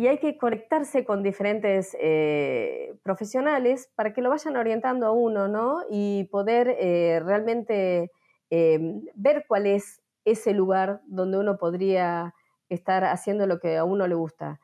y 0.00 0.08
hay 0.08 0.16
que 0.16 0.38
conectarse 0.38 1.04
con 1.04 1.22
diferentes 1.22 1.94
eh, 2.00 2.94
profesionales 3.02 3.90
para 3.96 4.14
que 4.14 4.22
lo 4.22 4.30
vayan 4.30 4.56
orientando 4.56 5.06
a 5.06 5.12
uno, 5.12 5.46
¿no? 5.46 5.82
Y 5.90 6.24
poder 6.32 6.74
eh, 6.80 7.20
realmente 7.22 8.10
em, 8.48 9.02
ver 9.14 9.44
cuál 9.46 9.66
es 9.66 10.00
ese 10.24 10.54
lugar 10.54 11.02
donde 11.04 11.36
uno 11.36 11.58
podría 11.58 12.34
estar 12.70 13.04
haciendo 13.04 13.46
lo 13.46 13.60
que 13.60 13.76
a 13.76 13.84
uno 13.84 14.06
le 14.06 14.14
gusta. 14.14 14.58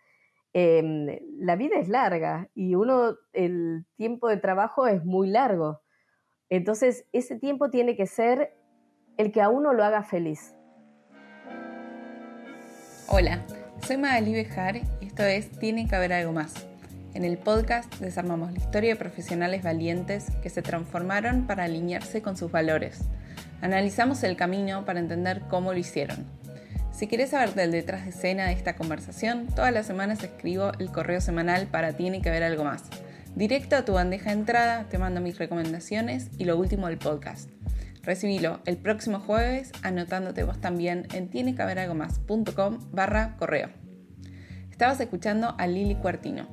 Em, 0.54 1.18
la 1.38 1.54
vida 1.54 1.76
es 1.78 1.90
larga 1.90 2.48
y 2.54 2.74
uno, 2.74 3.18
el 3.34 3.84
tiempo 3.96 4.28
de 4.28 4.38
trabajo 4.38 4.86
es 4.86 5.04
muy 5.04 5.28
largo. 5.28 5.82
Entonces, 6.48 7.04
ese 7.12 7.38
tiempo 7.38 7.68
tiene 7.68 7.94
que 7.94 8.06
ser 8.06 8.56
el 9.18 9.32
que 9.32 9.42
a 9.42 9.50
uno 9.50 9.74
lo 9.74 9.84
haga 9.84 10.02
feliz. 10.02 10.56
Hola, 13.08 13.44
soy 13.82 13.98
Magali 13.98 14.32
Bejar 14.32 14.80
esto 15.16 15.24
es 15.24 15.50
Tiene 15.58 15.88
que 15.88 15.96
haber 15.96 16.12
algo 16.12 16.34
más. 16.34 16.52
En 17.14 17.24
el 17.24 17.38
podcast 17.38 17.90
desarmamos 18.00 18.52
la 18.52 18.58
historia 18.58 18.90
de 18.90 18.96
profesionales 18.96 19.62
valientes 19.62 20.26
que 20.42 20.50
se 20.50 20.60
transformaron 20.60 21.46
para 21.46 21.64
alinearse 21.64 22.20
con 22.20 22.36
sus 22.36 22.52
valores. 22.52 22.98
Analizamos 23.62 24.22
el 24.24 24.36
camino 24.36 24.84
para 24.84 25.00
entender 25.00 25.40
cómo 25.48 25.72
lo 25.72 25.78
hicieron. 25.78 26.26
Si 26.92 27.06
quieres 27.06 27.30
saber 27.30 27.54
del 27.54 27.72
detrás 27.72 28.04
de 28.04 28.10
escena 28.10 28.44
de 28.44 28.52
esta 28.52 28.76
conversación, 28.76 29.46
todas 29.46 29.72
las 29.72 29.86
semanas 29.86 30.22
escribo 30.22 30.72
el 30.78 30.92
correo 30.92 31.22
semanal 31.22 31.66
para 31.66 31.94
Tiene 31.94 32.20
que 32.20 32.28
haber 32.28 32.42
algo 32.42 32.64
más. 32.64 32.82
Directo 33.34 33.76
a 33.76 33.86
tu 33.86 33.94
bandeja 33.94 34.26
de 34.26 34.40
entrada 34.40 34.84
te 34.90 34.98
mando 34.98 35.22
mis 35.22 35.38
recomendaciones 35.38 36.28
y 36.36 36.44
lo 36.44 36.58
último 36.58 36.88
del 36.88 36.98
podcast. 36.98 37.48
Recibilo 38.02 38.60
el 38.66 38.76
próximo 38.76 39.20
jueves 39.20 39.72
anotándote 39.82 40.44
vos 40.44 40.60
también 40.60 41.08
en 41.14 41.30
tienequehaberalgomás.com 41.30 42.90
barra 42.92 43.34
correo. 43.38 43.85
Estabas 44.76 45.00
escuchando 45.00 45.54
a 45.56 45.66
Lili 45.66 45.94
Cuartino. 45.94 46.48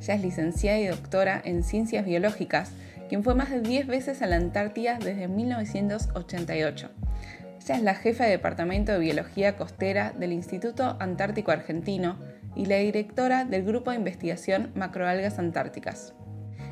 Ella 0.00 0.14
es 0.14 0.22
licenciada 0.22 0.78
y 0.78 0.86
doctora 0.86 1.42
en 1.44 1.62
Ciencias 1.62 2.06
Biológicas, 2.06 2.70
quien 3.10 3.22
fue 3.22 3.34
más 3.34 3.50
de 3.50 3.60
10 3.60 3.86
veces 3.86 4.22
a 4.22 4.26
la 4.26 4.36
Antártida 4.36 4.98
desde 4.98 5.28
1988. 5.28 6.88
Ella 7.60 7.76
es 7.76 7.82
la 7.82 7.94
jefa 7.94 8.24
de 8.24 8.30
Departamento 8.30 8.92
de 8.92 8.98
Biología 9.00 9.58
Costera 9.58 10.14
del 10.18 10.32
Instituto 10.32 10.96
Antártico 11.00 11.50
Argentino 11.50 12.16
y 12.54 12.64
la 12.64 12.76
directora 12.76 13.44
del 13.44 13.62
Grupo 13.62 13.90
de 13.90 13.98
Investigación 13.98 14.70
Macroalgas 14.74 15.38
Antárticas. 15.38 16.14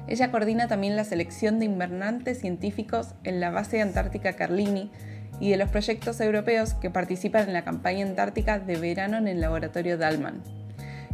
Ella 0.09 0.31
coordina 0.31 0.69
también 0.69 0.97
la 0.97 1.05
selección 1.05 1.59
de 1.59 1.67
invernantes 1.67 2.41
científicos 2.41 3.09
en 3.25 3.41
la 3.41 3.51
base 3.51 3.83
antártica 3.83 4.33
Carlini 4.33 4.91
y 5.39 5.51
de 5.51 5.59
los 5.59 5.69
proyectos 5.69 6.19
europeos 6.23 6.73
que 6.73 6.89
participan 6.89 7.47
en 7.49 7.53
la 7.53 7.63
campaña 7.63 8.07
antártica 8.07 8.59
de 8.59 8.77
verano 8.77 9.19
en 9.19 9.29
el 9.29 9.43
laboratorio 9.43 9.99
Dalman. 9.99 10.64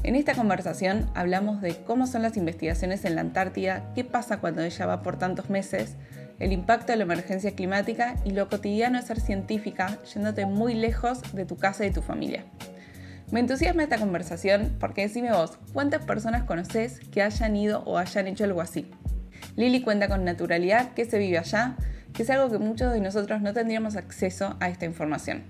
En 0.03 0.17
esta 0.17 0.34
conversación 0.34 1.11
hablamos 1.15 1.61
de 1.61 1.77
cómo 1.84 2.06
son 2.06 2.23
las 2.23 2.39
investigaciones 2.39 3.05
en 3.05 3.17
la 3.17 3.20
Antártida, 3.20 3.93
qué 3.95 4.03
pasa 4.03 4.39
cuando 4.39 4.62
ella 4.62 4.87
va 4.87 5.03
por 5.03 5.19
tantos 5.19 5.51
meses, 5.51 5.97
el 6.39 6.53
impacto 6.53 6.92
de 6.92 6.97
la 6.97 7.05
emergencia 7.05 7.55
climática 7.55 8.17
y 8.25 8.31
lo 8.31 8.48
cotidiano 8.48 8.98
de 8.98 9.07
ser 9.07 9.20
científica 9.20 9.98
yéndote 10.15 10.47
muy 10.47 10.73
lejos 10.73 11.20
de 11.34 11.45
tu 11.45 11.59
casa 11.59 11.84
y 11.84 11.91
tu 11.91 12.01
familia. 12.01 12.45
Me 13.31 13.41
entusiasma 13.41 13.83
esta 13.83 13.98
conversación 13.98 14.75
porque 14.81 15.03
decime 15.03 15.33
vos, 15.33 15.59
¿cuántas 15.75 16.03
personas 16.07 16.45
conoces 16.45 17.01
que 17.12 17.23
hayan 17.23 17.55
ido 17.55 17.83
o 17.85 17.98
hayan 17.98 18.27
hecho 18.27 18.45
algo 18.45 18.62
así? 18.62 18.91
Lili 19.57 19.83
cuenta 19.83 20.09
con 20.09 20.25
naturalidad 20.25 20.95
que 20.95 21.05
se 21.05 21.19
vive 21.19 21.37
allá, 21.37 21.77
que 22.14 22.23
es 22.23 22.31
algo 22.31 22.51
que 22.51 22.59
muchos 22.59 22.91
de 22.91 23.01
nosotros 23.03 23.42
no 23.42 23.53
tendríamos 23.53 23.97
acceso 23.97 24.57
a 24.61 24.70
esta 24.70 24.87
información. 24.87 25.45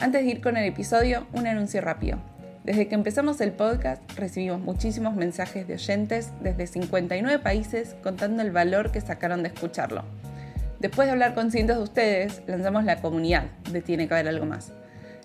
Antes 0.00 0.24
de 0.24 0.30
ir 0.30 0.40
con 0.40 0.56
el 0.56 0.64
episodio, 0.64 1.26
un 1.34 1.46
anuncio 1.46 1.82
rápido. 1.82 2.35
Desde 2.66 2.86
que 2.86 2.94
empezamos 2.94 3.40
el 3.40 3.52
podcast 3.52 4.02
recibimos 4.18 4.60
muchísimos 4.60 5.14
mensajes 5.14 5.66
de 5.66 5.74
oyentes 5.74 6.32
desde 6.42 6.66
59 6.66 7.38
países 7.38 7.96
contando 8.02 8.42
el 8.42 8.50
valor 8.50 8.92
que 8.92 9.00
sacaron 9.00 9.42
de 9.42 9.48
escucharlo. 9.48 10.04
Después 10.80 11.06
de 11.06 11.12
hablar 11.12 11.34
con 11.34 11.50
cientos 11.50 11.78
de 11.78 11.82
ustedes, 11.84 12.42
lanzamos 12.46 12.84
la 12.84 13.00
comunidad 13.00 13.44
de 13.72 13.80
Tiene 13.80 14.06
que 14.06 14.14
haber 14.14 14.28
algo 14.28 14.44
más 14.44 14.72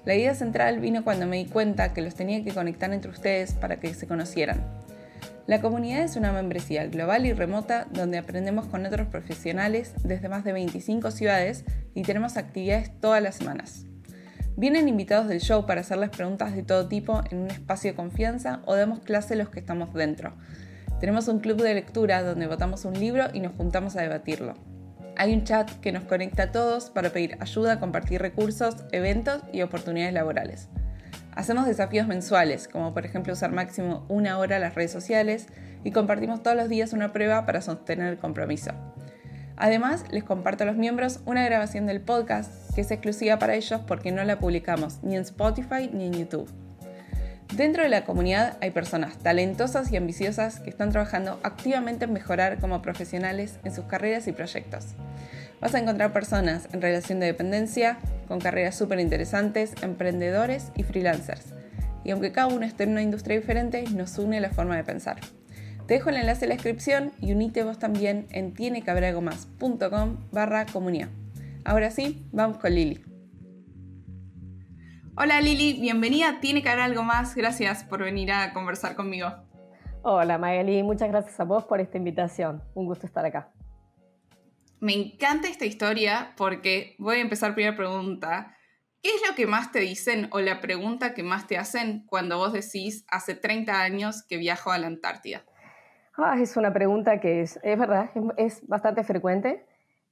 la 0.06 0.16
idea 0.16 0.34
central 0.34 0.80
vino 0.80 1.04
cuando 1.04 1.28
me 1.28 1.38
di 1.38 1.46
cuenta 1.46 1.94
que 1.94 2.02
los 2.02 2.16
tenía 2.16 2.44
que 2.44 2.54
conectar 2.54 2.92
entre 2.92 3.12
ustedes 3.12 3.54
para 3.54 3.80
que 3.80 3.94
se 3.94 4.08
conocieran. 4.08 4.66
La 5.48 5.62
comunidad 5.62 6.02
es 6.02 6.16
una 6.16 6.32
membresía 6.32 6.88
global 6.88 7.26
y 7.26 7.34
remota 7.34 7.88
donde 7.92 8.18
aprendemos 8.18 8.68
con 8.68 8.86
otros 8.86 9.08
profesionales 9.08 9.94
desde 10.04 10.30
más 10.30 10.44
de 10.44 10.54
25 10.54 11.12
ciudades 11.12 11.66
y 11.94 12.04
tenemos 12.04 12.38
actividades 12.38 12.92
todas 13.00 13.22
las 13.22 13.36
semanas. 13.36 13.86
Vienen 14.62 14.88
invitados 14.88 15.28
del 15.28 15.42
show 15.42 15.66
para 15.66 15.82
hacerles 15.82 16.12
preguntas 16.12 16.56
de 16.56 16.62
todo 16.62 16.88
tipo 16.88 17.24
en 17.32 17.40
un 17.40 17.48
espacio 17.50 17.90
de 17.90 17.96
confianza 17.96 18.62
o 18.68 18.76
damos 18.76 19.00
clase 19.00 19.36
los 19.36 19.50
que 19.50 19.60
estamos 19.60 19.92
dentro. 19.92 20.36
Tenemos 21.00 21.28
un 21.30 21.40
club 21.40 21.60
de 21.64 21.74
lectura 21.74 22.22
donde 22.22 22.46
votamos 22.46 22.86
un 22.86 22.94
libro 22.94 23.26
y 23.34 23.40
nos 23.40 23.56
juntamos 23.56 23.96
a 23.96 24.04
debatirlo. 24.04 24.54
Hay 25.18 25.34
un 25.34 25.46
chat 25.46 25.72
que 25.80 25.92
nos 25.92 26.04
conecta 26.04 26.44
a 26.44 26.52
todos 26.52 26.92
para 26.92 27.10
pedir 27.10 27.38
ayuda, 27.40 27.80
compartir 27.80 28.22
recursos, 28.22 28.76
eventos 28.92 29.42
y 29.52 29.64
oportunidades 29.64 30.14
laborales. 30.14 30.70
Hacemos 31.32 31.66
desafíos 31.66 32.06
mensuales, 32.06 32.68
como 32.68 32.94
por 32.94 33.04
ejemplo 33.04 33.34
usar 33.34 33.52
máximo 33.52 34.06
una 34.10 34.38
hora 34.38 34.60
las 34.60 34.76
redes 34.76 34.92
sociales 34.92 35.48
y 35.84 35.90
compartimos 35.90 36.44
todos 36.44 36.56
los 36.56 36.70
días 36.70 36.94
una 36.94 37.14
prueba 37.14 37.48
para 37.48 37.62
sostener 37.62 38.10
el 38.10 38.20
compromiso. 38.20 38.74
Además, 39.58 40.06
les 40.12 40.24
comparto 40.24 40.66
a 40.66 40.68
los 40.68 40.76
miembros 40.76 41.22
una 41.26 41.44
grabación 41.44 41.88
del 41.88 42.02
podcast 42.02 42.61
que 42.74 42.82
es 42.82 42.92
exclusiva 42.92 43.40
para 43.40 43.56
ellos 43.56 43.82
porque 43.88 44.12
no 44.12 44.24
la 44.24 44.40
publicamos 44.40 45.00
ni 45.04 45.16
en 45.16 45.24
Spotify 45.24 45.90
ni 45.92 46.06
en 46.06 46.14
YouTube. 46.14 46.50
Dentro 47.56 47.84
de 47.84 47.90
la 47.90 48.06
comunidad 48.06 48.58
hay 48.62 48.72
personas 48.72 49.18
talentosas 49.18 49.92
y 49.92 49.98
ambiciosas 49.98 50.62
que 50.62 50.70
están 50.70 50.92
trabajando 50.92 51.40
activamente 51.44 52.06
en 52.06 52.14
mejorar 52.14 52.60
como 52.60 52.82
profesionales 52.82 53.60
en 53.66 53.76
sus 53.76 53.86
carreras 53.86 54.28
y 54.28 54.32
proyectos. 54.32 54.86
Vas 55.60 55.76
a 55.76 55.80
encontrar 55.80 56.14
personas 56.14 56.70
en 56.72 56.82
relación 56.82 57.20
de 57.20 57.26
dependencia, 57.26 57.98
con 58.28 58.40
carreras 58.40 58.76
súper 58.76 59.02
interesantes, 59.02 59.74
emprendedores 59.82 60.72
y 60.76 60.84
freelancers. 60.84 61.54
Y 62.06 62.12
aunque 62.12 62.32
cada 62.32 62.48
uno 62.48 62.66
esté 62.66 62.86
en 62.86 62.92
una 62.92 63.04
industria 63.04 63.38
diferente, 63.38 63.84
nos 63.94 64.18
une 64.18 64.40
la 64.40 64.50
forma 64.50 64.78
de 64.78 64.86
pensar. 64.86 65.18
Te 65.88 65.96
dejo 65.96 66.10
el 66.10 66.18
enlace 66.18 66.46
en 66.46 66.50
la 66.50 66.56
descripción 66.56 67.12
y 67.20 67.34
unite 67.34 67.64
vos 67.64 67.80
también 67.80 68.28
en 68.32 68.54
tienecabralgomás.com 68.54 70.18
barra 70.32 70.66
comunidad. 70.66 71.10
Ahora 71.64 71.92
sí, 71.92 72.28
vamos 72.32 72.58
con 72.58 72.74
Lili. 72.74 73.04
Hola 75.16 75.42
Lili, 75.42 75.80
bienvenida. 75.80 76.40
Tiene 76.40 76.64
que 76.64 76.70
haber 76.70 76.84
algo 76.84 77.04
más. 77.04 77.36
Gracias 77.36 77.84
por 77.84 78.04
venir 78.04 78.32
a 78.32 78.54
conversar 78.54 78.96
conmigo. 78.96 79.30
Hola 80.02 80.40
Magali, 80.40 80.82
muchas 80.82 81.10
gracias 81.10 81.40
a 81.40 81.44
vos 81.44 81.66
por 81.66 81.80
esta 81.80 81.98
invitación. 81.98 82.64
Un 82.74 82.88
gusto 82.88 83.06
estar 83.06 83.24
acá. 83.26 83.52
Me 84.80 84.94
encanta 84.94 85.48
esta 85.48 85.66
historia 85.66 86.34
porque 86.38 86.96
voy 86.98 87.18
a 87.18 87.22
empezar 87.22 87.54
primera 87.54 87.78
pregunta. 87.78 88.58
¿Qué 89.04 89.10
es 89.10 89.22
lo 89.30 89.36
que 89.36 89.46
más 89.46 89.72
te 89.72 89.80
dicen 89.80 90.28
o 90.32 90.40
la 90.40 90.62
pregunta 90.62 91.14
que 91.14 91.22
más 91.22 91.46
te 91.46 91.60
hacen 91.60 92.06
cuando 92.08 92.38
vos 92.38 92.54
decís 92.54 93.06
hace 93.10 93.36
30 93.36 93.80
años 93.80 94.24
que 94.28 94.38
viajo 94.38 94.72
a 94.72 94.80
la 94.80 94.88
Antártida? 94.88 95.44
Ah, 96.18 96.38
es 96.40 96.58
una 96.58 96.74
pregunta 96.74 97.20
que 97.20 97.42
es, 97.42 97.60
es 97.64 97.78
verdad, 97.78 98.10
es, 98.38 98.68
bastante 98.68 99.04
frecuente. 99.04 99.66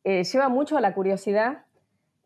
Eh, 0.10 0.24
lleva 0.24 0.50
mucho 0.50 0.78
a 0.78 0.82
la 0.82 0.94
curiosidad 0.94 1.66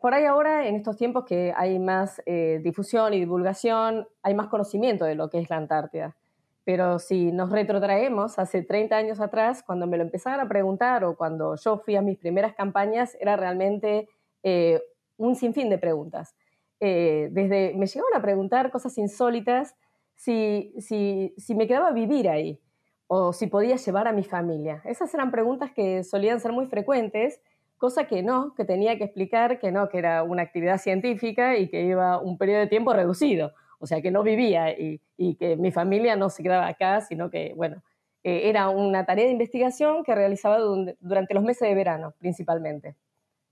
por 0.04 0.12
ahí 0.12 0.26
ahora, 0.26 0.68
en 0.68 0.76
estos 0.76 0.98
tiempos 0.98 1.24
que 1.24 1.54
hay 1.56 1.78
más 1.78 2.20
eh, 2.26 2.60
difusión 2.62 3.14
y 3.14 3.20
divulgación, 3.20 4.06
hay 4.22 4.34
más 4.34 4.48
conocimiento 4.48 5.06
de 5.06 5.14
lo 5.14 5.30
que 5.30 5.38
es 5.38 5.48
la 5.48 5.56
Antártida. 5.56 6.14
Pero 6.62 6.98
si 6.98 7.32
nos 7.32 7.50
retrotraemos 7.50 8.38
hace 8.38 8.60
30 8.60 8.94
años 8.94 9.18
atrás, 9.18 9.62
cuando 9.62 9.86
me 9.86 9.96
lo 9.96 10.02
empezaban 10.02 10.40
a 10.40 10.46
preguntar 10.46 11.04
o 11.06 11.16
cuando 11.16 11.56
yo 11.56 11.78
fui 11.78 11.96
a 11.96 12.02
mis 12.02 12.18
primeras 12.18 12.52
campañas, 12.54 13.16
era 13.18 13.36
realmente 13.36 14.06
eh, 14.42 14.78
un 15.16 15.36
sinfín 15.36 15.70
de 15.70 15.78
preguntas. 15.78 16.36
Eh, 16.80 17.30
desde 17.32 17.72
me 17.74 17.86
llegaban 17.86 18.14
a 18.14 18.20
preguntar 18.20 18.70
cosas 18.70 18.98
insólitas, 18.98 19.74
si, 20.16 20.74
si, 20.80 21.32
si 21.38 21.54
me 21.54 21.66
quedaba 21.66 21.88
a 21.88 21.92
vivir 21.92 22.28
ahí 22.28 22.60
o 23.06 23.32
si 23.32 23.46
podía 23.46 23.76
llevar 23.76 24.06
a 24.06 24.12
mi 24.12 24.24
familia. 24.24 24.82
Esas 24.84 25.14
eran 25.14 25.30
preguntas 25.30 25.72
que 25.72 26.04
solían 26.04 26.40
ser 26.40 26.52
muy 26.52 26.66
frecuentes 26.66 27.40
cosa 27.84 28.06
que 28.06 28.22
no, 28.22 28.54
que 28.54 28.64
tenía 28.64 28.96
que 28.96 29.04
explicar 29.04 29.58
que 29.58 29.70
no, 29.70 29.90
que 29.90 29.98
era 29.98 30.22
una 30.22 30.40
actividad 30.40 30.78
científica 30.78 31.58
y 31.58 31.68
que 31.68 31.82
iba 31.82 32.18
un 32.18 32.38
periodo 32.38 32.60
de 32.60 32.66
tiempo 32.66 32.94
reducido, 32.94 33.52
o 33.78 33.86
sea, 33.86 34.00
que 34.00 34.10
no 34.10 34.22
vivía 34.22 34.70
y, 34.70 35.02
que 35.38 35.56
mi 35.56 35.70
familia 35.70 36.16
no 36.16 36.30
se 36.30 36.42
quedaba 36.42 36.66
acá, 36.66 37.02
sino 37.02 37.28
que, 37.28 37.52
bueno, 37.54 37.82
eh, 38.22 38.48
era 38.48 38.70
una 38.70 39.04
tarea 39.04 39.26
de 39.26 39.32
investigación 39.32 40.02
que 40.02 40.14
realizaba 40.14 40.60
durante 40.98 41.34
los 41.34 41.44
meses 41.44 41.68
de 41.68 41.74
verano, 41.74 42.14
principalmente. 42.18 42.96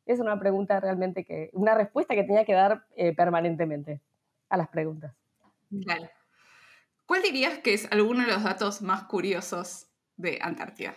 Es 0.06 0.19
una 0.19 0.40
pregunta 0.40 0.81
realmente 0.81 1.26
que, 1.26 1.50
una 1.52 1.75
respuesta 1.75 2.14
que 2.14 2.25
tenía 2.25 2.46
que 2.46 2.55
dar 2.55 2.87
eh, 2.96 3.14
permanentemente 3.14 4.00
a 4.49 4.56
las 4.56 4.69
preguntas. 4.69 5.14
Claro. 5.84 6.08
¿Cuál 7.05 7.20
dirías 7.20 7.58
que 7.58 7.75
es 7.75 7.87
alguno 7.93 8.23
de 8.25 8.32
los 8.32 8.43
datos 8.43 8.81
más 8.81 9.02
curiosos 9.02 9.88
de 10.17 10.38
Antártida? 10.40 10.94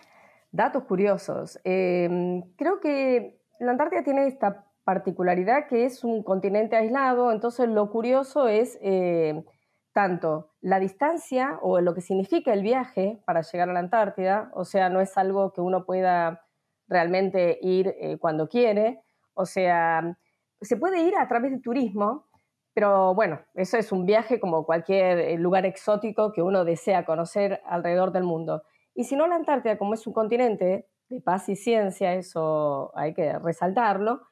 Datos 0.56 0.84
curiosos. 0.84 1.60
Em, 1.64 2.40
creo 2.56 2.80
que 2.80 3.38
la 3.60 3.72
Antártida 3.72 4.02
tiene 4.02 4.26
esta 4.26 4.64
particularidad 4.84 5.66
que 5.68 5.84
es 5.84 6.02
un 6.02 6.22
continente 6.22 6.76
aislado, 6.76 7.30
entonces 7.30 7.68
lo 7.68 7.90
curioso 7.90 8.48
es 8.48 8.78
eh, 8.80 9.44
tanto 9.92 10.54
la 10.62 10.80
distancia 10.80 11.58
o 11.60 11.82
lo 11.82 11.92
que 11.92 12.00
significa 12.00 12.54
el 12.54 12.62
viaje 12.62 13.20
para 13.26 13.42
llegar 13.42 13.68
a 13.68 13.74
la 13.74 13.80
Antártida, 13.80 14.50
o 14.54 14.64
sea, 14.64 14.88
no 14.88 15.02
es 15.02 15.18
algo 15.18 15.52
que 15.52 15.60
uno 15.60 15.84
pueda 15.84 16.46
realmente 16.88 17.58
ir 17.60 17.94
eh, 18.00 18.16
cuando 18.18 18.48
quiere, 18.48 19.02
o 19.34 19.44
sea, 19.44 20.16
se 20.62 20.78
puede 20.78 21.02
ir 21.02 21.18
a 21.18 21.28
través 21.28 21.50
de 21.50 21.60
turismo, 21.60 22.28
pero 22.72 23.14
bueno, 23.14 23.40
eso 23.52 23.76
es 23.76 23.92
un 23.92 24.06
viaje 24.06 24.40
como 24.40 24.64
cualquier 24.64 25.18
eh, 25.18 25.36
lugar 25.36 25.66
exótico 25.66 26.32
que 26.32 26.40
uno 26.40 26.64
desea 26.64 27.04
conocer 27.04 27.60
alrededor 27.66 28.10
del 28.10 28.24
mundo. 28.24 28.62
Y 28.96 29.04
si 29.04 29.14
no, 29.14 29.26
la 29.26 29.36
Antártida, 29.36 29.76
como 29.76 29.92
es 29.92 30.06
un 30.06 30.14
continente 30.14 30.88
de 31.10 31.20
paz 31.20 31.48
y 31.50 31.54
ciencia, 31.54 32.14
eso 32.14 32.90
hay 32.96 33.12
que 33.12 33.38
resaltarlo, 33.38 34.22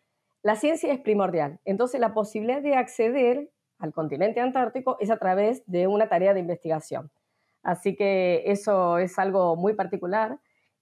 la 0.43 0.57
ciencia 0.57 0.93
es 0.93 1.01
primordial. 1.01 1.61
Entonces, 1.67 2.01
la 2.01 2.15
posibilidad 2.15 2.63
de 2.63 2.75
acceder 2.75 3.51
al 3.79 3.93
continente 3.93 4.41
antártico 4.41 4.97
es 5.01 5.11
a 5.11 5.19
través 5.19 5.63
de 5.67 5.87
una 5.87 6.09
tarea 6.09 6.33
de 6.33 6.41
investigación. 6.41 7.13
Así 7.63 7.95
que 7.95 8.43
eso 8.47 8.99
es 8.99 9.19
algo 9.19 9.57
muy 9.57 9.75
particular 9.75 10.41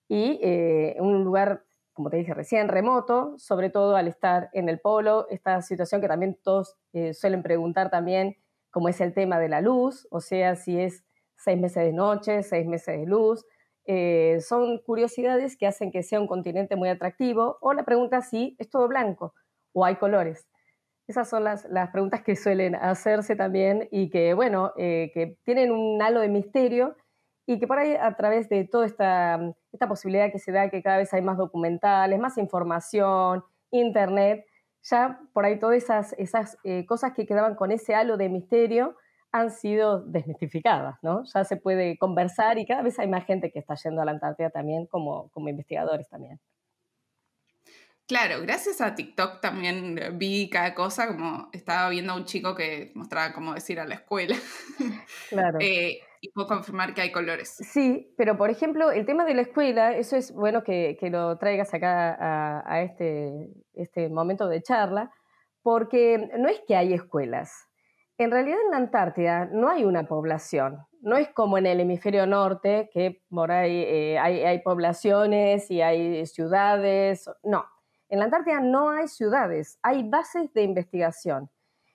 y 0.09 0.39
eh, 0.43 0.97
un 1.01 1.25
lugar, 1.25 1.65
como 1.93 2.09
te 2.09 2.17
dije 2.19 2.35
recién, 2.35 2.69
remoto, 2.69 3.35
sobre 3.39 3.71
todo 3.71 3.97
al 3.97 4.09
estar 4.09 4.49
en 4.53 4.69
el 4.69 4.81
polo, 4.81 5.27
esta 5.29 5.61
situación 5.63 6.01
que 6.01 6.09
también 6.09 6.39
todos 6.43 6.77
eh, 6.93 7.15
suelen 7.15 7.43
preguntar 7.43 7.91
también, 7.91 8.37
como 8.71 8.89
es 8.89 9.01
el 9.01 9.13
tema 9.13 9.39
de 9.39 9.49
la 9.49 9.61
luz, 9.61 10.07
o 10.11 10.21
sea, 10.21 10.55
si 10.55 10.79
es 10.79 11.05
seis 11.37 11.59
meses 11.59 11.85
de 11.85 11.93
noche, 11.93 12.43
seis 12.43 12.67
meses 12.67 12.99
de 12.99 13.07
luz, 13.07 13.45
eh, 13.87 14.39
son 14.41 14.79
curiosidades 14.79 15.57
que 15.57 15.67
hacen 15.67 15.91
que 15.91 16.03
sea 16.03 16.21
un 16.21 16.27
continente 16.27 16.77
muy 16.77 16.89
atractivo, 16.89 17.59
o 17.61 17.73
la 17.73 17.85
pregunta 17.85 18.21
si 18.23 18.57
es 18.59 18.69
todo 18.69 18.89
blanco 18.89 19.35
o 19.73 19.85
hay 19.85 19.97
colores. 19.97 20.47
Esas 21.09 21.29
son 21.29 21.45
las, 21.45 21.67
preguntas 21.93 22.23
que 22.23 22.37
suelen 22.37 22.75
hacerse 22.77 23.35
también 23.37 23.89
y 23.91 24.09
que, 24.11 24.35
bueno, 24.35 24.73
eh, 24.77 25.11
que 25.13 25.37
tienen 25.45 25.73
un 25.73 26.01
halo 26.01 26.21
de 26.21 26.29
misterio 26.29 26.97
y 27.47 27.59
que 27.59 27.67
por 27.67 27.79
ahí 27.79 27.95
a 27.95 28.15
través 28.17 28.49
de 28.49 28.65
toda 28.65 28.87
esta, 28.87 29.41
esta 29.73 29.89
posibilidad 29.89 30.31
que 30.31 30.39
se 30.39 30.53
da, 30.53 30.71
que 30.71 30.83
cada 30.83 30.99
vez 30.99 31.13
hay 31.13 31.23
más 31.23 31.37
documentales, 31.37 32.19
más 32.21 32.39
información, 32.39 33.45
internet, 33.71 34.47
ya 34.83 35.21
por 35.33 35.45
ahí 35.45 35.59
todas 35.59 35.77
esas, 35.77 36.13
esas 36.19 36.57
eh, 36.65 36.87
cosas 36.87 37.13
que 37.13 37.27
quedaban 37.27 37.57
con 37.57 37.73
ese 37.73 37.95
halo 37.95 38.17
de 38.17 38.29
misterio 38.29 38.97
han 39.33 39.51
sido 39.51 40.01
desmitificadas, 40.03 40.99
¿no? 41.03 41.25
Ya 41.25 41.45
se 41.45 41.57
puede 41.57 41.97
conversar 41.97 42.59
y 42.59 42.67
cada 42.67 42.83
vez 42.83 42.99
hay 42.99 43.09
más 43.09 43.25
gente 43.25 43.51
que 43.51 43.59
está 43.59 43.75
yendo 43.75 44.03
a 44.03 44.05
la 44.05 44.13
Antártida 44.13 44.51
también 44.51 44.87
como, 44.87 45.31
como 45.31 45.49
investigadores 45.49 46.09
también. 46.09 46.39
Claro, 48.07 48.43
gracias 48.43 48.83
a 48.83 48.95
TikTok 48.95 49.41
también 49.41 49.99
vi 50.19 50.51
cada 50.51 50.75
cosa, 50.75 51.07
como 51.07 51.49
estaba 51.53 51.89
viendo 51.89 52.13
a 52.13 52.17
un 52.17 52.27
chico 52.27 52.55
que 52.55 52.93
mostraba 52.95 53.33
cómo 53.33 53.55
decir 53.55 53.81
a 53.81 53.87
la 53.87 53.95
escuela. 53.95 54.37
Claro. 55.31 55.59
Eh, 55.61 56.01
y 56.21 56.31
puedo 56.31 56.47
confirmar 56.47 56.93
que 56.93 57.01
hay 57.01 57.11
colores. 57.11 57.49
Sí, 57.49 58.13
pero 58.19 58.37
por 58.37 58.51
ejemplo, 58.51 58.93
el 58.93 59.07
tema 59.07 59.25
de 59.25 59.35
la 59.35 59.43
escuela, 59.43 59.97
eso 59.97 60.17
es 60.17 60.33
bueno 60.33 60.63
que, 60.63 60.99
lo 61.11 61.39
traigas 61.39 61.73
acá 61.73 62.13
a, 62.15 62.63
a, 62.71 62.83
este, 62.83 63.49
este 63.73 64.11
momento 64.11 64.47
de 64.47 64.63
charla, 64.63 65.11
porque 65.63 66.29
no 66.39 66.49
es 66.49 66.61
que 66.69 66.77
hay 66.77 66.93
escuelas. 66.93 67.67
En 68.19 68.31
realidad 68.31 68.59
en 68.65 68.71
la 68.71 68.77
Antártida 68.77 69.47
no 69.47 69.69
hay 69.69 69.85
una 69.85 70.05
población. 70.05 70.87
No 71.01 71.17
es 71.17 71.29
como 71.31 71.59
en 71.59 71.67
el 71.67 71.81
hemisferio 71.81 72.27
norte, 72.27 72.91
que 72.93 73.23
por 73.29 73.51
ahí 73.51 73.85
eh, 73.87 74.19
hay, 74.19 74.59
poblaciones 74.61 75.71
y 75.71 75.81
hay 75.81 76.25
ciudades. 76.27 77.29
No, 77.43 77.65
en 78.09 78.19
la 78.19 78.27
Antártida 78.27 78.61
no 78.61 78.91
hay 78.91 79.09
ciudades, 79.09 79.79
hay 79.83 80.09
bases 80.09 80.53
de 80.53 80.63
investigación. 80.63 81.51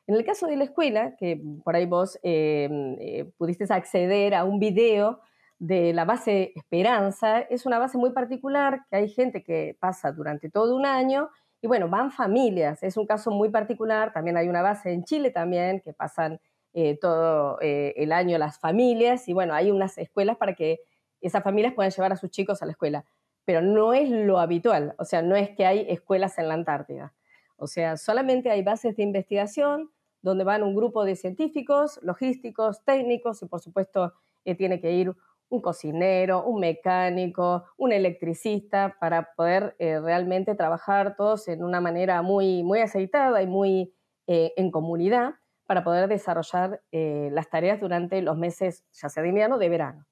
En 0.08 0.16
el 0.16 0.25
caso 0.25 0.48
de 0.48 0.58
la 0.58 0.64
escuela, 0.64 1.16
que 1.18 1.42
por 1.64 1.75
ahí 1.75 1.86
vos 1.86 2.20
eh, 2.24 3.31
pudiste 3.38 3.66
acceder 3.72 4.34
a 4.34 4.44
un 4.44 4.60
video 4.60 5.22
de 5.60 5.94
la 5.94 6.06
base 6.06 6.54
Esperanza, 6.56 7.40
es 7.40 7.66
una 7.66 7.80
base 7.80 7.98
muy 7.98 8.12
particular, 8.12 8.86
que 8.90 8.96
hay 8.98 9.10
gente 9.10 9.44
que 9.44 9.78
pasa 9.80 10.12
durante 10.12 10.50
todo 10.50 10.75
un 10.75 10.86
año 10.86 11.30
y 11.62 11.68
bueno, 11.68 11.89
van 11.89 12.12
familias, 12.12 12.83
es 12.83 12.98
un 12.98 13.06
caso 13.06 13.31
muy 13.31 13.50
particular, 13.50 14.13
también 14.13 14.38
hay 14.38 14.48
una 14.48 14.62
base 14.62 14.92
en 14.92 15.04
Chile 15.04 15.31
también, 15.31 15.81
que 15.81 15.94
pasan 15.94 16.39
eh, 16.74 16.98
todo 17.00 17.57
eh, 17.62 17.94
el 17.98 18.12
año 18.12 18.38
las 18.38 18.59
familias 18.59 19.27
y 19.27 19.33
bueno, 19.33 19.54
hay 19.54 19.71
unas 19.71 19.98
escuelas 19.98 20.38
para 20.38 20.54
que 20.54 20.80
esas 21.21 21.44
familias 21.44 21.74
puedan 21.74 21.92
llevar 21.92 22.13
a 22.13 22.18
sus 22.18 22.30
chicos 22.30 22.62
a 22.62 22.65
la 22.65 22.74
escuela 22.74 23.06
pero 23.48 23.62
no 23.62 23.94
es 23.94 24.09
lo 24.09 24.39
habitual, 24.39 24.94
o 25.00 25.06
sea, 25.06 25.21
no 25.21 25.38
es 25.38 25.51
que 25.51 25.65
hay 25.65 25.86
escuelas 25.88 26.38
en 26.38 26.50
la 26.50 26.54
Antártida. 26.56 27.13
O 27.56 27.65
sea, 27.65 27.95
solamente 27.95 28.51
hay 28.51 28.62
bases 28.62 28.98
de 28.98 29.03
investigación 29.03 29.89
donde 30.21 30.44
van 30.44 30.63
un 30.63 30.75
grupo 30.75 31.06
de 31.06 31.15
científicos, 31.15 31.98
logísticos, 32.03 32.83
técnicos 32.83 33.42
y 33.42 33.45
por 33.45 33.62
supuesto 33.62 34.12
eh, 34.44 34.53
tiene 34.56 34.81
que 34.81 34.92
ir 34.92 35.15
un 35.50 35.62
cocinero, 35.62 36.44
un 36.44 36.60
mecánico, 36.60 37.66
un 37.78 37.92
electricista 37.92 38.98
para 39.00 39.34
poder 39.36 39.76
eh, 39.80 40.00
realmente 40.00 40.56
trabajar 40.56 41.16
todos 41.16 41.48
en 41.48 41.64
una 41.64 41.82
manera 41.82 42.22
muy, 42.22 42.64
muy 42.64 42.80
aceitada 42.80 43.42
y 43.42 43.48
muy 43.48 43.94
eh, 44.28 44.54
en 44.58 44.72
comunidad 44.72 45.36
para 45.66 45.84
poder 45.84 46.08
desarrollar 46.08 46.82
las 46.92 47.50
tareas 47.50 47.82
durante 47.82 48.22
los 48.22 48.38
meses, 48.38 48.86
ya 48.94 49.10
sea 49.10 49.22
de 49.22 49.30
invierno 49.30 49.58
o 49.58 49.60
de 49.60 49.68
verano. 49.68 50.06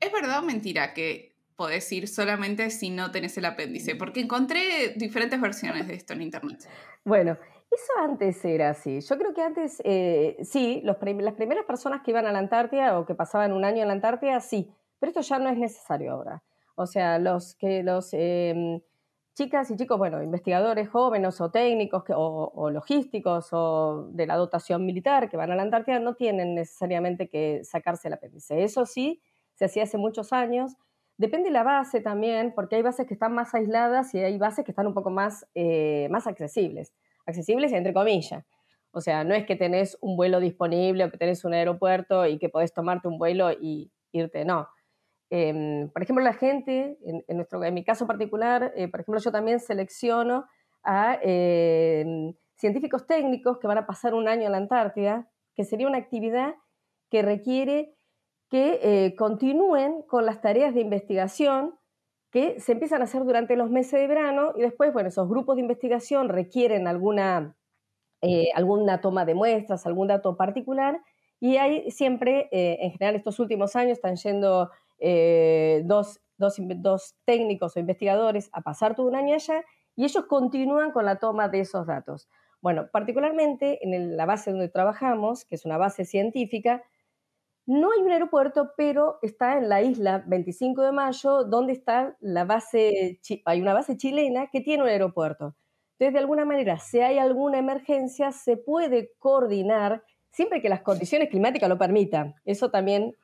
¿Es 0.00 0.10
verdad 0.10 0.40
o 0.40 0.42
mentira 0.42 0.92
que 0.92 1.30
podés 1.60 1.92
ir 1.92 2.08
solamente 2.08 2.70
si 2.70 2.88
no 2.88 3.10
tenés 3.10 3.36
el 3.36 3.44
apéndice, 3.44 3.94
porque 3.94 4.20
encontré 4.20 4.94
diferentes 4.96 5.38
versiones 5.38 5.86
de 5.88 5.92
esto 5.92 6.14
en 6.14 6.22
internet. 6.22 6.66
Bueno, 7.04 7.36
eso 7.70 7.92
antes 7.98 8.44
era 8.44 8.70
así. 8.70 9.00
Yo 9.00 9.18
creo 9.18 9.34
que 9.34 9.42
antes, 9.42 9.80
eh, 9.84 10.36
sí, 10.42 10.80
los 10.84 10.96
las 11.00 11.34
primeras 11.34 11.64
personas 11.64 12.02
que 12.02 12.10
iban 12.10 12.26
a 12.26 12.32
la 12.32 12.38
Antártida 12.38 12.98
o 12.98 13.06
que 13.06 13.14
pasaban 13.14 13.52
un 13.52 13.64
año 13.64 13.82
en 13.82 13.88
la 13.88 13.94
Antártida, 13.94 14.40
sí, 14.40 14.72
pero 14.98 15.10
esto 15.10 15.20
ya 15.22 15.38
no 15.38 15.48
es 15.48 15.56
necesario 15.58 16.12
ahora. 16.12 16.42
O 16.74 16.86
sea, 16.86 17.18
los 17.18 17.54
que 17.54 17.82
los 17.82 18.10
em, 18.12 18.80
chicas 19.34 19.70
y 19.70 19.76
chicos, 19.76 19.98
bueno, 19.98 20.22
investigadores 20.22 20.88
jóvenes 20.88 21.40
o 21.40 21.50
técnicos 21.50 22.04
o, 22.10 22.52
o, 22.54 22.70
logísticos 22.70 23.48
o 23.52 24.08
de 24.12 24.26
la 24.26 24.36
dotación 24.36 24.84
militar 24.86 25.28
que 25.28 25.36
van 25.36 25.50
a 25.52 25.56
la 25.56 25.62
Antártida 25.62 26.00
no 26.00 26.14
tienen 26.14 26.54
necesariamente 26.54 27.28
que 27.28 27.62
sacarse 27.64 28.08
el 28.08 28.14
apéndice. 28.14 28.62
Eso 28.64 28.86
sí, 28.86 29.22
se 29.54 29.66
hacía 29.66 29.84
hace 29.84 29.98
muchos 29.98 30.32
años 30.32 30.76
Depende 31.20 31.50
de 31.50 31.52
la 31.52 31.64
base 31.64 32.00
también, 32.00 32.54
porque 32.54 32.76
hay 32.76 32.82
bases 32.82 33.06
que 33.06 33.12
están 33.12 33.34
más 33.34 33.54
aisladas 33.54 34.14
y 34.14 34.20
hay 34.20 34.38
bases 34.38 34.64
que 34.64 34.70
están 34.70 34.86
un 34.86 34.94
poco 34.94 35.10
más, 35.10 35.46
eh, 35.54 36.08
más 36.10 36.26
accesibles. 36.26 36.94
Accesibles 37.26 37.72
entre 37.72 37.92
comillas. 37.92 38.44
O 38.92 39.00
sea, 39.00 39.24
no 39.24 39.34
es 39.34 39.46
que 39.46 39.56
tenés 39.56 39.96
un 40.00 40.16
vuelo 40.16 40.40
disponible 40.40 41.04
o 41.04 41.10
que 41.10 41.18
tenés 41.18 41.44
un 41.44 41.54
aeropuerto 41.54 42.26
y 42.26 42.38
que 42.38 42.48
podés 42.48 42.72
tomarte 42.72 43.08
un 43.08 43.18
vuelo 43.18 43.52
y 43.52 43.92
irte, 44.12 44.44
no. 44.44 44.68
Em, 45.30 45.88
por 45.90 46.02
ejemplo, 46.02 46.24
la 46.24 46.32
gente, 46.32 46.98
en, 47.04 47.36
nuestro, 47.36 47.62
en 47.62 47.72
mi 47.72 47.84
caso 47.84 48.06
particular, 48.06 48.72
eh, 48.74 48.88
por 48.88 49.00
ejemplo, 49.00 49.20
yo 49.20 49.30
también 49.30 49.60
selecciono 49.60 50.46
a 50.82 51.18
em, 51.22 52.34
científicos 52.56 53.06
técnicos 53.06 53.58
que 53.58 53.68
van 53.68 53.78
a 53.78 53.86
pasar 53.86 54.14
un 54.14 54.26
año 54.26 54.46
en 54.46 54.52
la 54.52 54.58
Antártida, 54.58 55.30
que 55.54 55.64
sería 55.64 55.86
una 55.86 55.98
actividad 55.98 56.54
que 57.10 57.22
requiere 57.22 57.94
que 58.48 58.80
eh, 58.82 59.14
continúen 59.14 60.02
con 60.02 60.26
las 60.26 60.40
tareas 60.40 60.74
de 60.74 60.80
investigación 60.80 61.78
que 62.30 62.60
se 62.60 62.72
empiezan 62.72 63.00
a 63.00 63.04
hacer 63.04 63.24
durante 63.24 63.56
los 63.56 63.70
meses 63.70 64.00
de 64.00 64.06
verano 64.06 64.52
y 64.56 64.60
después, 64.60 64.92
bueno, 64.92 65.08
esos 65.08 65.28
grupos 65.28 65.56
de 65.56 65.62
investigación 65.62 66.28
requieren 66.28 66.86
alguna, 66.86 67.56
eh, 68.22 68.50
alguna 68.54 69.00
toma 69.00 69.24
de 69.24 69.34
muestras, 69.34 69.86
algún 69.86 70.08
dato 70.08 70.36
particular 70.36 71.00
y 71.40 71.56
hay 71.56 71.90
siempre, 71.90 72.48
eh, 72.52 72.78
en 72.80 72.92
general 72.92 73.16
estos 73.16 73.38
últimos 73.40 73.74
años 73.76 73.92
están 73.92 74.16
yendo 74.16 74.70
dos, 75.84 76.20
dos, 76.36 77.14
técnicos 77.24 77.76
o 77.76 77.80
investigadores 77.80 78.50
a 78.52 78.60
pasar 78.60 78.94
todo 78.94 79.06
un 79.06 79.16
año 79.16 79.34
allá 79.34 79.64
y 79.96 80.04
ellos 80.04 80.26
continúan 80.26 80.92
con 80.92 81.04
la 81.04 81.16
toma 81.16 81.48
de 81.48 81.60
esos 81.60 81.86
datos. 81.86 82.28
Bueno, 82.62 82.88
particularmente 82.92 83.78
en 83.82 84.16
la 84.16 84.26
base 84.26 84.50
donde 84.50 84.68
trabajamos, 84.68 85.44
que 85.44 85.54
es 85.54 85.64
una 85.64 85.78
base 85.78 86.04
científica, 86.04 86.82
no 87.66 87.92
hay 87.92 88.00
un 88.00 88.10
aeropuerto, 88.10 88.72
pero 88.76 89.18
está 89.22 89.58
en 89.58 89.68
la 89.68 89.82
isla 89.82 90.24
25 90.26 90.82
de 90.82 90.92
Mayo, 90.92 91.44
donde 91.44 91.72
está 91.72 92.16
la 92.20 92.44
base, 92.44 93.20
hay 93.44 93.60
una 93.60 93.74
base 93.74 93.96
chilena 93.96 94.48
que 94.48 94.60
tiene 94.60 94.82
un 94.82 94.88
aeropuerto. 94.88 95.54
Entonces, 95.92 96.14
de 96.14 96.18
alguna 96.18 96.44
manera, 96.44 96.78
si 96.78 97.00
hay 97.00 97.18
alguna 97.18 97.58
emergencia, 97.58 98.32
se 98.32 98.56
puede 98.56 99.12
coordinar 99.18 100.02
siempre 100.30 100.62
que 100.62 100.68
las 100.68 100.80
condiciones 100.80 101.28
climáticas 101.28 101.68
lo 101.68 101.78
permitan. 101.78 102.34
Eso 102.44 102.70
también 102.70 103.14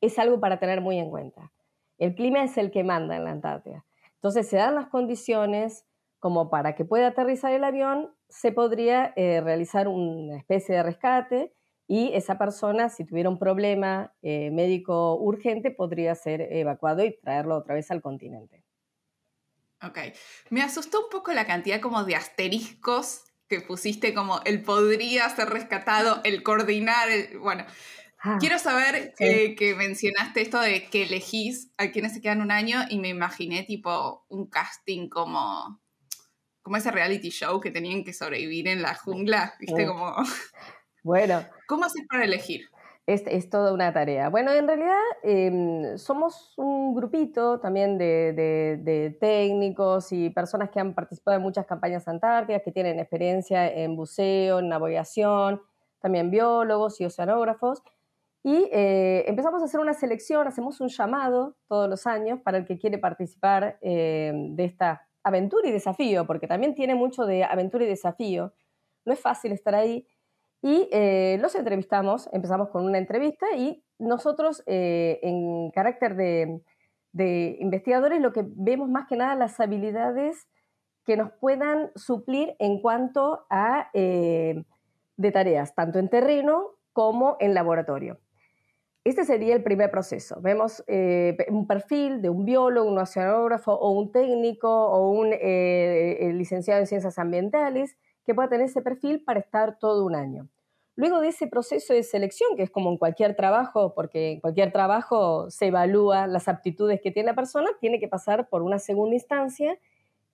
es 0.00 0.18
algo 0.18 0.40
para 0.40 0.58
tener 0.58 0.80
muy 0.80 0.98
en 0.98 1.10
cuenta. 1.10 1.52
El 1.98 2.14
clima 2.14 2.42
es 2.42 2.56
el 2.58 2.70
que 2.70 2.84
manda 2.84 3.16
en 3.16 3.24
la 3.24 3.30
Antártida. 3.32 3.84
Entonces, 4.14 4.48
se 4.48 4.56
dan 4.56 4.74
las 4.74 4.88
condiciones 4.88 5.86
como 6.18 6.50
para 6.50 6.74
que 6.74 6.84
pueda 6.84 7.08
aterrizar 7.08 7.52
el 7.52 7.64
avión, 7.64 8.14
se 8.28 8.50
podría 8.50 9.12
eh, 9.16 9.40
realizar 9.40 9.86
una 9.86 10.38
especie 10.38 10.74
de 10.74 10.82
rescate 10.82 11.55
y 11.88 12.10
esa 12.14 12.36
persona, 12.36 12.88
si 12.88 13.04
tuviera 13.04 13.28
un 13.28 13.38
problema 13.38 14.12
eh, 14.22 14.50
médico 14.50 15.16
urgente, 15.16 15.70
podría 15.70 16.14
ser 16.14 16.40
evacuado 16.50 17.04
y 17.04 17.16
traerlo 17.18 17.56
otra 17.56 17.74
vez 17.74 17.90
al 17.90 18.02
continente. 18.02 18.64
Ok. 19.82 19.98
Me 20.50 20.62
asustó 20.62 21.04
un 21.04 21.10
poco 21.10 21.32
la 21.32 21.46
cantidad 21.46 21.80
como 21.80 22.04
de 22.04 22.16
asteriscos 22.16 23.24
que 23.48 23.60
pusiste 23.60 24.12
como 24.12 24.40
el 24.44 24.62
podría 24.62 25.28
ser 25.28 25.48
rescatado, 25.48 26.20
el 26.24 26.42
coordinar, 26.42 27.08
bueno. 27.40 27.64
Ah, 28.18 28.38
quiero 28.40 28.58
saber 28.58 29.14
eh, 29.20 29.54
que 29.54 29.74
mencionaste 29.74 30.40
esto 30.40 30.58
de 30.60 30.84
que 30.88 31.04
elegís 31.04 31.70
a 31.76 31.92
quienes 31.92 32.14
se 32.14 32.20
quedan 32.20 32.40
un 32.40 32.50
año 32.50 32.80
y 32.88 32.98
me 32.98 33.08
imaginé 33.08 33.62
tipo 33.62 34.24
un 34.28 34.48
casting 34.48 35.08
como, 35.08 35.80
como 36.62 36.76
ese 36.76 36.90
reality 36.90 37.30
show 37.30 37.60
que 37.60 37.70
tenían 37.70 38.02
que 38.02 38.12
sobrevivir 38.12 38.66
en 38.66 38.82
la 38.82 38.94
jungla, 38.94 39.54
¿viste? 39.60 39.86
Como... 39.86 40.16
Bueno. 41.06 41.40
¿Cómo 41.68 41.84
haces 41.84 42.04
para 42.10 42.24
elegir? 42.24 42.62
Es, 43.06 43.48
toda 43.48 43.72
una 43.72 43.92
tarea. 43.92 44.28
Bueno, 44.28 44.50
en 44.50 44.66
realidad 44.66 44.98
em, 45.22 45.96
somos 45.98 46.52
un 46.56 46.96
grupito 46.96 47.60
también 47.60 47.96
de, 47.96 49.16
técnicos 49.20 50.10
y 50.10 50.30
personas 50.30 50.70
que 50.70 50.80
han 50.80 50.94
participado 50.94 51.36
en 51.36 51.44
muchas 51.44 51.64
campañas 51.64 52.08
antárticas, 52.08 52.62
que 52.64 52.72
tienen 52.72 52.98
experiencia 52.98 53.72
en 53.72 53.94
buceo, 53.94 54.58
en 54.58 54.68
navegación, 54.68 55.62
también 56.00 56.28
biólogos 56.32 57.00
y 57.00 57.04
oceanógrafos. 57.04 57.84
Y 58.42 58.68
eh, 58.72 59.26
empezamos 59.28 59.62
a 59.62 59.66
hacer 59.66 59.78
una 59.78 59.94
selección, 59.94 60.48
hacemos 60.48 60.80
un 60.80 60.88
llamado 60.88 61.56
todos 61.68 61.88
los 61.88 62.04
años 62.08 62.40
para 62.42 62.58
el 62.58 62.64
que 62.64 62.78
quiere 62.78 62.98
participar 62.98 63.78
em, 63.80 64.56
de 64.56 64.64
esta 64.64 65.06
aventura 65.22 65.68
y 65.68 65.70
desafío, 65.70 66.26
porque 66.26 66.48
también 66.48 66.74
tiene 66.74 66.96
mucho 66.96 67.26
de 67.26 67.44
aventura 67.44 67.84
y 67.84 67.86
desafío. 67.86 68.52
No 69.04 69.12
es 69.12 69.20
fácil 69.20 69.52
estar 69.52 69.76
ahí 69.76 70.04
y 70.66 70.88
eh, 70.90 71.38
los 71.40 71.54
entrevistamos, 71.54 72.28
empezamos 72.32 72.70
con 72.70 72.84
una 72.84 72.98
entrevista 72.98 73.46
y 73.56 73.84
nosotros 74.00 74.64
eh, 74.66 75.20
en 75.22 75.70
carácter 75.70 76.16
de, 76.16 76.60
investigadores 77.60 78.20
lo 78.20 78.32
que 78.32 78.44
vemos 78.44 78.88
más 78.88 79.06
que 79.06 79.16
nada 79.16 79.36
las 79.36 79.60
habilidades 79.60 80.48
que 81.04 81.16
nos 81.16 81.30
puedan 81.40 81.92
suplir 81.94 82.56
en 82.58 82.80
cuanto 82.80 83.46
a 83.48 83.90
eh, 83.94 84.64
de 85.16 85.30
tareas, 85.30 85.72
tanto 85.76 86.00
en 86.00 86.08
terreno 86.08 86.72
como 86.92 87.36
en 87.38 87.54
laboratorio. 87.54 88.18
Este 89.04 89.24
sería 89.24 89.54
el 89.54 89.62
primer 89.62 89.92
proceso. 89.92 90.40
Vemos 90.40 90.84
un 90.88 91.66
perfil 91.68 92.20
de 92.22 92.28
un 92.28 92.44
biólogo, 92.44 92.90
un 92.90 92.98
oceanógrafo 92.98 93.72
o 93.72 93.92
un 93.92 94.10
técnico 94.10 94.68
o 94.68 95.12
un 95.12 95.30
licenciado 96.36 96.80
en 96.80 96.88
ciencias 96.88 97.20
ambientales 97.20 97.96
que 98.24 98.34
pueda 98.34 98.48
tener 98.48 98.66
ese 98.66 98.82
perfil 98.82 99.22
para 99.22 99.38
estar 99.38 99.78
todo 99.78 100.04
un 100.04 100.16
año. 100.16 100.48
Luego 100.96 101.20
de 101.20 101.28
ese 101.28 101.46
proceso 101.46 101.92
de 101.92 102.02
selección, 102.02 102.56
que 102.56 102.62
es 102.62 102.70
como 102.70 102.90
en 102.90 102.96
cualquier 102.96 103.36
trabajo, 103.36 103.94
porque 103.94 104.32
en 104.32 104.40
cualquier 104.40 104.72
trabajo 104.72 105.50
se 105.50 105.66
evalúa 105.66 106.26
las 106.26 106.48
aptitudes 106.48 107.02
que 107.02 107.10
tiene 107.10 107.28
la 107.28 107.34
persona, 107.34 107.68
tiene 107.80 108.00
que 108.00 108.08
pasar 108.08 108.48
por 108.48 108.62
una 108.62 108.78
segunda 108.78 109.14
instancia, 109.14 109.78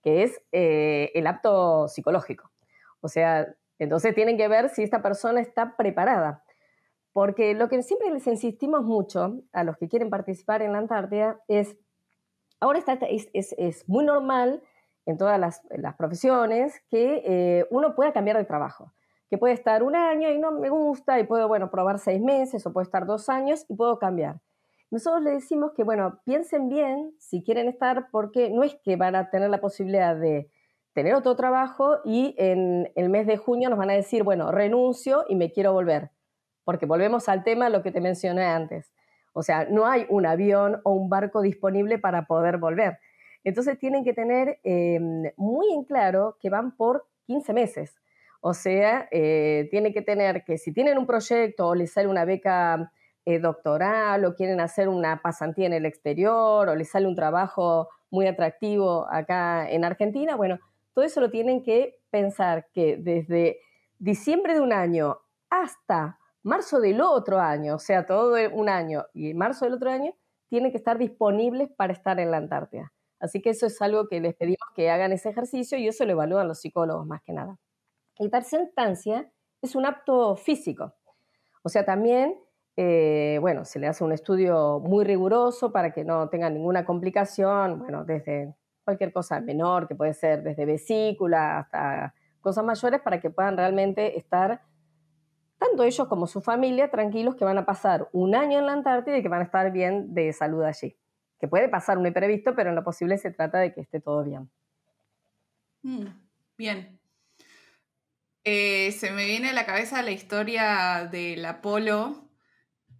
que 0.01 0.23
es 0.23 0.41
eh, 0.53 1.11
el 1.15 1.27
apto 1.27 1.89
psicológico. 1.89 2.49
O 3.01 3.09
sea, 3.09 3.53
entonces 3.77 4.15
tienen 4.15 4.37
que 4.37 4.47
ver 4.47 4.69
si 4.69 4.83
esta 4.83 5.01
persona 5.01 5.41
está 5.41 5.75
preparada. 5.75 6.45
Porque 7.11 7.53
lo 7.55 7.67
que 7.67 7.83
siempre 7.83 8.09
les 8.09 8.25
insistimos 8.25 8.83
mucho 8.83 9.41
a 9.51 9.65
los 9.65 9.75
que 9.75 9.89
quieren 9.89 10.09
participar 10.09 10.61
en 10.61 10.71
la 10.71 10.77
Antártida 10.77 11.41
es, 11.49 11.77
ahora 12.61 12.79
está, 12.79 12.97
es, 13.03 13.83
muy 13.87 14.05
normal 14.05 14.63
en 15.05 15.17
todas 15.17 15.37
las, 15.37 15.61
profesiones 15.97 16.81
que 16.89 17.21
eh, 17.25 17.67
uno 17.69 17.95
pueda 17.95 18.13
cambiar 18.13 18.37
de 18.37 18.45
trabajo 18.45 18.93
que 19.33 19.39
puede 19.39 19.55
estar 19.55 19.81
un 19.81 19.95
año 19.95 20.29
y 20.29 20.37
no 20.37 20.51
me 20.51 20.69
gusta 20.69 21.19
y 21.19 21.23
puedo, 21.23 21.47
bueno, 21.47 21.71
probar 21.71 21.97
seis 21.97 22.21
meses 22.21 22.67
o 22.67 22.71
puedo 22.71 22.83
estar 22.83 23.07
dos 23.07 23.29
años 23.29 23.65
y 23.67 23.73
puedo 23.73 23.97
cambiar. 23.97 24.39
Nosotros 24.91 25.23
le 25.23 25.31
decimos 25.31 25.71
que, 25.75 25.83
bueno, 25.83 26.19
piensen 26.23 26.69
bien 26.69 27.15
si 27.17 27.43
quieren 27.43 27.67
estar 27.67 28.09
porque 28.11 28.51
no 28.51 28.61
es 28.61 28.75
que 28.83 28.95
van 28.95 29.15
a 29.15 29.31
tener 29.31 29.49
la 29.49 29.59
posibilidad 29.59 30.15
de 30.15 30.51
tener 30.93 31.15
otro 31.15 31.35
trabajo 31.35 31.97
y 32.05 32.35
en 32.37 32.91
el 32.93 33.09
mes 33.09 33.25
de 33.25 33.37
junio 33.37 33.71
nos 33.71 33.79
van 33.79 33.89
a 33.89 33.93
decir, 33.93 34.21
bueno, 34.21 34.51
renuncio 34.51 35.25
y 35.27 35.35
me 35.35 35.51
quiero 35.51 35.73
volver. 35.73 36.11
Porque 36.63 36.85
volvemos 36.85 37.27
al 37.27 37.43
tema, 37.43 37.69
lo 37.69 37.81
que 37.81 37.91
te 37.91 38.01
mencioné 38.01 38.43
antes. 38.43 38.93
O 39.33 39.41
sea, 39.41 39.65
no 39.65 39.87
hay 39.87 40.05
un 40.09 40.27
avión 40.27 40.79
o 40.83 40.91
un 40.91 41.09
barco 41.09 41.41
disponible 41.41 41.97
para 41.97 42.27
poder 42.27 42.59
volver. 42.59 42.99
Entonces 43.43 43.79
tienen 43.79 44.03
que 44.03 44.13
tener 44.13 44.59
eh, 44.63 44.99
muy 45.37 45.73
en 45.73 45.85
claro 45.85 46.37
que 46.39 46.51
van 46.51 46.77
por 46.77 47.07
15 47.25 47.51
meses. 47.53 47.95
O 48.45 48.53
sea, 48.53 49.07
eh, 49.09 49.69
tiene 49.71 49.93
que 49.93 50.01
tener 50.01 50.43
que 50.43 50.57
si 50.57 50.73
tienen 50.73 50.97
un 50.97 51.07
proyecto 51.07 51.69
o 51.69 51.75
les 51.75 51.93
sale 51.93 52.09
una 52.09 52.25
beca 52.25 52.91
eh, 53.23 53.39
doctoral 53.39 54.25
o 54.25 54.35
quieren 54.35 54.59
hacer 54.59 54.89
una 54.89 55.21
pasantía 55.21 55.65
en 55.65 55.71
el 55.71 55.85
exterior 55.85 56.67
o 56.67 56.75
les 56.75 56.89
sale 56.91 57.07
un 57.07 57.15
trabajo 57.15 57.87
muy 58.11 58.27
atractivo 58.27 59.07
acá 59.09 59.71
en 59.71 59.85
Argentina, 59.85 60.35
bueno, 60.35 60.59
todo 60.93 61.05
eso 61.05 61.21
lo 61.21 61.31
tienen 61.31 61.63
que 61.63 62.01
pensar 62.09 62.67
que 62.73 62.97
desde 62.97 63.59
diciembre 63.97 64.55
de 64.55 64.59
un 64.59 64.73
año 64.73 65.19
hasta 65.49 66.19
marzo 66.41 66.81
del 66.81 66.99
otro 66.99 67.39
año, 67.39 67.75
o 67.75 67.79
sea, 67.79 68.05
todo 68.05 68.35
un 68.51 68.67
año 68.67 69.05
y 69.13 69.33
marzo 69.33 69.63
del 69.63 69.75
otro 69.75 69.89
año, 69.89 70.11
tienen 70.49 70.71
que 70.71 70.77
estar 70.77 70.97
disponibles 70.97 71.69
para 71.77 71.93
estar 71.93 72.19
en 72.19 72.29
la 72.29 72.37
Antártida. 72.37 72.91
Así 73.21 73.41
que 73.41 73.51
eso 73.51 73.67
es 73.67 73.81
algo 73.81 74.09
que 74.09 74.19
les 74.19 74.35
pedimos 74.35 74.67
que 74.75 74.89
hagan 74.89 75.13
ese 75.13 75.29
ejercicio 75.29 75.77
y 75.77 75.87
eso 75.87 76.03
lo 76.03 76.11
evalúan 76.11 76.49
los 76.49 76.59
psicólogos 76.59 77.07
más 77.07 77.21
que 77.21 77.31
nada. 77.31 77.57
Tercera 78.17 78.63
instancia 78.63 79.31
es 79.61 79.75
un 79.75 79.85
apto 79.85 80.35
físico. 80.35 80.93
O 81.63 81.69
sea, 81.69 81.85
también, 81.85 82.37
eh, 82.75 83.37
bueno, 83.41 83.65
se 83.65 83.79
le 83.79 83.87
hace 83.87 84.03
un 84.03 84.11
estudio 84.11 84.79
muy 84.79 85.05
riguroso 85.05 85.71
para 85.71 85.91
que 85.91 86.03
no 86.03 86.29
tenga 86.29 86.49
ninguna 86.49 86.85
complicación, 86.85 87.79
bueno, 87.79 88.03
desde 88.03 88.53
cualquier 88.83 89.13
cosa 89.13 89.39
menor, 89.39 89.87
que 89.87 89.95
puede 89.95 90.13
ser 90.13 90.43
desde 90.43 90.65
vesícula 90.65 91.59
hasta 91.59 92.13
cosas 92.41 92.65
mayores, 92.65 93.01
para 93.01 93.21
que 93.21 93.29
puedan 93.29 93.55
realmente 93.55 94.17
estar, 94.17 94.61
tanto 95.57 95.83
ellos 95.83 96.07
como 96.09 96.27
su 96.27 96.41
familia, 96.41 96.91
tranquilos 96.91 97.35
que 97.35 97.45
van 97.45 97.57
a 97.57 97.65
pasar 97.65 98.09
un 98.11 98.35
año 98.35 98.59
en 98.59 98.65
la 98.65 98.73
Antártida 98.73 99.17
y 99.17 99.21
que 99.21 99.29
van 99.29 99.41
a 99.41 99.45
estar 99.45 99.71
bien 99.71 100.13
de 100.13 100.33
salud 100.33 100.63
allí. 100.63 100.97
Que 101.39 101.47
puede 101.47 101.69
pasar 101.69 101.97
un 101.97 102.05
imprevisto, 102.05 102.53
pero 102.53 102.69
en 102.69 102.75
lo 102.75 102.83
posible 102.83 103.17
se 103.17 103.31
trata 103.31 103.59
de 103.59 103.73
que 103.73 103.81
esté 103.81 104.01
todo 104.01 104.23
bien. 104.23 104.49
Mm, 105.83 106.07
bien, 106.57 106.99
eh, 108.43 108.91
se 108.91 109.11
me 109.11 109.25
viene 109.25 109.49
a 109.49 109.53
la 109.53 109.65
cabeza 109.65 110.01
la 110.01 110.11
historia 110.11 111.07
del 111.11 111.45
Apolo, 111.45 112.29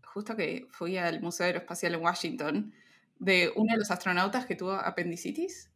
justo 0.06 0.36
que 0.36 0.68
fui 0.72 0.98
al 0.98 1.22
Museo 1.22 1.46
Aeroespacial 1.48 1.96
en 1.96 2.02
Washington, 2.02 2.74
de 3.20 3.52
uno 3.56 3.74
de 3.74 3.80
los 3.80 3.92
astronautas 3.92 4.46
que 4.46 4.56
tuvo 4.56 4.74
apendicitis 4.74 5.72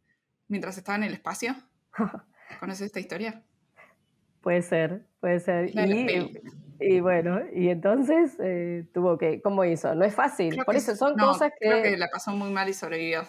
mientras 0.48 0.78
estaba 0.78 0.96
en 0.96 1.04
el 1.04 1.12
espacio. 1.12 1.54
¿Conoces 2.60 2.86
esta 2.86 3.00
historia? 3.00 3.42
Puede 4.40 4.62
ser, 4.62 5.06
puede 5.20 5.40
ser. 5.40 5.70
Y, 6.80 7.00
bueno, 7.00 7.40
y 7.52 7.68
entonces 7.68 8.36
eh, 8.40 8.86
tuvo 8.94 9.18
que, 9.18 9.42
¿cómo 9.42 9.64
hizo? 9.64 9.94
No 9.94 10.04
es 10.04 10.14
fácil. 10.14 10.56
Por 10.64 10.76
eso 10.76 10.94
son 10.94 11.16
cosas 11.16 11.50
que... 11.58 11.68
Creo 11.68 11.82
que 11.82 11.96
la 11.96 12.08
pasó 12.08 12.30
muy 12.30 12.50
mal 12.50 12.68
y 12.68 12.72
sobrevivió. 12.72 13.22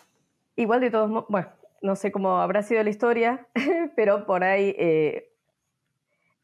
Igual 0.55 0.81
de 0.81 0.91
todos 0.91 1.09
modos, 1.09 1.25
bueno, 1.29 1.49
no 1.81 1.95
sé 1.95 2.11
cómo 2.11 2.39
habrá 2.39 2.61
sido 2.61 2.83
la 2.83 2.89
historia, 2.91 3.47
pero 3.95 4.25
por 4.25 4.43
ahí 4.43 4.75
eh, 4.77 5.28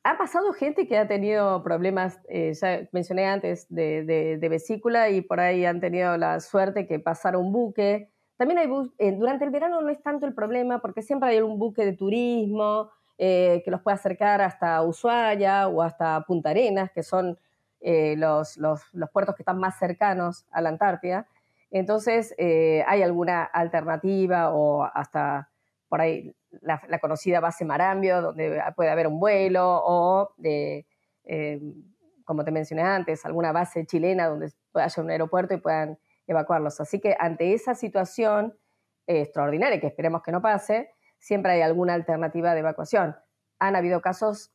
ha 0.05 0.19
pasado 0.19 0.53
gente 0.53 0.87
que 0.87 0.99
ha 0.99 1.07
tenido 1.07 1.63
problemas, 1.63 2.19
eh, 2.29 2.53
ya 2.53 2.87
mencioné 2.91 3.25
antes, 3.25 3.65
de, 3.69 4.37
vesícula 4.39 5.09
y 5.09 5.21
por 5.21 5.39
ahí 5.39 5.65
han 5.65 5.81
tenido 5.81 6.15
la 6.15 6.39
suerte 6.41 6.85
que 6.85 6.99
pasar 6.99 7.35
un 7.35 7.51
buque. 7.51 8.11
También 8.37 8.59
hay 8.59 8.69
eh, 8.99 9.13
durante 9.13 9.45
el 9.45 9.49
verano 9.49 9.81
no 9.81 9.89
es 9.89 9.99
tanto 10.03 10.27
el 10.27 10.35
problema 10.35 10.79
porque 10.79 11.01
siempre 11.01 11.29
hay 11.29 11.41
un 11.41 11.57
buque 11.57 11.83
de 11.83 11.93
turismo 11.93 12.91
eh, 13.17 13.63
que 13.65 13.71
los 13.71 13.81
puede 13.81 13.95
acercar 13.95 14.41
hasta 14.41 14.83
Ushuaia 14.83 15.67
o 15.69 15.81
hasta 15.81 16.21
Punta 16.21 16.51
Arenas, 16.51 16.91
que 16.91 17.01
son 17.01 17.39
los, 17.81 18.57
los, 18.57 18.81
puertos 19.11 19.35
que 19.35 19.41
están 19.41 19.57
más 19.57 19.79
cercanos 19.79 20.45
a 20.51 20.61
la 20.61 20.69
Antártida. 20.69 21.27
Entonces 21.71 22.35
hay 22.37 23.01
alguna 23.01 23.43
alternativa 23.43 24.53
o 24.53 24.83
hasta 24.83 25.49
por 25.89 26.01
ahí 26.01 26.35
la, 26.61 26.99
conocida 26.99 27.39
base 27.39 27.65
Marambio, 27.65 28.21
donde 28.21 28.61
puede 28.75 28.89
haber 28.89 29.07
un 29.07 29.19
vuelo, 29.19 29.81
o 29.83 30.33
de, 30.37 30.85
eh, 31.23 31.61
como 32.23 32.43
te 32.43 32.51
mencioné 32.51 32.83
antes, 32.83 33.25
alguna 33.25 33.51
base 33.51 33.85
chilena 33.85 34.27
donde 34.27 34.51
haya 34.73 35.01
un 35.01 35.09
aeropuerto 35.09 35.53
y 35.53 35.57
puedan 35.57 35.97
evacuarlos. 36.27 36.79
Así 36.79 36.99
que 36.99 37.15
ante 37.19 37.53
esa 37.53 37.75
situación 37.75 38.57
extraordinaria, 39.07 39.79
que 39.79 39.87
esperemos 39.87 40.21
que 40.23 40.31
no 40.31 40.41
pase, 40.41 40.91
siempre 41.19 41.53
hay 41.53 41.61
alguna 41.61 41.93
alternativa 41.93 42.53
de 42.53 42.59
evacuación. 42.59 43.15
Han 43.59 43.75
habido 43.75 44.01
casos 44.01 44.51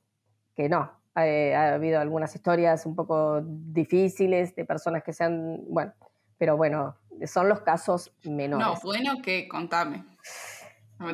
que 0.55 0.69
no. 0.69 1.01
Eh, 1.17 1.55
ha 1.55 1.75
habido 1.75 2.01
algunas 2.01 2.35
historias 2.35 2.87
un 2.87 2.95
poco 2.95 3.41
difíciles 3.43 4.55
de 4.55 4.65
personas 4.65 5.03
que 5.03 5.13
se 5.13 5.25
han, 5.25 5.65
bueno, 5.69 5.93
pero 6.39 6.57
bueno, 6.57 6.97
son 7.27 7.49
los 7.49 7.61
casos 7.63 8.13
menores. 8.25 8.67
No, 8.67 8.75
bueno 8.83 9.21
que 9.23 9.49
contame. 9.49 10.05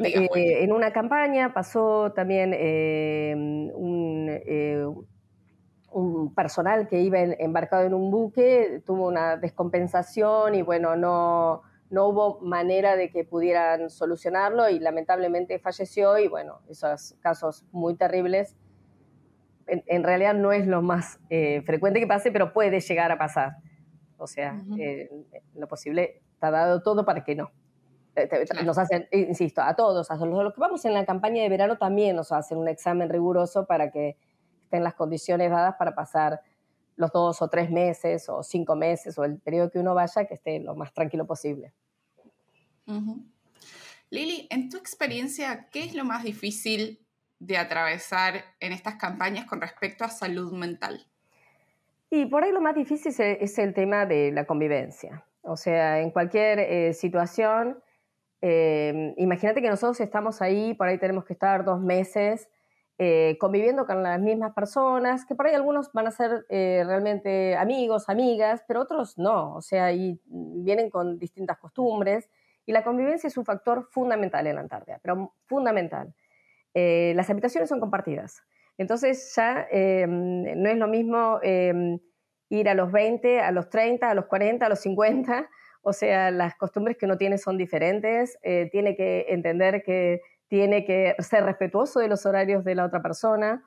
Eh, 0.03 0.65
en 0.65 0.73
una 0.73 0.93
campaña 0.93 1.53
pasó 1.55 2.13
también 2.13 2.53
eh, 2.53 3.35
eh, 4.47 4.87
un, 5.93 6.35
personal 6.35 6.89
que 6.89 7.01
iba 7.01 7.21
embarcado 7.21 7.85
en 7.85 7.95
un 7.95 8.11
buque, 8.11 8.83
tuvo 8.85 9.07
una 9.07 9.37
descompensación 9.37 10.57
y 10.57 10.63
bueno, 10.63 10.97
no, 10.97 11.63
no 11.91 12.09
hubo 12.09 12.41
manera 12.41 12.97
de 12.97 13.11
que 13.11 13.25
pudieran 13.25 13.89
solucionarlo 13.89 14.69
y 14.69 14.81
lamentablemente 14.81 15.59
falleció 15.61 16.19
y 16.19 16.27
bueno, 16.27 16.61
esos 16.69 17.15
casos 17.21 17.65
muy 17.71 17.95
terribles 17.95 18.57
en, 19.69 20.05
realidad 20.05 20.35
no 20.35 20.53
es 20.53 20.67
lo 20.67 20.81
más 20.83 21.19
eh, 21.29 21.63
frecuente 21.63 21.99
que 21.99 22.07
pase, 22.07 22.31
pero 22.31 22.53
puede 22.53 22.81
llegar 22.81 23.11
a 23.11 23.19
pasar. 23.19 23.57
O 24.17 24.27
sea, 24.27 24.63
lo 25.55 25.69
posible 25.69 26.23
está 26.33 26.51
dado 26.51 26.83
todo 26.83 27.05
para 27.05 27.25
que 27.25 27.35
no. 27.35 27.51
Nos 28.65 28.79
hacen, 28.79 29.09
insisto, 29.13 29.63
a 29.63 29.75
todos, 29.75 30.11
a 30.11 30.17
los, 30.17 30.55
que 30.55 30.61
vamos 30.61 30.85
en 30.85 30.95
la 30.95 31.05
campaña 31.05 31.43
de 31.43 31.49
verano 31.49 31.77
también 31.77 32.17
nos 32.17 32.33
hacen 32.33 32.59
un 32.59 32.69
examen 32.69 33.09
riguroso 33.09 33.67
para 33.67 33.91
que 33.91 34.17
estén 34.65 34.83
las 34.83 34.95
condiciones 34.95 35.51
dadas 35.51 35.77
para 35.79 35.95
pasar 35.95 36.41
los 36.97 37.13
dos 37.13 37.43
o 37.43 37.49
tres 37.49 37.71
meses 37.71 38.29
o 38.29 38.43
cinco 38.43 38.75
meses 38.75 39.19
o 39.19 39.25
el 39.25 39.39
periodo 39.39 39.71
que 39.71 39.79
uno 39.79 39.95
vaya, 39.95 40.25
que 40.27 40.35
esté 40.35 40.61
lo 40.61 40.75
más 40.75 40.93
tranquilo 40.93 41.27
posible. 41.27 41.73
Lili, 44.11 44.47
en 44.51 44.71
tu 44.71 44.77
experiencia, 44.79 45.69
¿qué 45.71 45.85
es 45.85 45.95
lo 45.95 46.05
más 46.05 46.25
difícil 46.25 47.05
de 47.39 47.59
atravesar 47.59 48.45
en 48.61 48.73
estas 48.73 48.97
campañas 48.97 49.45
con 49.45 49.61
respecto 49.61 50.05
a 50.05 50.09
salud 50.09 50.53
mental? 50.53 51.07
Y 52.09 52.27
por 52.27 52.45
ahí 52.45 52.53
lo 52.53 52.61
más 52.61 52.75
difícil 52.75 53.13
es 53.19 53.59
el 53.59 53.75
tema 53.75 54.07
de 54.07 54.33
la 54.33 54.47
convivencia. 54.47 55.25
O 55.43 55.57
sea, 55.57 56.01
en 56.01 56.11
cualquier 56.11 56.59
eh, 56.59 56.93
situación, 56.93 57.79
eh, 58.49 59.15
imagínate 59.17 59.61
que 59.61 59.69
nosotros 59.69 60.01
estamos 60.01 60.41
ahí, 60.41 60.73
por 60.75 60.87
ahí 60.87 60.99
tenemos 60.99 61.25
que 61.25 61.33
estar 61.33 61.65
dos 61.65 61.81
meses 61.81 62.49
eh, 62.97 63.37
conviviendo 63.41 63.87
con 63.87 64.05
las 64.05 64.21
mismas 64.21 64.55
personas, 64.55 65.27
que 65.27 65.35
por 65.35 65.47
ahí 65.47 65.55
algunos 65.55 65.93
van 65.93 66.07
a 66.07 66.13
ser 66.13 66.47
realmente 66.49 67.57
amigos, 67.57 68.09
amigas, 68.09 68.65
pero 68.69 68.83
otros 68.83 69.19
no, 69.19 69.57
o 69.57 69.61
sea, 69.61 69.93
y 69.93 70.21
vienen 70.27 70.91
con 70.91 71.19
distintas 71.19 71.59
costumbres, 71.59 72.31
y 72.65 72.73
la 72.73 72.85
convivencia 72.85 73.27
es 73.27 73.37
un 73.37 73.45
factor 73.45 73.89
fundamental 73.91 74.47
en 74.47 74.55
la 74.55 74.61
Antártida, 74.61 75.01
pero 75.03 75.35
fundamental. 75.47 76.15
las 76.73 77.29
habitaciones 77.29 77.69
son 77.69 77.81
compartidas, 77.81 78.45
entonces 78.79 79.35
ya 79.35 79.67
no 80.07 80.69
es 80.71 80.77
lo 80.79 80.89
mismo 80.89 81.41
ir 82.49 82.69
a 82.69 82.75
los 82.75 82.93
20, 82.93 83.41
a 83.41 83.51
los 83.51 83.69
30, 83.69 84.11
a 84.11 84.15
los 84.15 84.27
40, 84.27 84.67
a 84.67 84.69
los 84.69 84.81
50. 84.81 85.49
O 85.87 85.93
sea, 85.93 86.33
las 86.33 86.57
costumbres 86.57 86.97
que 86.97 87.07
uno 87.07 87.17
tiene 87.17 87.39
son 87.39 87.57
diferentes. 87.57 88.37
Eh, 88.43 88.69
tiene 88.73 88.97
que 88.97 89.27
entender 89.29 89.85
que 89.85 90.21
tiene 90.49 90.85
que 90.85 91.15
ser 91.21 91.45
respetuoso 91.45 92.01
de 92.01 92.09
los 92.09 92.27
horarios 92.27 92.65
de 92.65 92.75
la 92.75 92.85
otra 92.85 93.01
persona. 93.03 93.63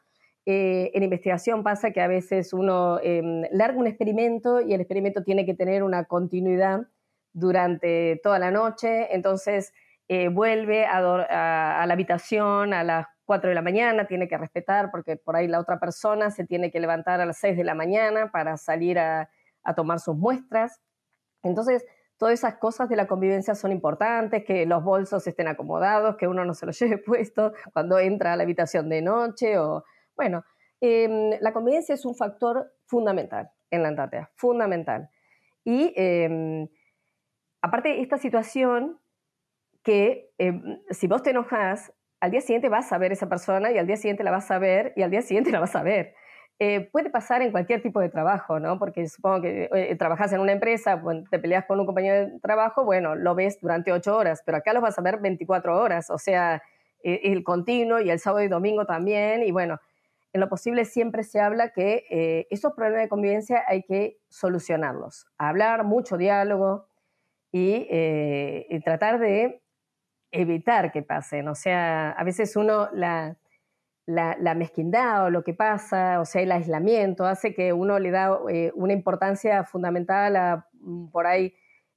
Eh, 0.46 0.92
en 0.94 1.04
investigación 1.04 1.64
pasa 1.64 1.92
que 1.92 2.02
a 2.02 2.08
veces 2.08 2.52
uno 2.52 3.00
em, 3.02 3.44
larga 3.52 3.80
un 3.80 3.88
experimento 3.88 4.60
y 4.60 4.74
el 4.74 4.82
experimento 4.82 5.24
tiene 5.24 5.46
que 5.46 5.54
tener 5.54 5.82
una 5.82 6.04
continuidad 6.04 6.88
durante 7.32 8.20
toda 8.22 8.38
la 8.38 8.52
noche. 8.52 9.16
Entonces, 9.16 9.72
eh, 10.10 10.28
vuelve 10.28 10.86
a, 10.88 10.98
a, 10.98 11.86
la 11.86 11.94
habitación 11.94 12.74
a 12.74 12.84
las 12.84 13.08
4 13.24 13.48
de 13.48 13.56
la 13.56 13.62
mañana, 13.62 14.08
tiene 14.08 14.28
que 14.28 14.38
respetar 14.38 14.92
porque 14.92 15.16
por 15.16 15.38
ahí 15.38 15.48
la 15.48 15.60
otra 15.62 15.80
persona 15.80 16.32
se 16.32 16.46
tiene 16.46 16.70
que 16.70 16.82
levantar 16.82 17.22
a 17.22 17.26
las 17.26 17.38
6 17.38 17.56
de 17.56 17.64
la 17.64 17.76
mañana 17.76 18.30
para 18.30 18.58
salir 18.58 19.00
a, 19.00 19.30
tomar 19.76 20.00
sus 20.00 20.18
muestras. 20.18 20.82
Entonces, 21.44 21.86
todas 22.20 22.34
esas 22.34 22.56
cosas 22.56 22.90
de 22.90 22.98
la 22.98 23.08
convivencia 23.08 23.56
son 23.56 23.72
importantes, 23.72 24.44
que 24.44 24.66
los 24.66 24.84
bolsos 24.84 25.26
estén 25.26 25.48
acomodados, 25.48 26.18
que 26.18 26.28
uno 26.28 26.44
no 26.46 26.54
se 26.54 26.66
los 26.66 26.78
lleve 26.80 26.98
puesto 27.00 27.54
cuando 27.74 27.98
entra 27.98 28.34
a 28.34 28.36
la 28.36 28.44
habitación 28.44 28.90
de 28.90 29.02
noche 29.02 29.58
o, 29.58 29.86
bueno, 30.16 30.44
em, 30.82 31.32
la 31.40 31.54
convivencia 31.54 31.96
es 31.96 32.06
un 32.06 32.16
factor 32.16 32.72
fundamental 32.86 33.50
en 33.72 33.84
la 33.84 33.88
Antártida, 33.88 34.30
fundamental. 34.36 35.10
Y 35.64 35.94
eh, 35.96 36.68
aparte, 37.62 38.02
esta 38.02 38.18
situación 38.18 39.00
que 39.82 40.32
em, 40.38 40.82
si 40.90 41.08
vos 41.08 41.24
te 41.24 41.30
enojas, 41.30 41.94
al 42.20 42.32
día 42.32 42.42
siguiente 42.42 42.68
vas 42.68 42.92
a 42.92 42.98
ver 42.98 43.14
esa 43.14 43.30
persona 43.30 43.72
y 43.72 43.78
al 43.78 43.88
día 43.88 43.96
siguiente 43.96 44.24
la 44.24 44.32
vas 44.32 44.52
a 44.52 44.60
ver 44.60 44.92
y 44.98 45.04
al 45.04 45.12
día 45.12 45.22
siguiente 45.22 45.52
la 45.54 45.62
vas 45.62 45.76
a 45.76 45.84
ver. 45.84 46.16
Eh, 46.62 46.90
puede 46.92 47.10
pasar 47.10 47.42
en 47.42 47.52
cualquier 47.52 47.82
tipo 47.82 48.02
de 48.02 48.10
trabajo, 48.10 48.60
¿no? 48.60 48.78
Porque 48.78 49.08
supongo 49.08 49.44
que 49.44 49.70
eh, 49.74 49.96
trabajas 49.96 50.34
en 50.34 50.42
una 50.42 50.52
empresa, 50.52 51.02
te 51.32 51.40
peleas 51.40 51.64
con 51.66 51.80
un 51.80 51.86
compañero 51.86 52.32
de 52.32 52.40
trabajo, 52.42 52.84
bueno, 52.84 53.16
lo 53.16 53.34
ves 53.34 53.62
durante 53.62 53.94
ocho 53.94 54.18
horas, 54.18 54.44
pero 54.46 54.58
acá 54.58 54.74
lo 54.74 54.82
vas 54.82 55.00
a 55.00 55.02
ver 55.02 55.20
24 55.22 55.80
horas, 55.80 56.10
o 56.10 56.18
sea, 56.18 56.62
eh, 57.02 57.22
el 57.24 57.46
continuo 57.46 58.02
y 58.02 58.10
el 58.10 58.20
sábado 58.20 58.44
y 58.44 58.50
domingo 58.50 58.86
también, 58.86 59.42
y 59.44 59.52
bueno, 59.52 59.80
en 60.34 60.42
lo 60.42 60.50
posible 60.50 60.84
siempre 60.84 61.24
se 61.24 61.40
habla 61.40 61.70
que 61.70 62.46
esos 62.52 62.74
problemas 62.74 63.04
de 63.04 63.10
convivencia 63.10 63.64
hay 63.66 63.82
que 63.84 64.20
solucionarlos, 64.28 65.26
hablar, 65.40 65.86
mucho 65.86 66.18
diálogo 66.18 66.86
y 67.52 67.88
tratar 68.84 69.18
de 69.20 69.64
evitar 70.32 70.92
que 70.92 71.02
pasen. 71.02 71.48
O 71.48 71.56
sea, 71.56 72.12
a 72.12 72.24
veces 72.24 72.56
uno 72.56 72.90
la, 72.94 73.39
la, 74.10 74.56
mezquindad 74.56 75.26
o 75.26 75.30
lo 75.30 75.44
que 75.44 75.54
pasa, 75.54 76.20
o 76.20 76.26
sea, 76.26 76.42
el 76.42 76.52
aislamiento, 76.52 77.26
hace 77.26 77.54
que 77.54 77.74
uno 77.74 78.00
le 78.00 78.12
da 78.12 78.40
eh, 78.50 78.72
una 78.74 78.94
importancia 78.94 79.64
fundamental 79.64 80.36
a 80.36 80.68
mm, 80.74 81.10
por 81.10 81.28
ahí 81.28 81.54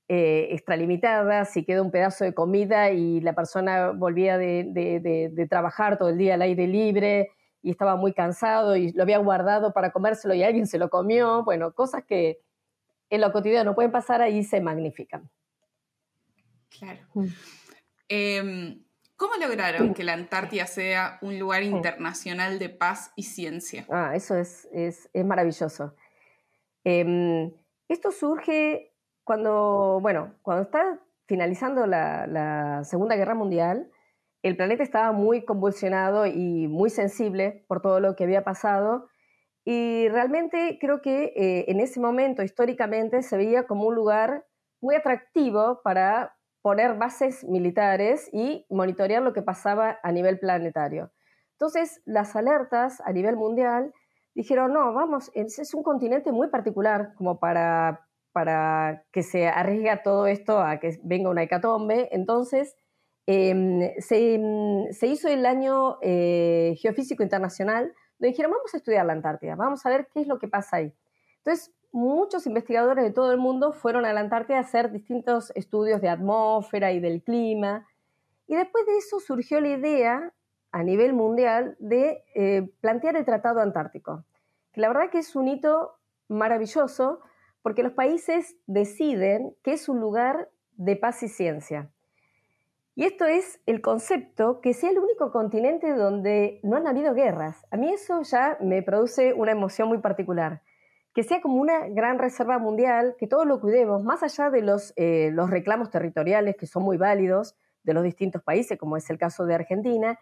eh, 0.09 0.48
extralimitada, 0.51 1.46
si 1.46 1.64
queda 1.64 1.81
un 1.81 1.90
pedazo 1.90 2.25
de 2.25 2.35
comida 2.35 2.90
y 2.90 3.20
la 3.20 3.35
persona 3.35 3.92
volvía 3.92 4.37
de, 4.37 5.46
trabajar 5.48 5.96
todo 5.96 6.11
el 6.11 6.18
día 6.18 6.35
al 6.35 6.42
aire 6.42 6.66
libre 6.66 7.31
y 7.62 7.70
estaba 7.70 7.96
muy 7.96 8.12
cansado 8.12 8.77
y 8.77 8.92
lo 8.92 9.05
había 9.05 9.18
guardado 9.18 9.72
para 9.72 9.90
comérselo 9.90 10.35
y 10.35 10.42
alguien 10.42 10.66
se 10.66 10.79
lo 10.79 10.90
comió, 10.90 11.44
bueno, 11.44 11.72
cosas 11.72 12.05
que 12.05 12.40
en 13.09 13.20
lo 13.22 13.33
cotidiano 13.33 13.75
pueden 13.75 13.92
pasar 13.92 14.20
ahí 14.20 14.42
se 14.42 14.61
magnifican. 14.61 15.31
Claro. 16.68 17.01
Mm. 17.14 17.27
Em, 18.09 18.85
¿Cómo 19.22 19.35
lograron 19.37 19.94
que 19.94 20.02
la 20.02 20.14
Antártida 20.14 20.66
sea 20.66 21.18
un 21.22 21.38
lugar 21.38 21.62
internacional 21.62 22.58
de 22.58 22.68
paz 22.70 23.12
y 23.14 23.22
ciencia? 23.22 23.87
Ah, 23.88 24.16
eso 24.16 24.37
es, 24.37 24.68
es, 24.72 25.08
maravilloso. 25.14 25.94
Em, 26.82 27.52
esto 27.87 28.11
surge 28.11 28.92
cuando, 29.22 30.00
bueno, 30.02 30.35
cuando 30.42 30.64
está 30.64 30.98
finalizando 31.26 31.87
la, 31.87 32.82
Segunda 32.82 33.14
Guerra 33.14 33.37
Mundial, 33.37 33.88
el 34.42 34.56
planeta 34.56 34.82
estaba 34.82 35.12
muy 35.12 35.44
convulsionado 35.44 36.26
y 36.26 36.66
muy 36.66 36.90
sensible 36.90 37.64
por 37.68 37.80
todo 37.80 38.00
lo 38.00 38.16
que 38.16 38.24
había 38.24 38.42
pasado. 38.42 39.08
Y 39.64 40.08
realmente 40.08 40.78
creo 40.80 41.00
que 41.00 41.32
eh, 41.37 41.66
en 41.68 41.78
ese 41.78 42.00
momento, 42.00 42.42
históricamente, 42.42 43.22
se 43.22 43.37
veía 43.37 43.68
como 43.68 43.85
un 43.85 43.94
lugar 43.94 44.46
muy 44.80 44.96
atractivo 44.96 45.80
para 45.85 46.35
poner 46.62 46.96
bases 46.96 47.44
militares 47.44 48.31
y 48.33 48.64
monitorear 48.70 49.22
lo 49.22 49.33
que 49.33 49.42
pasaba 49.42 49.98
a 50.03 50.12
nivel 50.12 50.38
planetario. 50.38 51.11
Entonces, 51.53 52.01
las 52.05 52.35
alertas 52.35 53.01
a 53.05 53.12
nivel 53.12 53.37
mundial 53.37 53.92
dijeron, 54.35 54.72
no, 54.72 54.94
vamos, 54.94 55.31
es 55.35 55.75
un 55.75 55.83
continente 55.83 56.33
muy 56.33 56.48
particular 56.48 57.14
como 57.16 57.38
para, 57.38 58.09
para 58.33 59.05
que 59.12 59.22
se 59.22 59.46
arriesgue 59.46 59.96
todo 60.03 60.27
esto 60.27 60.59
a 60.59 60.79
que 60.79 60.98
venga 61.03 61.31
una 61.31 61.42
hecatombe. 61.42 62.09
Entonces, 62.12 62.77
em, 63.27 63.90
se, 63.98 65.07
hizo 65.07 65.29
el 65.29 65.46
año 65.46 65.98
eh, 66.01 66.75
geofísico 66.81 67.22
internacional, 67.22 67.92
donde 68.18 68.31
dijeron, 68.31 68.53
vamos 68.53 68.72
a 68.75 68.79
estudiar 68.79 69.05
la 69.07 69.12
Antártida, 69.12 69.55
vamos 69.55 69.85
a 69.85 69.90
ver 69.90 70.09
qué 70.12 70.20
es 70.20 70.27
lo 70.27 70.38
que 70.38 70.48
pasa 70.48 70.79
ahí. 70.79 70.94
Entonces, 71.38 71.72
muchos 71.92 72.46
investigadores 72.46 73.05
de 73.05 73.12
todo 73.12 73.31
el 73.33 73.38
mundo 73.38 73.72
fueron 73.72 74.05
a 74.05 74.12
la 74.12 74.20
Antártida 74.20 74.57
a 74.57 74.62
hacer 74.62 74.90
distintos 74.90 75.52
estudios 75.55 76.00
de 76.00 76.09
atmósfera 76.09 76.90
y 76.92 77.00
del 77.00 77.22
clima. 77.22 77.87
Y 78.48 78.57
después 78.57 78.87
de 78.87 78.96
eso 78.96 79.20
surgió 79.20 79.61
la 79.61 79.68
idea 79.68 80.33
a 80.72 80.83
nivel 80.83 81.12
mundial 81.12 81.76
de 81.78 82.24
eh, 82.35 82.68
plantear 82.81 83.16
el 83.16 83.26
Tratado 83.26 83.61
Antártico, 83.61 84.24
que 84.72 84.81
la 84.81 84.88
verdad 84.88 85.11
que 85.11 85.18
es 85.18 85.37
un 85.37 85.48
hito 85.48 85.98
maravilloso 86.28 87.20
porque 87.61 87.83
los 87.83 87.92
países 87.92 88.57
deciden 88.66 89.55
que 89.62 89.74
es 89.74 89.88
un 89.88 90.00
lugar 90.00 90.48
de 90.76 90.96
paz 90.96 91.22
y 91.22 91.28
ciencia. 91.28 91.90
Y 92.94 93.05
esto 93.05 93.24
es 93.26 93.61
el 93.66 93.81
concepto 93.81 94.61
que 94.61 94.74
sea 94.74 94.90
el 94.90 94.98
único 94.98 95.31
continente 95.31 95.94
donde 95.94 96.61
no 96.62 96.76
han 96.76 96.87
habido 96.87 97.14
guerras. 97.14 97.64
A 97.70 97.76
mí 97.76 97.90
eso 97.92 98.22
ya 98.22 98.59
me 98.61 98.83
produce 98.83 99.33
una 99.35 99.52
emoción 99.52 99.88
muy 99.88 99.98
particular 99.98 100.62
que 101.14 101.22
sea 101.22 101.42
como 101.42 101.57
una 101.61 101.88
gran 101.88 102.18
reserva 102.18 102.59
mundial, 102.59 103.16
que 103.18 103.27
todos 103.27 103.46
lo 103.46 103.61
cuidemos, 103.61 104.03
más 104.03 104.22
allá 104.22 104.51
de 104.51 104.62
los, 104.62 104.92
eh, 104.96 105.31
los 105.33 105.51
reclamos 105.51 105.90
territoriales 105.90 106.57
que 106.57 106.66
son 106.66 106.83
muy 106.83 106.96
válidos 106.96 107.55
de 107.83 107.92
los 107.92 108.03
distintos 108.03 108.42
países, 108.42 108.79
como 108.79 108.96
es 108.96 109.09
el 109.11 109.18
caso 109.18 109.44
de 109.44 109.55
Argentina, 109.55 110.18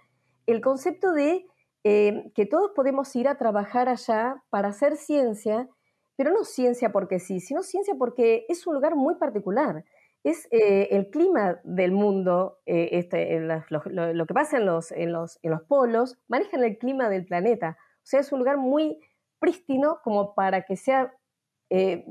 el 0.47 0.61
concepto 0.61 1.13
de 1.13 1.47
eh, 1.85 2.33
que 2.35 2.47
todos 2.47 2.73
podemos 2.75 3.15
ir 3.15 3.29
a 3.29 3.39
trabajar 3.39 3.89
allá 3.89 4.43
para 4.51 4.69
hacer 4.69 4.97
ciencia, 4.97 5.69
pero 6.17 6.33
no 6.33 6.45
ciencia 6.45 6.91
porque 6.91 7.21
sí, 7.21 7.41
sino 7.41 7.63
ciencia 7.63 7.95
porque 7.97 8.45
es 8.49 8.67
un 8.67 8.75
lugar 8.75 8.97
muy 8.97 9.15
particular. 9.15 9.85
Es 10.23 10.49
eh, 10.51 10.89
el 10.91 11.09
clima 11.09 11.61
del 11.65 11.93
mundo, 11.93 12.59
este, 12.67 13.41
lo, 13.41 14.13
lo, 14.13 14.27
que 14.27 14.35
pasa 14.35 14.59
en 14.59 14.67
los, 14.67 14.93
en, 14.93 15.13
los, 15.13 15.39
en 15.43 15.53
los 15.53 15.63
polos, 15.63 16.19
manejan 16.29 16.63
el 16.63 16.77
clima 16.77 17.09
del 17.09 17.25
planeta. 17.25 17.79
O 18.03 18.07
sea, 18.07 18.21
es 18.21 18.33
un 18.33 18.41
lugar 18.41 18.59
muy 18.59 18.99
prístino 19.41 20.01
como 20.05 20.35
para 20.35 20.63
que 20.63 20.77
sea 20.77 21.13
eh, 21.71 22.05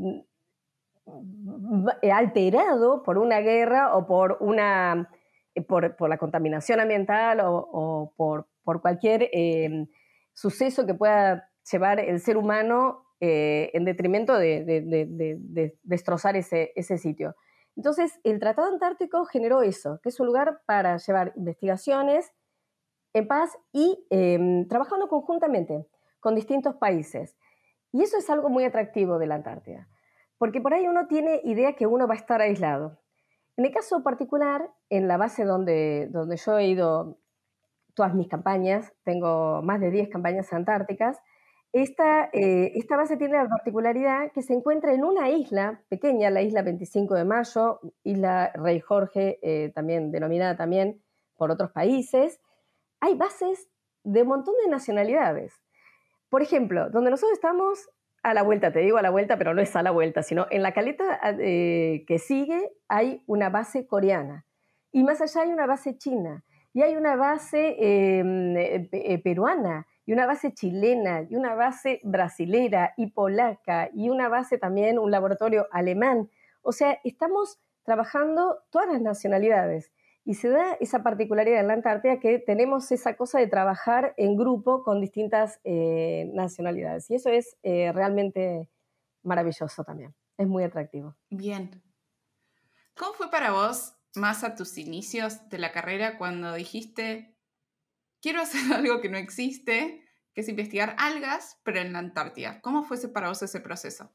alterado 2.11 3.03
por 3.03 3.17
una 3.17 3.39
guerra 3.39 3.95
o 3.95 4.05
por, 4.05 4.37
una, 4.41 5.09
eh, 5.55 5.61
por, 5.61 6.09
la 6.09 6.17
contaminación 6.17 6.79
ambiental 6.79 7.39
o, 7.43 8.13
por, 8.15 8.47
cualquier 8.81 9.29
em, 9.31 9.87
suceso 10.33 10.85
que 10.85 10.93
pueda 10.93 11.49
llevar 11.71 11.99
el 11.99 12.19
ser 12.19 12.37
humano 12.37 13.03
eh, 13.19 13.71
en 13.73 13.83
detrimento 13.83 14.37
de, 14.37 15.75
destrozar 15.81 16.35
ese, 16.35 16.97
sitio. 16.97 17.35
Entonces, 17.75 18.19
el 18.23 18.39
Tratado 18.39 18.67
Antártico 18.67 19.25
generó 19.25 19.63
eso, 19.63 19.99
que 20.03 20.09
es 20.09 20.19
un 20.19 20.27
lugar 20.27 20.61
para 20.67 20.97
llevar 20.97 21.33
investigaciones 21.35 22.31
en 23.13 23.27
paz 23.27 23.57
y 23.71 24.05
em, 24.11 24.67
trabajando 24.67 25.07
conjuntamente 25.07 25.87
con 26.19 26.35
distintos 26.35 26.75
países. 26.75 27.35
Y 27.91 28.01
eso 28.03 28.17
es 28.17 28.29
algo 28.29 28.49
muy 28.49 28.63
atractivo 28.63 29.17
de 29.17 29.27
la 29.27 29.35
Antártida, 29.35 29.87
porque 30.37 30.61
por 30.61 30.73
ahí 30.73 30.87
uno 30.87 31.07
tiene 31.07 31.41
idea 31.43 31.73
que 31.73 31.87
uno 31.87 32.07
va 32.07 32.13
a 32.13 32.17
estar 32.17 32.41
aislado. 32.41 32.99
En 33.57 33.65
el 33.65 33.71
caso 33.71 34.03
particular, 34.03 34.69
en 34.89 35.07
la 35.07 35.17
base 35.17 35.43
donde, 35.43 36.07
donde 36.11 36.37
yo 36.37 36.57
he 36.57 36.67
ido 36.67 37.17
todas 37.93 38.13
mis 38.13 38.27
campañas, 38.27 38.93
tengo 39.03 39.61
más 39.63 39.81
de 39.81 39.91
10 39.91 40.09
campañas 40.09 40.53
antárticas, 40.53 41.19
esta, 41.71 42.29
eh, 42.33 42.71
esta 42.75 42.97
base 42.97 43.15
tiene 43.17 43.35
la 43.35 43.47
particularidad 43.47 44.31
que 44.31 44.41
se 44.41 44.53
encuentra 44.53 44.93
en 44.93 45.03
una 45.03 45.29
isla 45.29 45.83
pequeña, 45.87 46.31
la 46.31 46.41
isla 46.41 46.63
25 46.63 47.13
de 47.13 47.25
Mayo, 47.25 47.79
isla 48.03 48.51
Rey 48.55 48.79
Jorge, 48.79 49.37
eh, 49.43 49.71
también 49.75 50.11
denominada 50.11 50.55
también 50.55 51.03
por 51.35 51.51
otros 51.51 51.71
países. 51.71 52.39
Hay 53.01 53.15
bases 53.15 53.69
de 54.03 54.23
un 54.23 54.29
montón 54.29 54.55
de 54.63 54.71
nacionalidades. 54.71 55.53
Por 56.29 56.41
ejemplo, 56.41 56.89
donde 56.89 57.11
nosotros 57.11 57.33
estamos, 57.33 57.89
a 58.23 58.33
la 58.33 58.43
vuelta, 58.43 58.71
te 58.71 58.79
digo 58.79 58.97
a 58.97 59.01
la 59.01 59.09
vuelta, 59.09 59.37
pero 59.37 59.53
no 59.53 59.61
es 59.61 59.75
a 59.75 59.83
la 59.83 59.91
vuelta, 59.91 60.23
sino 60.23 60.47
en 60.49 60.61
la 60.61 60.73
caleta 60.73 61.19
eh, 61.39 62.03
que 62.07 62.19
sigue 62.19 62.71
hay 62.87 63.23
una 63.27 63.49
base 63.49 63.87
coreana. 63.87 64.45
Y 64.91 65.03
más 65.03 65.21
allá 65.21 65.41
hay 65.41 65.53
una 65.53 65.65
base 65.65 65.97
china. 65.97 66.43
Y 66.73 66.81
hay 66.81 66.95
una 66.95 67.15
base 67.15 67.75
em, 67.79 68.89
peruana 69.23 69.87
y 70.05 70.13
una 70.13 70.25
base 70.25 70.53
chilena, 70.53 71.23
y 71.29 71.35
una 71.35 71.53
base 71.53 71.99
brasilera 72.03 72.93
y 72.97 73.11
polaca, 73.11 73.89
y 73.93 74.09
una 74.09 74.27
base 74.27 74.57
también, 74.57 74.97
un 74.97 75.11
laboratorio 75.11 75.67
alemán. 75.71 76.29
O 76.61 76.71
sea, 76.71 76.99
estamos 77.03 77.59
trabajando 77.83 78.59
todas 78.71 78.87
las 78.87 79.01
nacionalidades. 79.01 79.91
Y 80.25 80.35
se 80.35 80.49
da 80.49 80.73
esa 80.79 81.01
particularidad 81.01 81.59
en 81.59 81.67
la 81.67 81.73
Antártida 81.73 82.19
que 82.19 82.39
tenemos 82.39 82.91
esa 82.91 83.15
cosa 83.15 83.39
de 83.39 83.47
trabajar 83.47 84.13
en 84.17 84.35
grupo 84.35 84.83
con 84.83 85.01
distintas 85.01 85.59
eh, 85.63 86.29
nacionalidades. 86.33 87.09
Y 87.09 87.15
eso 87.15 87.29
es 87.29 87.57
eh, 87.63 87.91
realmente 87.93 88.69
maravilloso 89.23 89.83
también. 89.83 90.13
Es 90.37 90.47
muy 90.47 90.63
atractivo. 90.63 91.15
Bien. 91.29 91.83
¿Cómo 92.95 93.13
fue 93.13 93.31
para 93.31 93.51
vos, 93.51 93.95
más 94.15 94.43
a 94.43 94.55
tus 94.55 94.77
inicios 94.77 95.49
de 95.49 95.57
la 95.57 95.71
carrera, 95.71 96.17
cuando 96.17 96.53
dijiste, 96.53 97.35
quiero 98.21 98.41
hacer 98.41 98.61
algo 98.73 99.01
que 99.01 99.09
no 99.09 99.17
existe, 99.17 100.03
que 100.33 100.41
es 100.41 100.49
investigar 100.49 100.95
algas, 100.97 101.59
pero 101.63 101.79
en 101.79 101.93
la 101.93 101.99
Antártida. 101.99 102.61
¿Cómo 102.61 102.83
fue 102.83 102.97
para 103.11 103.29
vos 103.29 103.41
ese 103.41 103.61
proceso? 103.61 104.11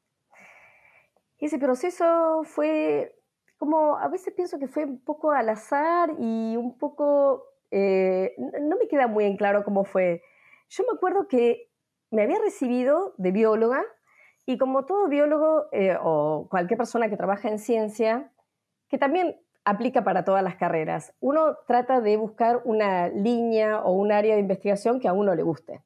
Ese 1.38 1.58
proceso 1.58 2.42
fue 2.44 3.20
como, 3.64 3.96
a 3.96 4.08
veces 4.08 4.34
pienso 4.34 4.58
que 4.58 4.68
fue 4.68 4.84
un 4.84 4.98
poco 4.98 5.30
al 5.30 5.48
azar 5.48 6.10
y 6.18 6.54
un 6.54 6.76
poco, 6.76 7.44
eh, 7.70 8.34
no 8.60 8.76
me 8.76 8.88
queda 8.88 9.06
muy 9.06 9.24
en 9.24 9.38
claro 9.38 9.64
cómo 9.64 9.84
fue. 9.84 10.22
Yo 10.68 10.84
me 10.84 10.94
acuerdo 10.94 11.28
que 11.28 11.70
me 12.10 12.22
había 12.22 12.38
recibido 12.38 13.14
de 13.16 13.32
bióloga 13.32 13.82
y 14.44 14.58
como 14.58 14.84
todo 14.84 15.08
biólogo 15.08 15.64
eh, 15.72 15.96
o 15.98 16.46
cualquier 16.50 16.76
persona 16.76 17.08
que 17.08 17.16
trabaja 17.16 17.48
en 17.48 17.58
ciencia, 17.58 18.30
que 18.88 18.98
también 18.98 19.40
aplica 19.64 20.04
para 20.04 20.26
todas 20.26 20.42
las 20.42 20.56
carreras. 20.56 21.14
Uno 21.20 21.56
trata 21.66 22.02
de 22.02 22.18
buscar 22.18 22.60
una 22.66 23.08
línea 23.08 23.80
o 23.80 23.92
un 23.92 24.12
área 24.12 24.34
de 24.34 24.42
investigación 24.42 25.00
que 25.00 25.08
a 25.08 25.14
uno 25.14 25.34
le 25.34 25.42
guste. 25.42 25.80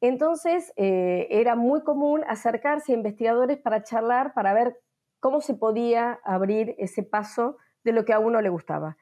Entonces, 0.00 0.72
eh, 0.76 1.28
era 1.28 1.56
muy 1.56 1.82
común 1.82 2.24
acercarse 2.26 2.92
a 2.92 2.96
investigadores 2.96 3.58
para 3.58 3.82
charlar, 3.82 4.32
para 4.32 4.54
ver 4.54 4.80
cómo 5.22 5.40
se 5.40 5.54
podía 5.54 6.18
abrir 6.24 6.74
ese 6.78 7.04
paso 7.04 7.56
de 7.84 7.92
lo 7.92 8.04
que 8.04 8.12
a 8.12 8.18
uno 8.18 8.42
le 8.42 8.48
gustaba. 8.48 8.96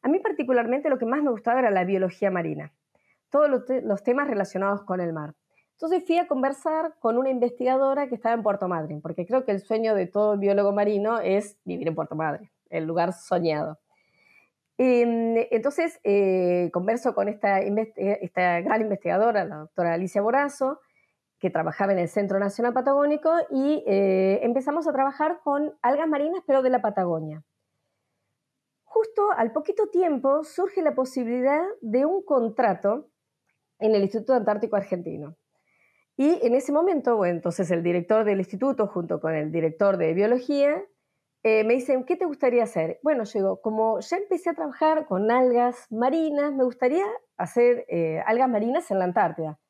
A 0.00 0.08
mí 0.08 0.18
particularmente 0.20 0.88
lo 0.88 0.96
que 0.96 1.04
más 1.04 1.22
me 1.22 1.30
gustaba 1.30 1.60
era 1.60 1.70
la 1.70 1.84
biología 1.84 2.30
marina, 2.30 2.72
todos 3.28 3.50
los, 3.50 4.02
temas 4.02 4.26
relacionados 4.26 4.84
con 4.84 5.02
el 5.02 5.12
mar. 5.12 5.34
Entonces 5.72 6.02
fui 6.06 6.16
a 6.16 6.26
conversar 6.26 6.94
con 6.98 7.18
una 7.18 7.28
investigadora 7.28 8.08
que 8.08 8.14
estaba 8.14 8.34
en 8.34 8.42
Puerto 8.42 8.68
Madryn, 8.68 9.02
porque 9.02 9.26
creo 9.26 9.44
que 9.44 9.52
el 9.52 9.60
sueño 9.60 9.94
de 9.94 10.06
todo 10.06 10.38
biólogo 10.38 10.72
marino 10.72 11.20
es 11.20 11.58
vivir 11.66 11.86
en 11.88 11.94
Puerto 11.94 12.14
Madryn 12.14 12.50
el 12.70 12.84
lugar 12.84 13.12
soñado. 13.12 13.78
Em, 14.78 15.36
entonces, 15.50 16.00
eh, 16.04 16.70
converso 16.72 17.14
con 17.14 17.28
esta, 17.28 17.60
esta, 17.60 18.60
gran 18.62 18.80
investigadora, 18.80 19.44
la 19.44 19.56
doctora 19.56 19.92
Alicia 19.92 20.22
Borazo, 20.22 20.80
que 21.46 21.50
trabajaba 21.52 21.92
en 21.92 22.00
el 22.00 22.08
Centro 22.08 22.40
Nacional 22.40 22.72
Patagónico, 22.72 23.30
y 23.52 23.84
eh, 23.86 24.40
empezamos 24.42 24.88
a 24.88 24.92
trabajar 24.92 25.38
con 25.44 25.78
algas 25.80 26.08
marinas, 26.08 26.42
pero 26.44 26.60
de 26.60 26.70
la 26.70 26.82
Patagonia. 26.82 27.44
Justo 28.82 29.30
al 29.30 29.52
poquito 29.52 29.86
tiempo 29.86 30.42
surge 30.42 30.82
la 30.82 30.96
posibilidad 30.96 31.62
de 31.82 32.04
un 32.04 32.24
contrato 32.24 33.10
en 33.78 33.94
el 33.94 34.02
Instituto 34.02 34.34
Antártico 34.34 34.74
Argentino. 34.74 35.36
Y 36.16 36.44
en 36.44 36.56
ese 36.56 36.72
momento, 36.72 37.16
bueno, 37.16 37.36
entonces 37.36 37.70
el 37.70 37.84
director 37.84 38.24
del 38.24 38.38
instituto, 38.38 38.88
junto 38.88 39.20
con 39.20 39.32
el 39.36 39.52
director 39.52 39.98
de 39.98 40.12
biología, 40.12 40.82
eh, 41.44 41.62
me 41.62 41.74
dicen, 41.74 42.04
¿qué 42.04 42.16
te 42.16 42.24
gustaría 42.24 42.64
hacer? 42.64 42.98
Bueno, 43.04 43.22
yo 43.22 43.38
digo, 43.38 43.60
como 43.60 44.00
ya 44.00 44.16
empecé 44.16 44.50
a 44.50 44.54
trabajar 44.54 45.06
con 45.06 45.30
algas 45.30 45.86
marinas, 45.92 46.52
me 46.52 46.64
gustaría 46.64 47.04
hacer 47.36 47.84
eh, 47.88 48.20
algas 48.26 48.48
marinas 48.48 48.90
en 48.90 48.98
la 48.98 49.04
Antártida. 49.04 49.60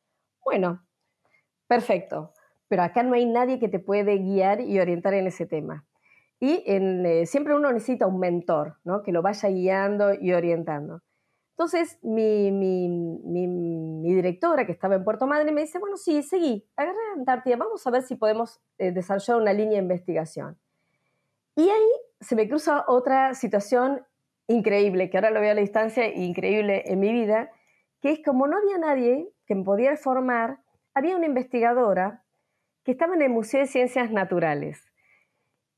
Bueno, 0.42 0.85
perfecto, 1.66 2.32
pero 2.68 2.82
acá 2.82 3.02
no 3.02 3.14
hay 3.14 3.26
nadie 3.26 3.58
que 3.58 3.68
te 3.68 3.78
puede 3.78 4.18
guiar 4.18 4.60
y 4.60 4.78
orientar 4.80 5.14
en 5.14 5.26
ese 5.26 5.46
tema. 5.46 5.86
Y 6.38 6.62
eh, 6.66 7.24
siempre 7.26 7.54
uno 7.54 7.72
necesita 7.72 8.06
un 8.06 8.18
mentor, 8.18 8.76
¿no? 8.84 9.02
Que 9.02 9.12
lo 9.12 9.22
vaya 9.22 9.48
guiando 9.48 10.12
y 10.14 10.32
orientando. 10.32 11.02
Entonces, 11.52 11.98
mi, 12.02 12.50
directora, 14.02 14.66
que 14.66 14.72
estaba 14.72 14.96
en 14.96 15.04
Puerto 15.04 15.26
Madre, 15.26 15.52
me 15.52 15.62
dice, 15.62 15.78
bueno, 15.78 15.96
sí, 15.96 16.22
seguí, 16.22 16.68
agarra 16.76 16.98
la 17.08 17.20
Antártida, 17.20 17.56
vamos 17.56 17.86
a 17.86 17.90
ver 17.90 18.02
si 18.02 18.14
podemos 18.16 18.60
desarrollar 18.76 19.38
una 19.38 19.54
línea 19.54 19.78
de 19.78 19.82
investigación. 19.84 20.58
Y 21.54 21.70
ahí 21.70 21.90
se 22.20 22.36
me 22.36 22.46
cruza 22.46 22.84
otra 22.86 23.32
situación 23.32 24.04
increíble, 24.48 25.08
que 25.08 25.16
ahora 25.16 25.30
lo 25.30 25.40
veo 25.40 25.52
a 25.52 25.54
la 25.54 25.62
distancia, 25.62 26.06
increíble 26.14 26.82
en 26.86 27.00
mi 27.00 27.10
vida, 27.10 27.50
que 28.02 28.12
es 28.12 28.20
como 28.22 28.46
no 28.46 28.58
había 28.58 28.76
nadie 28.76 29.32
que 29.46 29.54
me 29.54 29.64
pudiera 29.64 29.96
formar, 29.96 30.60
había 30.96 31.14
una 31.14 31.26
investigadora 31.26 32.24
que 32.82 32.92
estaba 32.92 33.14
en 33.14 33.20
el 33.20 33.28
Museo 33.28 33.60
de 33.60 33.66
Ciencias 33.66 34.10
Naturales, 34.10 34.82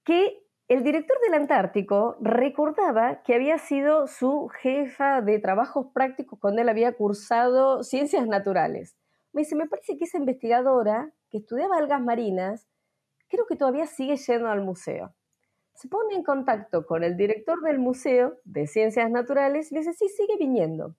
que 0.04 0.44
el 0.68 0.84
director 0.84 1.16
del 1.22 1.34
Antártico 1.34 2.16
recordaba 2.20 3.22
que 3.24 3.34
había 3.34 3.58
sido 3.58 4.06
su 4.06 4.48
jefa 4.48 5.20
de 5.20 5.40
trabajos 5.40 5.88
prácticos 5.92 6.38
cuando 6.38 6.62
él 6.62 6.68
había 6.68 6.92
cursado 6.92 7.82
ciencias 7.82 8.28
naturales. 8.28 8.96
Me 9.32 9.40
dice, 9.40 9.56
me 9.56 9.66
parece 9.66 9.98
que 9.98 10.04
esa 10.04 10.18
investigadora 10.18 11.12
que 11.30 11.38
estudiaba 11.38 11.78
algas 11.78 12.00
marinas, 12.00 12.68
creo 13.28 13.44
que 13.46 13.56
todavía 13.56 13.86
sigue 13.86 14.16
yendo 14.16 14.48
al 14.48 14.62
museo 14.62 15.14
se 15.74 15.86
pone 15.86 16.16
en 16.16 16.24
contacto 16.24 16.86
con 16.86 17.04
el 17.04 17.16
director 17.16 17.60
del 17.62 17.78
Museo 17.78 18.34
de 18.42 18.66
Ciencias 18.66 19.08
Naturales 19.12 19.70
y 19.70 19.76
le 19.76 19.80
dice, 19.82 19.92
sí, 19.92 20.08
sigue 20.08 20.36
viniendo. 20.36 20.96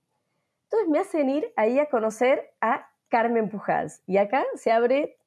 Entonces 0.63 0.87
me 0.87 0.99
hacen 0.99 1.29
ir 1.29 1.51
ahí 1.57 1.79
a 1.79 1.87
conocer 1.87 2.53
a 2.61 2.89
Carmen 3.09 3.49
Pujals. 3.49 4.01
Y 4.07 4.17
acá 4.17 4.45
se 4.55 4.71
abre 4.71 5.17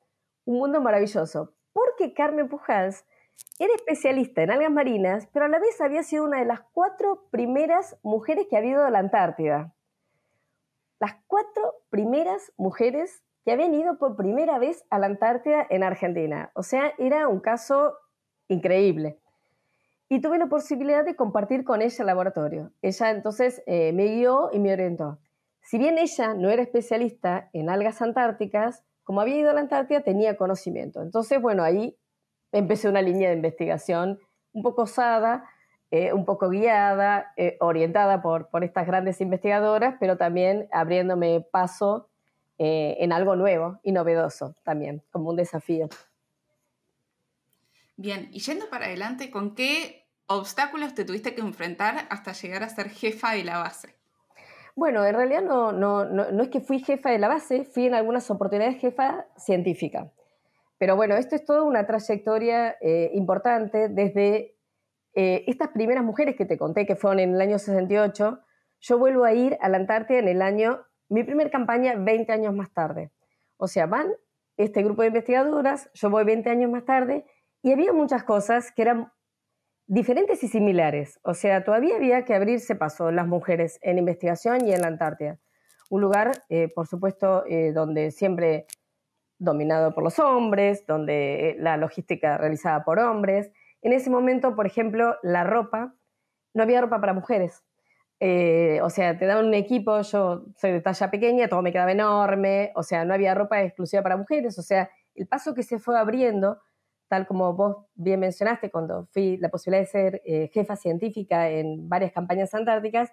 un 0.44 0.58
mundo 0.58 0.80
maravilloso, 0.80 1.54
porque 1.72 2.14
Carmen 2.14 2.48
Pujals 2.48 3.04
era 3.58 3.74
especialista 3.74 4.42
en 4.42 4.50
algas 4.50 4.70
marinas, 4.70 5.28
pero 5.32 5.46
a 5.46 5.48
la 5.48 5.58
vez 5.58 5.80
había 5.80 6.02
sido 6.02 6.24
una 6.24 6.38
de 6.38 6.44
las 6.44 6.60
cuatro 6.72 7.26
primeras 7.30 7.98
mujeres 8.02 8.46
que 8.48 8.56
había 8.56 8.72
ido 8.72 8.84
a 8.84 8.90
la 8.90 8.98
Antártida. 8.98 9.74
Las 11.00 11.16
cuatro 11.26 11.74
primeras 11.90 12.52
mujeres 12.56 13.22
que 13.44 13.52
habían 13.52 13.74
ido 13.74 13.98
por 13.98 14.16
primera 14.16 14.58
vez 14.58 14.84
a 14.90 14.98
la 14.98 15.06
Antártida 15.06 15.66
en 15.68 15.82
Argentina. 15.82 16.50
O 16.54 16.62
sea, 16.62 16.92
era 16.98 17.28
un 17.28 17.40
caso 17.40 17.98
increíble 18.48 19.18
y 20.12 20.20
tuve 20.20 20.38
la 20.38 20.46
posibilidad 20.46 21.06
de 21.06 21.16
compartir 21.16 21.64
con 21.64 21.80
ella 21.80 21.96
el 21.98 22.06
laboratorio. 22.06 22.70
Ella 22.82 23.10
entonces 23.10 23.62
eh, 23.66 23.92
me 23.94 24.08
guió 24.08 24.50
y 24.52 24.58
me 24.58 24.70
orientó. 24.70 25.18
Si 25.62 25.78
bien 25.78 25.98
ella 25.98 26.34
no 26.34 26.50
era 26.50 26.62
especialista 26.62 27.48
en 27.52 27.70
algas 27.70 28.02
antárticas, 28.02 28.84
como 29.04 29.20
había 29.20 29.36
ido 29.36 29.50
a 29.50 29.54
la 29.54 29.60
Antártida 29.60 30.02
tenía 30.02 30.36
conocimiento. 30.36 31.02
Entonces, 31.02 31.40
bueno, 31.40 31.62
ahí 31.62 31.96
empecé 32.52 32.88
una 32.88 33.02
línea 33.02 33.30
de 33.30 33.36
investigación 33.36 34.18
un 34.52 34.62
poco 34.62 34.82
osada, 34.82 35.48
eh, 35.90 36.12
un 36.12 36.24
poco 36.24 36.48
guiada, 36.48 37.32
eh, 37.36 37.56
orientada 37.60 38.22
por, 38.22 38.48
por 38.48 38.64
estas 38.64 38.86
grandes 38.86 39.20
investigadoras, 39.20 39.96
pero 39.98 40.16
también 40.16 40.68
abriéndome 40.72 41.44
paso 41.50 42.08
en 42.64 43.12
algo 43.12 43.34
nuevo 43.34 43.80
y 43.82 43.90
novedoso 43.90 44.54
también, 44.62 45.02
como 45.10 45.30
un 45.30 45.36
desafío. 45.36 45.88
Bien, 47.96 48.28
y 48.32 48.40
yendo 48.40 48.68
para 48.70 48.86
adelante, 48.86 49.30
¿con 49.30 49.54
qué 49.54 50.06
obstáculos 50.26 50.94
te 50.94 51.04
tuviste 51.04 51.34
que 51.34 51.40
enfrentar 51.40 52.06
hasta 52.10 52.32
llegar 52.32 52.62
a 52.62 52.68
ser 52.68 52.88
jefa 52.88 53.32
de 53.32 53.44
la 53.44 53.58
base? 53.58 53.96
Bueno, 54.74 55.04
en 55.04 55.14
realidad 55.14 55.42
no, 55.42 55.72
no, 55.72 56.04
no, 56.06 56.42
es 56.42 56.48
que 56.48 56.60
fui 56.60 56.78
jefa 56.78 57.10
de 57.10 57.18
la 57.18 57.28
base, 57.28 57.64
fui 57.64 57.86
en 57.86 57.94
algunas 57.94 58.30
oportunidades 58.30 58.78
jefa 58.78 59.26
científica. 59.36 60.10
Pero 60.78 60.96
bueno, 60.96 61.14
esto 61.16 61.36
es 61.36 61.44
toda 61.44 61.62
una 61.62 61.86
trayectoria 61.86 62.76
eh, 62.80 63.10
importante 63.12 63.88
desde 63.88 64.56
eh, 65.14 65.44
estas 65.46 65.68
primeras 65.68 66.02
mujeres 66.02 66.36
que 66.36 66.46
te 66.46 66.56
conté, 66.56 66.86
que 66.86 66.96
fueron 66.96 67.20
en 67.20 67.34
el 67.34 67.40
año 67.40 67.58
68, 67.58 68.40
yo 68.80 68.98
vuelvo 68.98 69.24
a 69.24 69.34
ir 69.34 69.58
a 69.60 69.68
la 69.68 69.76
Antártida 69.76 70.18
en 70.18 70.28
el 70.28 70.40
año, 70.40 70.80
mi 71.08 71.22
primer 71.22 71.50
campaña 71.50 71.94
20 71.96 72.32
años 72.32 72.54
más 72.54 72.72
tarde. 72.72 73.12
O 73.58 73.68
sea, 73.68 73.86
van 73.86 74.08
este 74.56 74.82
grupo 74.82 75.02
de 75.02 75.08
investigadoras, 75.08 75.90
yo 75.92 76.10
voy 76.10 76.24
20 76.24 76.48
años 76.48 76.70
más 76.70 76.84
tarde, 76.84 77.26
y 77.62 77.72
había 77.72 77.92
muchas 77.92 78.24
cosas 78.24 78.72
que 78.72 78.82
eran 78.82 79.12
diferentes 79.92 80.42
y 80.42 80.48
similares. 80.48 81.20
O 81.22 81.34
sea, 81.34 81.64
todavía 81.64 81.96
había 81.96 82.24
que 82.24 82.34
abrirse 82.34 82.74
paso 82.74 83.10
las 83.10 83.26
mujeres 83.26 83.78
en 83.82 83.98
investigación 83.98 84.66
y 84.66 84.72
en 84.72 84.80
la 84.80 84.86
Antártida. 84.86 85.38
Un 85.90 86.00
lugar, 86.00 86.32
eh, 86.48 86.72
por 86.74 86.86
supuesto, 86.86 87.44
eh, 87.46 87.72
donde 87.72 88.10
siempre 88.10 88.64
dominado 89.38 89.92
por 89.92 90.02
los 90.02 90.18
hombres, 90.18 90.86
donde 90.86 91.50
eh, 91.50 91.56
la 91.58 91.76
logística 91.76 92.38
realizada 92.38 92.84
por 92.84 92.98
hombres. 93.00 93.50
En 93.82 93.92
ese 93.92 94.08
momento, 94.08 94.56
por 94.56 94.64
ejemplo, 94.66 95.16
la 95.22 95.44
ropa, 95.44 95.94
no 96.54 96.62
había 96.62 96.80
ropa 96.80 96.98
para 96.98 97.12
mujeres. 97.12 97.62
o 98.82 98.88
sea, 98.88 99.18
te 99.18 99.26
daban 99.26 99.44
un 99.46 99.54
equipo, 99.54 100.00
yo 100.00 100.46
soy 100.56 100.72
de 100.72 100.80
talla 100.80 101.10
pequeña, 101.10 101.48
todo 101.48 101.60
me 101.60 101.72
quedaba 101.72 101.92
enorme, 101.92 102.72
o 102.76 102.82
sea, 102.82 103.04
no 103.04 103.12
había 103.12 103.34
ropa 103.34 103.62
exclusiva 103.62 104.02
para 104.02 104.16
mujeres, 104.16 104.58
o 104.58 104.62
sea, 104.62 104.88
el 105.14 105.26
paso 105.26 105.54
que 105.54 105.62
se 105.64 105.78
fue 105.78 105.98
abriendo 105.98 106.60
tal 107.12 107.26
como 107.26 107.52
vos 107.52 107.76
bien 107.94 108.20
mencionaste, 108.20 108.70
cuando 108.70 109.06
fui 109.12 109.36
la 109.36 109.50
posibilidad 109.50 109.82
de 109.82 109.86
ser 109.86 110.22
eh, 110.24 110.48
jefa 110.50 110.76
científica 110.76 111.50
en 111.50 111.86
varias 111.86 112.10
campañas 112.10 112.54
antárticas, 112.54 113.12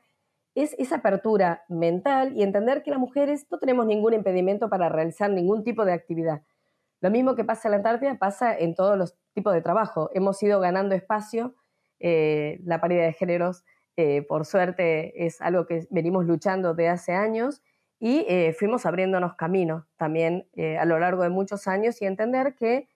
es 0.56 0.74
esa 0.80 0.96
apertura 0.96 1.66
mental 1.68 2.32
y 2.34 2.44
entender 2.44 2.82
que 2.82 2.92
las 2.92 3.00
mujeres 3.00 3.46
no 3.52 3.60
tenemos 3.60 3.86
ningún 3.86 4.14
impedimento 4.14 4.70
para 4.70 4.88
realizar 4.88 5.30
ningún 5.30 5.66
tipo 5.66 5.84
de 5.84 5.92
actividad. 5.92 6.44
Lo 7.02 7.12
mismo 7.12 7.36
que 7.36 7.44
pasa 7.44 7.68
en 7.68 7.72
la 7.72 7.78
Antártida 7.80 8.18
pasa 8.18 8.58
en 8.58 8.74
todos 8.74 8.98
los 8.98 9.18
tipos 9.34 9.54
de 9.54 9.62
trabajo. 9.62 10.10
Hemos 10.14 10.42
ido 10.42 10.62
ganando 10.62 10.96
espacio, 10.96 11.56
eh, 12.00 12.62
la 12.64 12.80
paridad 12.80 13.04
de 13.04 13.12
géneros, 13.12 13.66
eh, 13.98 14.22
por 14.22 14.46
suerte, 14.46 15.26
es 15.26 15.42
algo 15.42 15.66
que 15.66 15.88
venimos 15.90 16.24
luchando 16.24 16.74
de 16.74 16.88
hace 16.88 17.12
años 17.12 17.62
y 18.00 18.26
fuimos 18.58 18.86
abriéndonos 18.86 19.34
camino 19.36 19.90
también 19.98 20.48
a 20.80 20.86
lo 20.86 21.00
largo 21.00 21.24
de 21.24 21.30
muchos 21.30 21.68
años 21.68 22.02
y 22.02 22.06
entender 22.06 22.56
que 22.56 22.88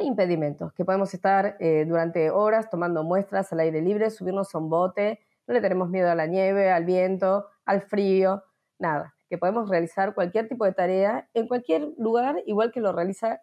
hay 0.00 0.06
impedimentos, 0.06 0.72
que 0.72 0.84
podemos 0.84 1.12
estar 1.14 1.56
eh, 1.60 1.84
durante 1.86 2.30
horas 2.30 2.70
tomando 2.70 3.02
muestras 3.04 3.52
al 3.52 3.60
aire 3.60 3.80
libre, 3.80 4.10
subirnos 4.10 4.54
a 4.54 4.58
un 4.58 4.68
bote, 4.68 5.20
no 5.46 5.54
le 5.54 5.60
tenemos 5.60 5.88
miedo 5.90 6.10
a 6.10 6.14
la 6.14 6.26
nieve, 6.26 6.70
al 6.70 6.84
viento, 6.84 7.48
al 7.64 7.82
frío, 7.82 8.42
nada, 8.78 9.14
que 9.28 9.38
podemos 9.38 9.68
realizar 9.68 10.14
cualquier 10.14 10.48
tipo 10.48 10.64
de 10.64 10.72
tarea 10.72 11.28
en 11.34 11.48
cualquier 11.48 11.92
lugar, 11.98 12.42
igual 12.46 12.72
que 12.72 12.80
lo 12.80 12.92
realiza 12.92 13.40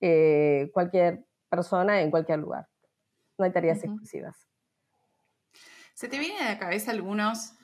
eh, 0.00 0.70
cualquier 0.72 1.24
persona 1.48 2.00
en 2.00 2.10
cualquier 2.10 2.38
lugar. 2.38 2.68
No 3.38 3.44
hay 3.44 3.52
tareas 3.52 3.82
exclusivas. 3.82 4.48
¿Se 5.94 6.08
te 6.08 6.18
vienen 6.18 6.42
a 6.42 6.50
la 6.50 6.58
cabeza 6.58 6.90
algunos 6.90 7.54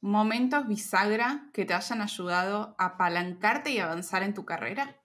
momentos 0.00 0.66
bisagra 0.68 1.50
que 1.52 1.64
te 1.64 1.74
hayan 1.74 2.00
ayudado 2.00 2.74
a 2.78 2.86
apalancarte 2.86 3.70
y 3.70 3.78
avanzar 3.78 4.22
en 4.22 4.34
tu 4.34 4.44
carrera? 4.44 4.96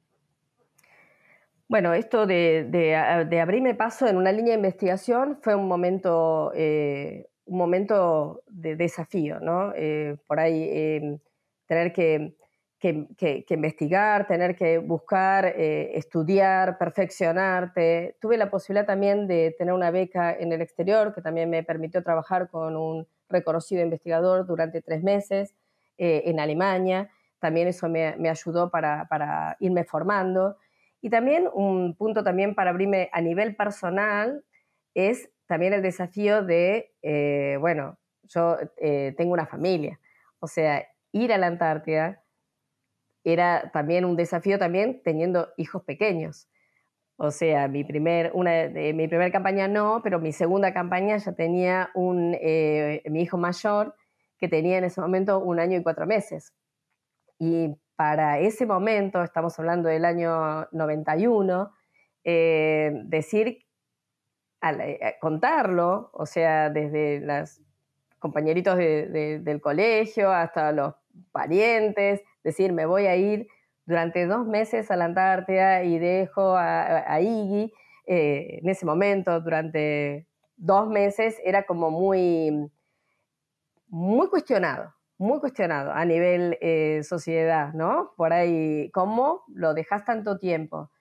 Bueno, 1.74 1.96
esto 1.96 2.28
de, 2.28 2.96
abrirme 3.42 3.74
paso 3.74 4.06
en 4.06 4.16
una 4.16 4.32
línea 4.32 4.52
de 4.52 4.58
investigación 4.58 5.40
fue 5.42 5.56
un 5.56 5.68
momento, 5.68 6.52
eh, 6.54 7.26
un 7.46 7.58
momento 7.58 8.44
de 8.46 8.76
desafío, 8.76 9.40
¿no? 9.40 9.74
Eh, 9.76 10.16
por 10.28 10.40
ahí 10.40 10.70
em, 10.72 11.18
tener 11.66 11.92
que, 11.92 12.36
investigar, 13.50 14.28
tener 14.28 14.56
que 14.56 14.78
buscar, 14.78 15.48
eh, 15.48 15.98
estudiar, 15.98 16.78
perfeccionarte. 16.78 18.18
Tuve 18.22 18.38
la 18.38 18.52
posibilidad 18.52 18.86
también 18.86 19.26
de 19.26 19.56
tener 19.58 19.74
una 19.74 19.90
beca 19.90 20.32
en 20.32 20.52
el 20.54 20.62
exterior 20.62 21.12
que 21.12 21.24
también 21.24 21.50
me 21.50 21.64
permitió 21.64 22.04
trabajar 22.04 22.52
con 22.52 22.76
un 22.76 23.08
reconocido 23.30 23.82
investigador 23.82 24.46
durante 24.46 24.84
tres 24.84 25.02
meses 25.02 25.56
en 25.98 26.40
Alemania. 26.40 27.10
También 27.40 27.68
eso 27.68 27.90
me, 27.90 28.30
ayudó 28.30 28.70
para, 28.70 29.08
para 29.10 29.58
irme 29.60 29.84
formando. 29.86 30.58
Y 31.04 31.10
también 31.10 31.50
un 31.54 31.96
punto 31.98 32.24
también 32.24 32.56
para 32.56 32.70
abrirme 32.70 33.10
a 33.12 33.20
nivel 33.20 33.58
personal 33.58 34.46
es 34.96 35.30
también 35.48 35.74
el 35.74 35.82
desafío 35.82 36.44
de, 36.44 36.94
eh, 37.02 37.58
bueno, 37.60 38.00
yo 38.24 38.56
eh, 38.78 39.14
tengo 39.18 39.34
una 39.34 39.46
familia, 39.46 40.00
o 40.40 40.48
sea, 40.48 40.88
ir 41.12 41.34
a 41.34 41.38
la 41.38 41.48
Antártida 41.48 42.24
era 43.26 43.70
también 43.74 44.06
un 44.06 44.16
desafío 44.16 44.58
también 44.58 45.02
teniendo 45.04 45.50
hijos 45.58 45.84
pequeños. 45.84 46.48
O 47.18 47.32
sea, 47.32 47.68
mi 47.68 47.84
primer, 47.84 48.32
una 48.34 48.52
de, 48.70 48.94
mi 48.94 49.10
campaña 49.30 49.68
no, 49.68 50.00
pero 50.06 50.22
mi 50.22 50.32
segunda 50.32 50.74
campaña 50.74 51.18
ya 51.18 51.34
tenía 51.34 51.90
un, 51.96 52.34
eh, 52.40 53.04
mi 53.10 53.24
hijo 53.24 53.38
mayor 53.38 53.94
que 54.38 54.48
tenía 54.48 54.78
en 54.78 54.86
ese 54.86 55.02
momento 55.02 55.40
un 55.40 55.60
año 55.60 55.78
y 55.78 55.84
cuatro 55.84 56.06
meses. 56.06 56.54
Y 57.40 57.76
para 58.06 58.38
ese 58.38 58.66
momento, 58.66 59.24
estamos 59.24 59.58
hablando 59.58 59.88
del 59.88 60.04
año 60.04 60.68
91, 60.74 61.72
eh, 62.26 62.92
decir, 63.06 63.60
eh, 64.62 65.16
contarlo, 65.22 66.10
o 66.12 66.26
sea, 66.26 66.70
desde 66.70 67.22
los 67.22 67.62
compañeritos 68.20 68.76
del 68.78 69.62
colegio 69.62 70.34
hasta 70.34 70.74
los 70.74 70.96
parientes, 71.32 72.22
decir, 72.44 72.74
me 72.74 72.86
voy 72.86 73.06
a 73.06 73.16
ir 73.16 73.48
durante 73.86 74.26
dos 74.26 74.46
meses 74.46 74.92
a 74.92 74.98
la 74.98 75.06
Antártida 75.06 75.86
y 75.86 75.98
dejo 75.98 76.58
a, 76.58 77.22
Iggy, 77.22 77.72
eh, 78.06 78.60
en 78.62 78.68
ese 78.68 78.86
momento, 78.86 79.40
durante 79.40 80.28
dos 80.58 80.90
meses, 80.90 81.40
era 81.46 81.64
como 81.64 81.90
muy, 81.90 82.70
muy 83.88 84.28
cuestionado, 84.28 84.94
muy 85.24 85.40
cuestionado 85.40 85.94
a 85.94 86.06
nivel 86.06 86.58
eh, 86.62 87.02
sociedad, 87.04 87.74
¿no? 87.74 88.14
Por 88.18 88.34
ahí, 88.34 88.92
¿cómo 88.92 89.44
lo 89.48 89.74
dejas 89.74 90.04
tanto 90.04 90.38
tiempo? 90.38 90.92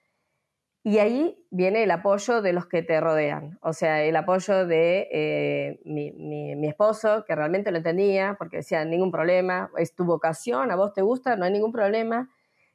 Y 0.81 0.99
ahí 0.99 1.45
viene 1.51 1.83
el 1.83 1.91
apoyo 1.91 2.41
de 2.41 2.53
los 2.53 2.65
que 2.67 2.81
te 2.83 2.99
rodean, 2.99 3.57
o 3.61 3.73
sea, 3.73 4.03
el 4.03 4.15
apoyo 4.15 4.65
de 4.65 5.07
eh, 5.11 5.79
mi, 5.85 6.67
esposo, 6.67 7.23
que 7.25 7.35
realmente 7.35 7.71
lo 7.71 7.77
entendía, 7.77 8.35
porque 8.37 8.57
decía, 8.57 8.83
ningún 8.83 9.11
problema, 9.11 9.69
es 9.77 9.93
tu 9.93 10.05
vocación, 10.05 10.71
a 10.71 10.75
vos 10.75 10.93
te 10.93 11.01
gusta, 11.01 11.35
no 11.35 11.45
hay 11.45 11.51
ningún 11.51 11.71
problema. 11.71 12.29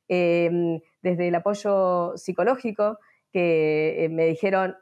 Em, 0.07 0.81
desde 1.03 1.29
el 1.29 1.35
apoyo 1.35 2.17
psicológico, 2.17 2.99
que 3.31 4.05
eh, 4.05 4.09
me 4.09 4.27
dijeron, 4.27 4.77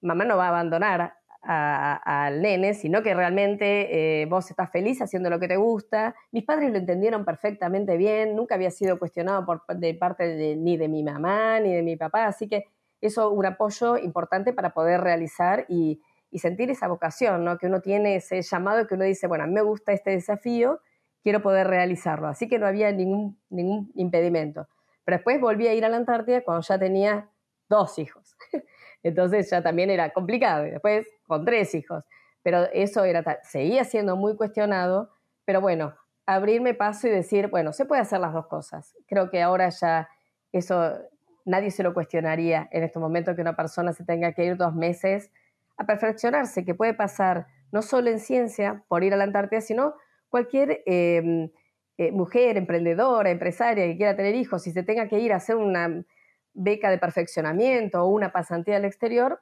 mamá 0.00 0.24
no 0.24 0.36
va 0.38 0.46
a 0.46 0.48
abandonar 0.48 1.17
al 1.42 2.42
nene, 2.42 2.74
sino 2.74 3.02
que 3.02 3.14
realmente 3.14 4.22
eh, 4.22 4.26
vos 4.26 4.50
estás 4.50 4.70
feliz 4.70 5.00
haciendo 5.00 5.30
lo 5.30 5.38
que 5.38 5.48
te 5.48 5.56
gusta. 5.56 6.14
Mis 6.32 6.44
padres 6.44 6.70
lo 6.70 6.78
entendieron 6.78 7.24
perfectamente 7.24 7.96
bien, 7.96 8.34
nunca 8.34 8.56
había 8.56 8.70
sido 8.70 8.98
cuestionado 8.98 9.44
por, 9.46 9.64
de 9.66 9.94
parte 9.94 10.56
ni 10.56 10.76
de 10.76 10.88
mi 10.88 11.02
mamá 11.02 11.60
ni 11.60 11.74
de 11.74 11.82
mi 11.82 11.96
papá, 11.96 12.26
así 12.26 12.48
que 12.48 12.64
eso 13.00 13.30
un 13.30 13.46
apoyo 13.46 13.96
importante 13.96 14.52
para 14.52 14.70
poder 14.70 15.00
realizar 15.00 15.64
y, 15.68 16.02
sentir 16.34 16.70
esa 16.70 16.88
vocación, 16.88 17.42
¿no? 17.44 17.56
que 17.56 17.66
uno 17.66 17.80
tiene 17.80 18.16
ese 18.16 18.42
llamado 18.42 18.86
que 18.86 18.94
uno 18.94 19.04
dice, 19.04 19.26
bueno, 19.26 19.46
me 19.46 19.62
gusta 19.62 19.92
este 19.92 20.10
desafío, 20.10 20.80
quiero 21.22 21.40
poder 21.40 21.66
realizarlo, 21.66 22.28
así 22.28 22.48
que 22.48 22.58
no 22.58 22.66
había 22.66 22.92
ningún, 22.92 23.40
ningún 23.48 23.90
impedimento. 23.94 24.68
Pero 25.04 25.16
después 25.16 25.40
volví 25.40 25.66
a 25.66 25.74
ir 25.74 25.86
a 25.86 25.88
la 25.88 25.96
Antártida 25.96 26.42
cuando 26.42 26.60
ya 26.68 26.78
tenía 26.78 27.30
dos 27.68 27.98
hijos. 27.98 28.36
Entonces 29.02 29.48
ya 29.48 29.62
también 29.62 29.88
era 29.88 30.10
complicado. 30.10 30.66
Y 30.66 30.70
después 30.70 31.06
con 31.28 31.44
tres 31.44 31.74
hijos. 31.76 32.04
Pero 32.42 32.64
eso 32.72 33.04
era 33.04 33.40
seguía 33.44 33.84
siendo 33.84 34.16
muy 34.16 34.34
cuestionado, 34.36 35.10
pero 35.44 35.60
bueno, 35.60 35.94
abrirme 36.26 36.74
paso 36.74 37.06
y 37.06 37.10
decir, 37.10 37.48
bueno, 37.48 37.72
se 37.72 37.86
puede 37.86 38.02
hacer 38.02 38.20
las 38.20 38.32
dos 38.32 38.48
cosas. 38.48 38.94
Creo 39.06 39.30
que 39.30 39.40
ahora 39.40 39.68
ya 39.68 40.08
eso 40.52 40.98
nadie 41.44 41.70
se 41.70 41.82
lo 41.82 41.94
cuestionaría 41.94 42.68
en 42.72 42.82
este 42.82 42.98
momento 42.98 43.34
que 43.34 43.40
una 43.40 43.56
persona 43.56 43.92
se 43.92 44.04
tenga 44.04 44.32
que 44.32 44.44
ir 44.44 44.56
dos 44.56 44.74
meses 44.74 45.30
a 45.78 45.86
perfeccionarse, 45.86 46.64
que 46.64 46.74
puede 46.74 46.92
pasar 46.92 47.46
no 47.72 47.82
solo 47.82 48.10
en 48.10 48.18
ciencia 48.18 48.84
por 48.88 49.04
ir 49.04 49.14
a 49.14 49.16
la 49.16 49.24
Antártida, 49.24 49.60
sino 49.60 49.94
cualquier 50.28 50.82
em, 50.86 51.50
eh, 51.96 52.12
mujer 52.12 52.56
emprendedora, 52.56 53.30
empresaria 53.30 53.86
que 53.86 53.96
quiera 53.96 54.16
tener 54.16 54.34
hijos 54.34 54.66
y 54.66 54.72
se 54.72 54.82
tenga 54.82 55.08
que 55.08 55.18
ir 55.18 55.32
a 55.32 55.36
hacer 55.36 55.56
una 55.56 56.04
beca 56.52 56.90
de 56.90 56.98
perfeccionamiento 56.98 58.02
o 58.02 58.08
una 58.08 58.32
pasantía 58.32 58.76
al 58.76 58.84
exterior, 58.84 59.40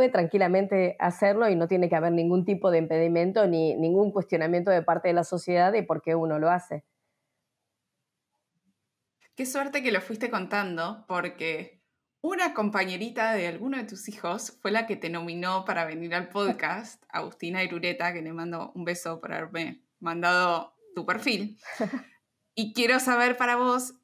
puede 0.00 0.08
tranquilamente 0.08 0.96
hacerlo 0.98 1.46
y 1.50 1.56
no 1.56 1.68
tiene 1.68 1.90
que 1.90 1.94
haber 1.94 2.12
ningún 2.12 2.46
tipo 2.46 2.70
de 2.70 2.78
impedimento 2.78 3.46
ni 3.46 3.76
ningún 3.76 4.12
cuestionamiento 4.12 4.70
de 4.70 4.80
parte 4.80 5.08
de 5.08 5.14
la 5.14 5.24
sociedad 5.24 5.72
de 5.72 5.82
por 5.82 6.00
qué 6.00 6.14
uno 6.14 6.38
lo 6.38 6.48
hace. 6.48 6.86
Qué 9.34 9.44
suerte 9.44 9.82
que 9.82 9.92
lo 9.92 10.00
fuiste 10.00 10.30
contando, 10.30 11.04
porque 11.06 11.82
una 12.22 12.54
compañerita 12.54 13.34
de 13.34 13.46
alguno 13.46 13.76
de 13.76 13.84
tus 13.84 14.08
hijos 14.08 14.56
fue 14.62 14.70
la 14.70 14.86
que 14.86 14.96
te 14.96 15.10
nominó 15.10 15.66
para 15.66 15.84
venir 15.84 16.14
al 16.14 16.30
podcast, 16.30 17.04
Agustina 17.10 17.62
Irureta, 17.62 18.14
que 18.14 18.22
le 18.22 18.32
mando 18.32 18.72
un 18.74 18.86
beso 18.86 19.20
por 19.20 19.34
haberme 19.34 19.82
mandado 19.98 20.72
tu 20.94 21.04
perfil. 21.04 21.58
y 22.54 22.72
quiero 22.72 23.00
saber 23.00 23.36
para 23.36 23.56
vos, 23.56 23.96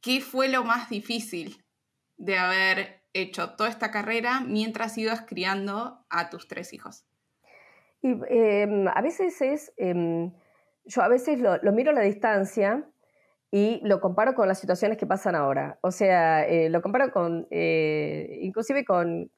¿qué 0.00 0.20
fue 0.20 0.48
lo 0.48 0.62
más 0.62 0.88
difícil 0.88 1.64
de 2.16 2.38
haber 2.38 2.99
hecho 3.12 3.50
toda 3.56 3.68
esta 3.68 3.90
carrera 3.90 4.40
mientras 4.40 4.96
ibas 4.98 5.22
criando 5.22 6.04
a 6.08 6.30
tus 6.30 6.48
tres 6.48 6.72
hijos? 6.72 7.04
Y 8.02 8.18
em, 8.28 8.88
a 8.88 9.00
veces 9.02 9.40
es, 9.42 9.72
em, 9.76 10.32
yo 10.84 11.02
a 11.02 11.08
veces 11.08 11.40
lo, 11.40 11.72
miro 11.72 11.90
a 11.90 11.94
la 11.94 12.00
distancia 12.02 12.88
y 13.50 13.80
lo 13.82 14.00
comparo 14.00 14.34
con 14.34 14.48
las 14.48 14.58
situaciones 14.58 14.96
que 14.96 15.06
pasan 15.06 15.34
ahora. 15.34 15.78
O 15.82 15.90
sea, 15.90 16.46
eh, 16.46 16.70
lo 16.70 16.82
comparo 16.82 17.10
con, 17.12 17.46
eh, 17.50 18.38
inclusive 18.42 18.84
con, 18.84 19.30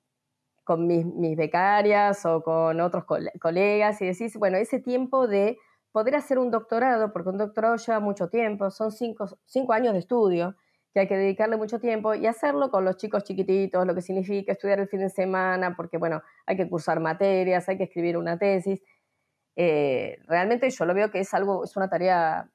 con 0.64 0.87
mis, 0.87 1.37
becarias 1.37 2.24
o 2.26 2.42
con 2.42 2.80
otros 2.80 3.04
colegas 3.40 4.00
y 4.00 4.06
decís, 4.06 4.37
bueno, 4.37 4.58
ese 4.58 4.78
tiempo 4.78 5.26
de 5.26 5.58
poder 5.92 6.16
hacer 6.16 6.38
un 6.38 6.50
doctorado, 6.50 7.12
porque 7.12 7.30
un 7.30 7.38
doctorado 7.38 7.76
lleva 7.76 8.00
mucho 8.00 8.28
tiempo, 8.28 8.70
son 8.70 8.92
cinco, 8.92 9.26
cinco 9.44 9.72
años 9.72 9.92
de 9.92 9.98
estudio, 10.00 10.56
que 10.92 11.00
hay 11.00 11.09
que 11.09 11.16
dedicarle 11.16 11.57
mucho 11.57 11.81
tiempo 11.81 12.14
y 12.14 12.26
hacerlo 12.26 12.70
con 12.70 12.85
los 12.85 12.96
chicos 12.96 13.24
chiquititos, 13.24 13.87
lo 13.87 13.94
que 13.94 14.02
significa 14.02 14.52
estudiar 14.52 14.81
el 14.81 14.88
fin 14.88 15.00
de 15.00 15.09
semana, 15.09 15.74
porque 15.76 15.96
bueno, 15.96 16.22
hay 16.46 16.57
que 16.57 16.68
cursar 16.68 17.00
materias, 17.00 17.68
hay 17.68 17.78
que 17.78 17.85
escribir 17.85 18.16
una 18.16 18.38
tesis. 18.38 18.83
Eh, 19.57 20.18
realmente 20.26 20.68
yo 20.70 20.85
lo 20.85 20.94
veo 20.94 21.11
que 21.11 21.20
es 21.20 21.33
algo, 21.35 21.64
es 21.64 21.76
una 21.76 21.88
tarea 21.88 22.50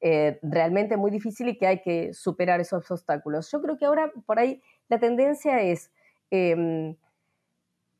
eh, 0.00 0.38
realmente 0.42 0.96
muy 0.96 1.10
difícil 1.10 1.48
y 1.48 1.58
que 1.58 1.66
hay 1.66 1.82
que 1.82 2.14
superar 2.14 2.60
esos 2.60 2.90
obstáculos. 2.90 3.50
Yo 3.50 3.60
creo 3.60 3.76
que 3.76 3.84
ahora 3.84 4.12
por 4.26 4.38
ahí 4.38 4.62
la 4.88 4.98
tendencia 4.98 5.60
es 5.60 5.90
em, 6.30 6.96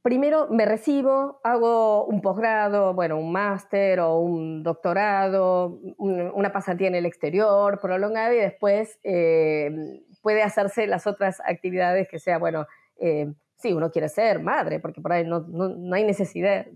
primero 0.03 0.49
me 0.51 0.65
recibo, 0.65 1.41
hago 1.45 2.07
un 2.07 2.21
posgrado, 2.21 2.95
bueno, 2.95 3.19
un 3.19 3.33
máster 3.33 4.01
o 4.01 4.19
un 4.19 4.63
doctorado, 4.63 5.81
una 5.99 6.53
pasantía 6.53 6.89
en 6.89 6.95
el 6.95 7.07
exterior 7.07 7.81
prolongada 7.81 8.35
y 8.35 8.39
después 8.39 8.99
eh, 9.03 10.03
puede 10.23 10.43
hacerse 10.43 10.87
las 10.87 11.07
otras 11.07 11.41
actividades 11.45 12.09
que 12.09 12.19
sea, 12.19 12.39
bueno, 12.39 12.67
eh, 13.01 13.33
sí, 13.57 13.73
uno 13.73 13.91
quiere 13.91 14.09
ser 14.09 14.41
madre, 14.41 14.81
porque 14.81 15.01
por 15.01 15.13
ahí 15.13 15.25
no, 15.27 15.45
hay 15.93 16.05
necesidad, 16.05 16.67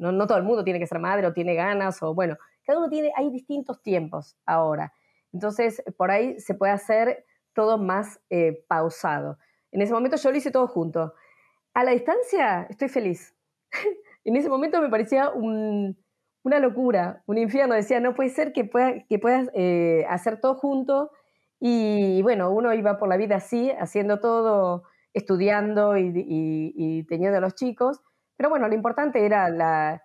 no, 0.00 0.26
todo 0.26 0.38
el 0.38 0.44
mundo 0.44 0.64
tiene 0.64 0.80
que 0.80 0.86
ser 0.86 0.98
madre 0.98 1.26
o 1.26 1.32
tiene 1.32 1.54
ganas, 1.54 2.02
o 2.02 2.14
bueno, 2.14 2.36
cada 2.66 2.80
uno 2.80 2.88
tiene, 2.88 3.12
hay 3.16 3.30
distintos 3.30 3.82
tiempos 3.82 4.36
ahora. 4.44 4.92
Entonces, 5.32 5.82
por 5.96 6.10
ahí 6.10 6.38
se 6.40 6.54
puede 6.54 6.72
hacer 6.72 7.24
todo 7.54 7.78
más 7.78 8.20
eh, 8.30 8.64
pausado. 8.68 9.38
En 9.70 9.82
ese 9.82 9.92
momento 9.92 10.16
yo 10.16 10.30
lo 10.30 10.36
hice 10.36 10.50
todo 10.50 10.66
junto 10.66 11.14
a 11.78 11.84
la 11.84 11.92
distancia 11.92 12.66
estoy 12.68 12.88
feliz. 12.88 13.36
en 14.24 14.34
ese 14.34 14.48
momento 14.48 14.82
me 14.82 14.88
parecía 14.88 15.30
una 15.30 16.58
locura, 16.58 17.22
un 17.26 17.38
infierno. 17.38 17.76
Decía, 17.76 18.00
no 18.00 18.16
puede 18.16 18.30
ser 18.30 18.52
que, 18.52 18.68
que 19.08 19.18
puedas 19.20 19.48
eh, 19.54 20.04
hacer 20.08 20.40
todo 20.40 20.56
junto. 20.56 21.12
Y 21.60 22.20
bueno, 22.22 22.50
uno 22.50 22.74
iba 22.74 22.98
por 22.98 23.08
la 23.08 23.16
vida 23.16 23.36
así, 23.36 23.70
haciendo 23.70 24.18
todo, 24.18 24.82
estudiando 25.14 25.96
y, 25.96 27.06
teniendo 27.08 27.38
a 27.38 27.40
los 27.40 27.54
chicos. 27.54 28.00
Pero 28.36 28.50
bueno, 28.50 28.66
lo 28.66 28.74
importante 28.74 29.24
era 29.24 29.48
la, 29.48 30.02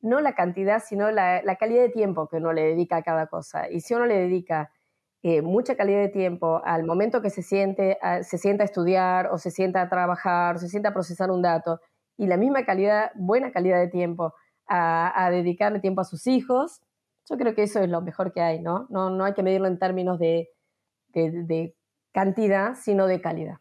no 0.00 0.20
la 0.20 0.34
cantidad, 0.34 0.82
sino 0.84 1.12
la, 1.12 1.42
la, 1.44 1.54
calidad 1.56 1.82
de 1.82 1.90
tiempo 1.90 2.26
que 2.28 2.38
uno 2.38 2.52
le 2.52 2.62
dedica 2.62 2.96
a 2.96 3.02
cada 3.02 3.28
cosa. 3.28 3.70
Y 3.70 3.82
si 3.82 3.94
uno 3.94 4.06
le 4.06 4.16
dedica 4.18 4.72
eh, 5.22 5.40
mucha 5.40 5.76
calidad 5.76 6.00
de 6.00 6.08
tiempo 6.08 6.60
al 6.64 6.84
momento 6.84 7.22
que 7.22 7.30
se 7.30 7.42
siente, 7.42 7.98
se 8.22 8.38
sienta 8.38 8.64
a 8.64 8.66
estudiar 8.66 9.28
o 9.28 9.38
se 9.38 9.50
sienta 9.50 9.82
a 9.82 9.88
trabajar 9.88 10.56
o 10.56 10.58
se 10.58 10.68
sienta 10.68 10.88
a 10.88 10.92
procesar 10.92 11.30
un 11.30 11.42
dato 11.42 11.80
y 12.16 12.26
la 12.26 12.36
misma 12.36 12.64
calidad, 12.64 13.12
buena 13.14 13.52
calidad 13.52 13.78
de 13.78 13.88
tiempo 13.88 14.34
a, 14.66 15.28
dedicarle 15.30 15.80
tiempo 15.80 16.00
a 16.00 16.04
sus 16.04 16.26
hijos, 16.26 16.80
yo 17.28 17.36
creo 17.36 17.54
que 17.54 17.64
eso 17.64 17.80
es 17.80 17.88
lo 17.88 18.00
mejor 18.00 18.32
que 18.32 18.40
hay, 18.40 18.60
¿no? 18.60 18.86
No, 18.90 19.10
no 19.10 19.24
hay 19.24 19.34
que 19.34 19.42
medirlo 19.42 19.66
en 19.66 19.78
términos 19.78 20.18
de, 20.18 20.48
de, 21.12 21.74
cantidad, 22.12 22.74
sino 22.74 23.06
de 23.06 23.20
calidad. 23.20 23.58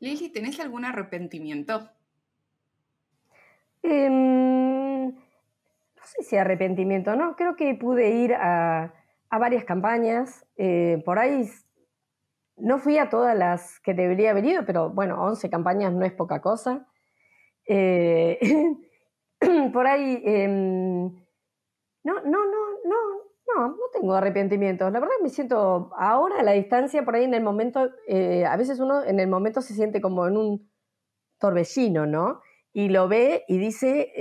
Lili, 0.00 0.28
¿tenés 0.30 0.60
algún 0.60 0.84
arrepentimiento? 0.84 1.88
Em, 3.82 5.06
no 5.06 6.02
sé 6.04 6.22
si 6.22 6.36
arrepentimiento, 6.36 7.16
¿no? 7.16 7.36
Creo 7.36 7.56
que 7.56 7.74
pude 7.74 8.10
ir 8.10 8.34
a, 8.34 8.94
a 9.32 9.38
varias 9.38 9.64
campañas. 9.64 10.46
Eh, 10.56 11.02
por 11.06 11.18
ahí 11.18 11.48
no 12.58 12.78
fui 12.78 12.98
a 12.98 13.08
todas 13.08 13.36
las 13.36 13.80
que 13.80 13.94
debería 13.94 14.30
haber 14.30 14.44
ido, 14.44 14.66
pero 14.66 14.90
bueno, 14.90 15.24
11 15.24 15.48
campañas 15.48 15.92
no 15.94 16.04
es 16.04 16.12
poca 16.12 16.42
cosa. 16.42 16.86
Eh, 17.66 18.38
por 19.72 19.86
ahí, 19.86 20.22
em, 20.22 21.06
no, 22.04 22.14
no, 22.24 22.44
no, 22.44 22.62
no, 22.84 22.96
no, 23.56 23.68
no 23.68 23.82
tengo 23.94 24.14
arrepentimientos. 24.14 24.92
La 24.92 25.00
verdad 25.00 25.14
me 25.22 25.30
siento 25.30 25.90
ahora 25.96 26.40
a 26.40 26.42
la 26.42 26.52
distancia, 26.52 27.02
por 27.02 27.16
ahí 27.16 27.24
en 27.24 27.32
el 27.32 27.42
momento, 27.42 27.88
eh, 28.06 28.44
a 28.44 28.58
veces 28.58 28.80
uno 28.80 29.02
en 29.02 29.18
el 29.18 29.28
momento 29.28 29.62
se 29.62 29.72
siente 29.72 30.02
como 30.02 30.26
en 30.26 30.36
un 30.36 30.70
torbellino, 31.38 32.04
¿no? 32.04 32.42
Y 32.74 32.90
lo 32.90 33.08
ve 33.08 33.44
y 33.48 33.56
dice 33.56 34.12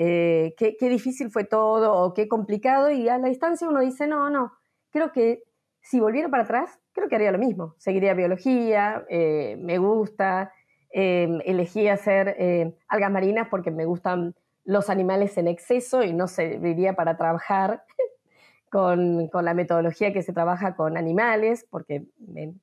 qué, 0.57 0.75
qué 0.79 0.89
difícil 0.89 1.31
fue 1.31 1.43
todo 1.43 1.93
o 1.93 2.13
qué 2.13 2.29
complicado, 2.29 2.91
y 2.91 3.09
a 3.09 3.17
la 3.17 3.27
distancia 3.27 3.67
uno 3.67 3.81
dice, 3.81 4.07
no, 4.07 4.29
no, 4.29 4.51
creo 4.91 5.11
que 5.11 5.43
si 5.81 5.99
volviera 5.99 6.29
para 6.29 6.43
atrás, 6.43 6.79
creo 6.93 7.09
que 7.09 7.15
haría 7.15 7.31
lo 7.31 7.39
mismo. 7.39 7.75
Seguiría 7.77 8.13
biología, 8.13 9.05
eh, 9.09 9.57
me 9.59 9.77
gusta, 9.77 10.53
eh, 10.91 11.39
elegí 11.45 11.87
hacer 11.87 12.35
eh, 12.37 12.75
algas 12.87 13.11
marinas 13.11 13.47
porque 13.49 13.71
me 13.71 13.85
gustan 13.85 14.35
los 14.63 14.89
animales 14.89 15.37
en 15.37 15.47
exceso 15.47 16.03
y 16.03 16.13
no 16.13 16.27
serviría 16.27 16.93
para 16.93 17.17
trabajar 17.17 17.83
con, 18.69 19.29
la 19.33 19.53
metodología 19.53 20.13
que 20.13 20.21
se 20.21 20.33
trabaja 20.33 20.75
con 20.75 20.97
animales, 20.97 21.65
porque 21.69 22.05
me, 22.19 22.53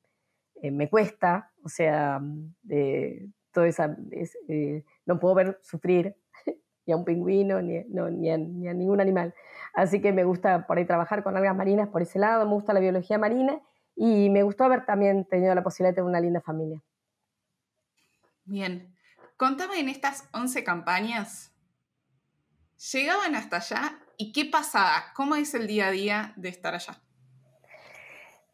me 0.62 0.88
cuesta, 0.88 1.50
o 1.64 1.68
sea, 1.68 2.20
todo 3.52 3.64
esa, 3.64 3.96
no 5.06 5.18
puedo 5.18 5.34
ver 5.34 5.58
sufrir 5.62 6.14
ni 6.88 6.94
a 6.94 6.96
un 6.96 7.04
pingüino, 7.04 7.60
ni, 7.60 7.84
ni, 7.84 8.30
a, 8.30 8.74
ningún 8.74 9.00
animal. 9.00 9.34
Así 9.74 10.00
que 10.00 10.10
me 10.10 10.24
gusta 10.24 10.66
por 10.66 10.78
ahí 10.78 10.86
trabajar 10.86 11.22
con 11.22 11.36
algas 11.36 11.54
marinas 11.54 11.88
por 11.88 12.00
ese 12.00 12.18
lado, 12.18 12.46
me 12.46 12.52
gusta 12.52 12.72
la 12.72 12.80
biología 12.80 13.18
marina 13.18 13.60
y 13.94 14.30
me 14.30 14.42
gustó 14.42 14.64
haber 14.64 14.86
también 14.86 15.26
tenido 15.26 15.54
la 15.54 15.62
posibilidad 15.62 15.90
de 15.90 15.96
tener 15.96 16.08
una 16.08 16.20
linda 16.20 16.40
familia. 16.40 16.82
Bien, 18.44 18.96
contame 19.36 19.78
en 19.78 19.90
estas 19.90 20.26
11 20.32 20.64
campañas, 20.64 21.52
¿llegaban 22.92 23.34
hasta 23.34 23.58
allá 23.58 23.98
y 24.16 24.32
qué 24.32 24.46
pasaba? 24.46 25.12
¿Cómo 25.14 25.36
es 25.36 25.52
el 25.54 25.66
día 25.66 25.88
a 25.88 25.90
día 25.90 26.32
de 26.36 26.48
estar 26.48 26.74
allá? 26.74 27.02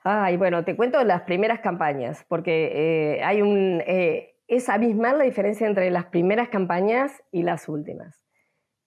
Ay, 0.03 0.37
bueno, 0.37 0.65
te 0.65 0.77
cuento 0.77 1.03
las 1.05 1.23
primeras 1.23 1.61
campañas, 1.61 2.27
porque 2.29 2.73
eh, 2.75 3.25
hay 3.25 3.41
un... 3.41 3.81
Eh, 3.87 4.33
es 4.47 4.69
abismal 4.69 5.19
la 5.19 5.25
diferencia 5.25 5.67
entre 5.67 5.91
las 5.91 6.07
primeras 6.07 6.49
campañas 6.49 7.23
y 7.31 7.43
las 7.43 7.69
últimas. 7.69 8.24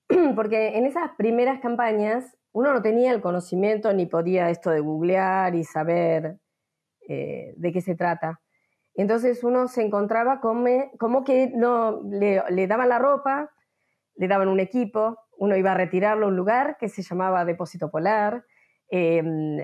porque 0.36 0.78
en 0.78 0.86
esas 0.86 1.12
primeras 1.18 1.60
campañas 1.60 2.38
uno 2.52 2.74
no 2.74 2.82
tenía 2.82 3.12
el 3.12 3.22
conocimiento 3.22 3.94
ni 3.94 4.06
podía 4.06 4.50
esto 4.50 4.72
de 4.72 4.80
googlear 4.80 5.56
y 5.56 5.64
saber 5.64 6.38
eh, 7.08 7.54
de 7.56 7.72
qué 7.72 7.82
se 7.82 7.96
trata. 7.96 8.42
Entonces 8.96 9.44
uno 9.44 9.68
se 9.68 9.84
encontraba 9.84 10.42
como, 10.42 11.24
que 11.24 11.52
no, 11.54 12.02
le, 12.10 12.68
daban 12.68 12.90
la 12.90 12.98
ropa, 12.98 13.52
le 14.16 14.28
daban 14.28 14.48
un 14.48 14.60
equipo, 14.60 15.20
uno 15.38 15.56
iba 15.56 15.72
a 15.72 15.76
retirarlo 15.76 16.26
a 16.26 16.30
un 16.30 16.36
lugar 16.36 16.78
que 16.80 16.90
se 16.90 17.04
llamaba 17.04 17.46
Depósito 17.46 17.92
Polar, 17.92 18.44
em, 18.90 19.64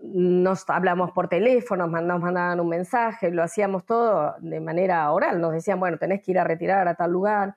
nos 0.00 0.68
hablamos 0.68 1.12
por 1.12 1.28
teléfono, 1.28 1.86
nos 1.86 2.20
mandaban 2.20 2.58
un 2.58 2.68
mensaje, 2.68 3.30
lo 3.30 3.44
hacíamos 3.44 3.86
todo 3.86 4.34
de 4.40 4.60
manera 4.60 5.12
oral, 5.12 5.40
nos 5.40 5.52
decían, 5.52 5.78
bueno, 5.78 5.96
tenés 5.98 6.20
que 6.22 6.32
ir 6.32 6.38
a 6.40 6.44
retirar 6.44 6.88
a 6.88 6.94
tal 6.96 7.12
lugar, 7.12 7.54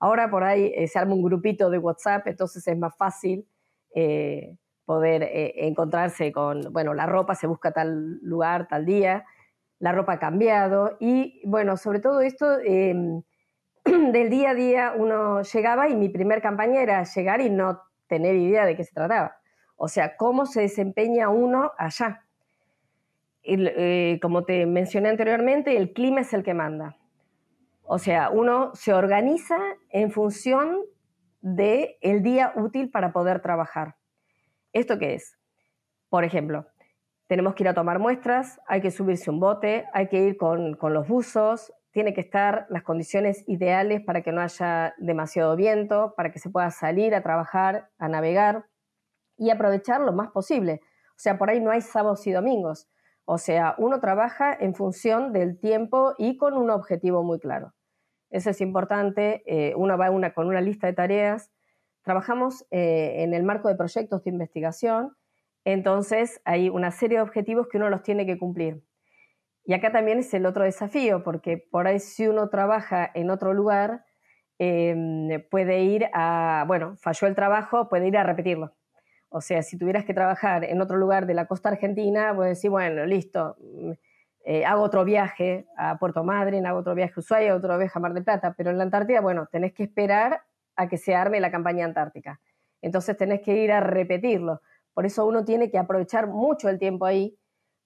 Ahora 0.00 0.30
por 0.30 0.44
ahí 0.44 0.72
eh, 0.74 0.88
se 0.88 0.98
arma 0.98 1.14
un 1.14 1.22
grupito 1.22 1.68
de 1.68 1.76
WhatsApp, 1.76 2.26
entonces 2.26 2.66
es 2.66 2.76
más 2.76 2.96
fácil 2.96 3.46
eh, 3.94 4.56
poder 4.86 5.22
eh, 5.22 5.66
encontrarse 5.66 6.32
con, 6.32 6.72
bueno, 6.72 6.94
la 6.94 7.04
ropa 7.04 7.34
se 7.34 7.46
busca 7.46 7.70
tal 7.70 8.18
lugar, 8.22 8.66
tal 8.66 8.86
día, 8.86 9.26
la 9.78 9.92
ropa 9.92 10.14
ha 10.14 10.18
cambiado 10.18 10.96
y 11.00 11.42
bueno, 11.44 11.76
sobre 11.76 12.00
todo 12.00 12.22
esto 12.22 12.58
em, 12.64 13.22
del 13.84 14.30
día 14.30 14.50
a 14.50 14.54
día 14.54 14.94
uno 14.96 15.42
llegaba 15.42 15.88
y 15.90 15.94
mi 15.94 16.08
primer 16.08 16.40
campaña 16.40 16.80
era 16.80 17.04
llegar 17.04 17.42
y 17.42 17.50
no 17.50 17.82
tener 18.06 18.36
idea 18.36 18.64
de 18.64 18.76
qué 18.76 18.84
se 18.84 18.94
trataba. 18.94 19.36
O 19.76 19.88
sea, 19.88 20.16
cómo 20.16 20.46
se 20.46 20.62
desempeña 20.62 21.28
uno 21.28 21.72
allá. 21.76 22.24
como 24.22 24.44
te 24.44 24.64
mencioné 24.66 25.10
anteriormente, 25.10 25.76
el 25.76 25.92
clima 25.92 26.22
es 26.22 26.32
el 26.32 26.42
que 26.42 26.54
manda. 26.54 26.99
O 27.92 27.98
sea, 27.98 28.30
uno 28.30 28.70
se 28.72 28.94
organiza 28.94 29.58
en 29.88 30.12
función 30.12 30.78
del 31.40 31.96
el 32.00 32.22
día 32.22 32.52
útil 32.54 32.88
para 32.88 33.12
poder 33.12 33.42
trabajar. 33.42 33.96
¿Esto 34.72 34.96
qué 34.96 35.14
es? 35.14 35.36
Por 36.08 36.22
ejemplo, 36.22 36.68
tenemos 37.26 37.56
que 37.56 37.64
ir 37.64 37.68
a 37.68 37.74
tomar 37.74 37.98
muestras, 37.98 38.60
hay 38.68 38.80
que 38.80 38.92
subirse 38.92 39.28
un 39.28 39.40
bote, 39.40 39.86
hay 39.92 40.06
que 40.06 40.18
ir 40.22 40.36
con, 40.36 40.78
los 40.80 41.08
buzos, 41.08 41.72
tiene 41.90 42.14
que 42.14 42.20
estar 42.20 42.68
las 42.70 42.84
condiciones 42.84 43.42
ideales 43.48 44.02
para 44.02 44.22
que 44.22 44.30
no 44.30 44.40
haya 44.40 44.94
demasiado 44.98 45.56
viento, 45.56 46.14
para 46.16 46.30
que 46.30 46.38
se 46.38 46.48
pueda 46.48 46.70
salir 46.70 47.12
a 47.16 47.24
trabajar, 47.24 47.90
a 47.98 48.06
navegar 48.06 48.66
y 49.36 49.50
aprovechar 49.50 50.00
lo 50.00 50.12
más 50.12 50.30
posible. 50.30 50.80
O 51.16 51.18
sea, 51.18 51.38
por 51.38 51.50
ahí 51.50 51.60
no 51.60 51.72
hay 51.72 51.80
sábados 51.80 52.24
y 52.28 52.30
domingos. 52.30 52.88
O 53.24 53.36
sea, 53.36 53.74
uno 53.78 53.98
trabaja 53.98 54.56
en 54.60 54.76
función 54.76 55.32
del 55.32 55.58
tiempo 55.58 56.14
y 56.18 56.36
con 56.36 56.54
un 56.54 56.70
objetivo 56.70 57.24
muy 57.24 57.40
claro. 57.40 57.74
Eso 58.30 58.50
es 58.50 58.60
importante. 58.60 59.42
Eh, 59.46 59.74
uno 59.76 59.98
va 59.98 60.10
una, 60.10 60.32
con 60.32 60.46
una 60.46 60.60
lista 60.60 60.86
de 60.86 60.92
tareas. 60.92 61.50
Trabajamos 62.02 62.66
eh, 62.70 63.22
en 63.22 63.34
el 63.34 63.42
marco 63.42 63.68
de 63.68 63.74
proyectos 63.74 64.24
de 64.24 64.30
investigación. 64.30 65.16
Entonces, 65.64 66.40
hay 66.44 66.70
una 66.70 66.90
serie 66.90 67.18
de 67.18 67.22
objetivos 67.22 67.68
que 67.68 67.76
uno 67.76 67.90
los 67.90 68.02
tiene 68.02 68.24
que 68.24 68.38
cumplir. 68.38 68.82
Y 69.64 69.74
acá 69.74 69.92
también 69.92 70.18
es 70.20 70.32
el 70.32 70.46
otro 70.46 70.64
desafío, 70.64 71.22
porque 71.22 71.58
por 71.58 71.86
ahí 71.86 71.98
si 72.00 72.26
uno 72.26 72.48
trabaja 72.48 73.10
en 73.14 73.30
otro 73.30 73.52
lugar, 73.52 74.04
em, 74.58 75.28
puede 75.50 75.82
ir 75.82 76.06
a, 76.14 76.64
bueno, 76.66 76.96
falló 76.96 77.28
el 77.28 77.34
trabajo, 77.34 77.88
puede 77.88 78.08
ir 78.08 78.16
a 78.16 78.24
repetirlo. 78.24 78.74
O 79.28 79.40
sea, 79.40 79.62
si 79.62 79.78
tuvieras 79.78 80.04
que 80.04 80.14
trabajar 80.14 80.64
en 80.64 80.80
otro 80.80 80.96
lugar 80.96 81.26
de 81.26 81.34
la 81.34 81.46
costa 81.46 81.68
argentina, 81.68 82.34
puedes 82.34 82.58
decir, 82.58 82.70
bueno, 82.70 83.04
listo, 83.06 83.56
eh, 84.44 84.64
hago 84.64 84.82
otro 84.82 85.04
viaje 85.04 85.66
a 85.76 85.98
Puerto 85.98 86.24
Madryn, 86.24 86.66
hago 86.66 86.80
otro 86.80 86.94
viaje 86.94 87.14
a 87.16 87.20
Ushuaia, 87.20 87.54
otro 87.54 87.76
viaje 87.76 87.92
a 87.94 88.00
Mar 88.00 88.14
del 88.14 88.24
Plata, 88.24 88.54
pero 88.56 88.70
en 88.70 88.78
la 88.78 88.84
Antártida, 88.84 89.20
bueno, 89.20 89.46
tenés 89.50 89.72
que 89.72 89.84
esperar 89.84 90.42
a 90.76 90.88
que 90.88 90.96
se 90.96 91.14
arme 91.14 91.40
la 91.40 91.50
campaña 91.50 91.84
antártica. 91.84 92.40
Entonces 92.80 93.16
tenés 93.16 93.42
que 93.42 93.56
ir 93.62 93.72
a 93.72 93.80
repetirlo. 93.80 94.62
Por 94.94 95.04
eso 95.04 95.26
uno 95.26 95.44
tiene 95.44 95.70
que 95.70 95.78
aprovechar 95.78 96.26
mucho 96.26 96.68
el 96.68 96.78
tiempo 96.78 97.04
ahí 97.04 97.38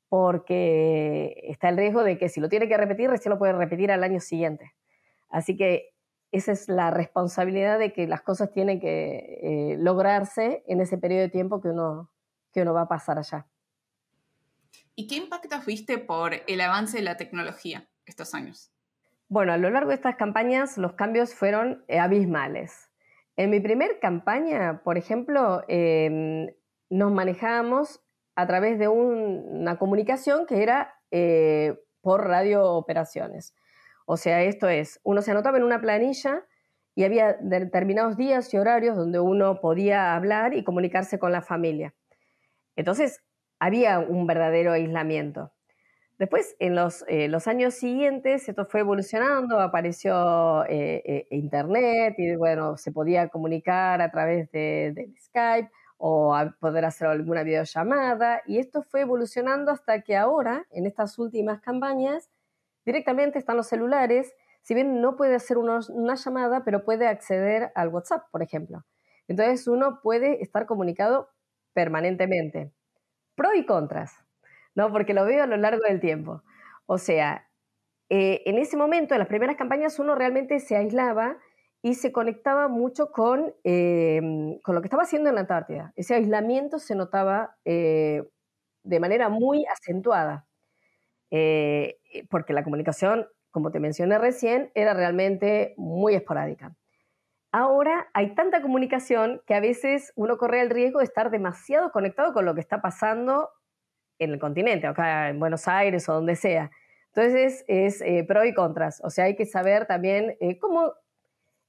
porque 0.08 1.34
está 1.48 1.70
el 1.70 1.76
riesgo 1.76 2.04
de 2.04 2.18
que 2.18 2.28
si 2.28 2.40
lo 2.40 2.48
tiene 2.48 2.68
que 2.68 2.76
repetir, 2.76 3.10
recién 3.10 3.30
lo 3.30 3.38
puede 3.38 3.52
repetir 3.52 3.90
al 3.90 4.04
año 4.04 4.20
siguiente. 4.20 4.72
Así 5.28 5.56
que 5.56 5.90
esa 6.30 6.52
es 6.52 6.68
la 6.68 6.90
responsabilidad 6.90 7.78
de 7.78 7.92
que 7.92 8.06
las 8.06 8.22
cosas 8.22 8.52
tienen 8.52 8.80
que 8.80 9.40
eh, 9.42 9.76
lograrse 9.78 10.62
en 10.66 10.80
ese 10.80 10.98
periodo 10.98 11.22
de 11.22 11.28
tiempo 11.30 11.60
que 11.60 11.68
uno, 11.68 12.10
que 12.52 12.62
uno 12.62 12.74
va 12.74 12.82
a 12.82 12.88
pasar 12.88 13.18
allá. 13.18 13.46
¿Y 14.96 15.06
qué 15.08 15.16
impactos 15.16 15.66
viste 15.66 15.98
por 15.98 16.34
el 16.46 16.60
avance 16.60 16.98
de 16.98 17.02
la 17.02 17.16
tecnología 17.16 17.88
estos 18.06 18.34
años? 18.34 18.70
Bueno, 19.28 19.52
a 19.52 19.56
lo 19.56 19.70
largo 19.70 19.88
de 19.88 19.96
estas 19.96 20.16
campañas 20.16 20.78
los 20.78 20.92
cambios 20.92 21.34
fueron 21.34 21.84
eh, 21.88 21.98
abismales. 21.98 22.90
En 23.36 23.50
mi 23.50 23.58
primer 23.58 23.98
campaña, 23.98 24.82
por 24.84 24.96
ejemplo, 24.96 25.64
em, 25.66 26.48
nos 26.90 27.10
manejábamos 27.10 28.00
a 28.36 28.46
través 28.46 28.78
de 28.78 28.86
una 28.86 29.78
comunicación 29.78 30.46
que 30.46 30.62
era 30.62 30.94
eh, 31.10 31.76
por 32.00 32.26
radio 32.26 32.64
operaciones. 32.64 33.54
O 34.06 34.16
sea, 34.16 34.42
esto 34.42 34.68
es, 34.68 35.00
uno 35.02 35.22
se 35.22 35.32
anotaba 35.32 35.58
en 35.58 35.64
una 35.64 35.80
planilla 35.80 36.44
y 36.94 37.04
había 37.04 37.32
determinados 37.40 38.16
días 38.16 38.52
y 38.54 38.58
horarios 38.58 38.96
donde 38.96 39.18
uno 39.18 39.60
podía 39.60 40.14
hablar 40.14 40.54
y 40.54 40.62
comunicarse 40.62 41.18
con 41.18 41.32
la 41.32 41.42
familia. 41.42 41.94
Entonces, 42.76 43.20
había 43.64 43.98
un 43.98 44.26
verdadero 44.26 44.72
aislamiento. 44.72 45.50
Después, 46.18 46.54
en 46.58 46.74
los, 46.74 47.04
eh, 47.08 47.30
años 47.46 47.74
siguientes, 47.74 48.46
esto 48.48 48.66
fue 48.66 48.80
evolucionando, 48.80 49.58
apareció 49.58 50.64
eh, 50.68 51.26
Internet 51.30 52.14
y, 52.18 52.36
bueno, 52.36 52.76
se 52.76 52.92
podía 52.92 53.28
comunicar 53.28 54.02
a 54.02 54.10
través 54.10 54.50
de, 54.52 54.92
de 54.94 55.14
Skype 55.18 55.70
o 55.96 56.34
a 56.34 56.54
poder 56.60 56.84
hacer 56.84 57.08
alguna 57.08 57.42
videollamada. 57.42 58.42
Y 58.46 58.58
esto 58.58 58.82
fue 58.82 59.00
evolucionando 59.00 59.72
hasta 59.72 60.02
que 60.02 60.14
ahora, 60.14 60.66
en 60.70 60.86
estas 60.86 61.18
últimas 61.18 61.60
campañas, 61.62 62.30
directamente 62.84 63.38
están 63.38 63.56
los 63.56 63.66
celulares, 63.66 64.34
si 64.60 64.74
bien 64.74 65.00
no 65.00 65.16
puede 65.16 65.36
hacer 65.36 65.56
una 65.56 66.14
llamada, 66.16 66.64
pero 66.64 66.84
puede 66.84 67.08
acceder 67.08 67.72
al 67.74 67.88
WhatsApp, 67.88 68.24
por 68.30 68.42
ejemplo. 68.42 68.84
Entonces 69.26 69.66
uno 69.66 70.00
puede 70.02 70.42
estar 70.42 70.66
comunicado 70.66 71.30
permanentemente. 71.72 72.73
Pro 73.36 73.54
y 73.54 73.66
contras, 73.66 74.12
¿no? 74.74 74.92
Porque 74.92 75.14
lo 75.14 75.24
veo 75.24 75.42
a 75.44 75.46
lo 75.46 75.56
largo 75.56 75.82
del 75.88 76.00
tiempo. 76.00 76.42
O 76.86 76.98
sea, 76.98 77.48
eh, 78.10 78.42
en 78.46 78.58
ese 78.58 78.76
momento, 78.76 79.14
en 79.14 79.20
las 79.20 79.28
primeras 79.28 79.56
campañas, 79.56 79.98
uno 79.98 80.14
realmente 80.14 80.60
se 80.60 80.76
aislaba 80.76 81.38
y 81.82 81.94
se 81.94 82.12
conectaba 82.12 82.68
mucho 82.68 83.10
con, 83.12 83.54
em, 83.64 84.60
con 84.62 84.74
lo 84.74 84.82
que 84.82 84.86
estaba 84.88 85.04
haciendo 85.04 85.28
en 85.30 85.36
la 85.36 85.42
Antártida. 85.42 85.92
Ese 85.96 86.14
aislamiento 86.14 86.78
se 86.78 86.94
notaba 86.96 87.56
eh, 87.64 88.24
de 88.84 89.00
manera 89.00 89.28
muy 89.30 89.66
acentuada, 89.66 90.46
eh, 91.30 91.98
porque 92.30 92.52
la 92.54 92.64
comunicación, 92.64 93.28
como 93.50 93.70
te 93.72 93.80
mencioné 93.80 94.18
recién, 94.18 94.72
era 94.74 94.94
realmente 94.94 95.74
muy 95.78 96.14
esporádica. 96.14 96.74
Ahora 97.56 98.08
hay 98.14 98.34
tanta 98.34 98.60
comunicación 98.60 99.40
que 99.46 99.54
a 99.54 99.60
veces 99.60 100.12
uno 100.16 100.38
corre 100.38 100.60
el 100.60 100.70
riesgo 100.70 100.98
de 100.98 101.04
estar 101.04 101.30
demasiado 101.30 101.92
conectado 101.92 102.32
con 102.32 102.44
lo 102.44 102.52
que 102.52 102.60
está 102.60 102.82
pasando 102.82 103.48
en 104.18 104.32
el 104.32 104.40
continente, 104.40 104.88
acá 104.88 105.28
en 105.28 105.38
Buenos 105.38 105.68
Aires 105.68 106.08
o 106.08 106.14
donde 106.14 106.34
sea. 106.34 106.72
Entonces 107.14 107.64
es, 107.68 108.00
eh, 108.00 108.24
pro 108.26 108.44
y 108.44 108.52
contras. 108.54 109.00
O 109.04 109.10
sea, 109.10 109.26
hay 109.26 109.36
que 109.36 109.46
saber 109.46 109.86
también 109.86 110.36
cómo 110.60 110.94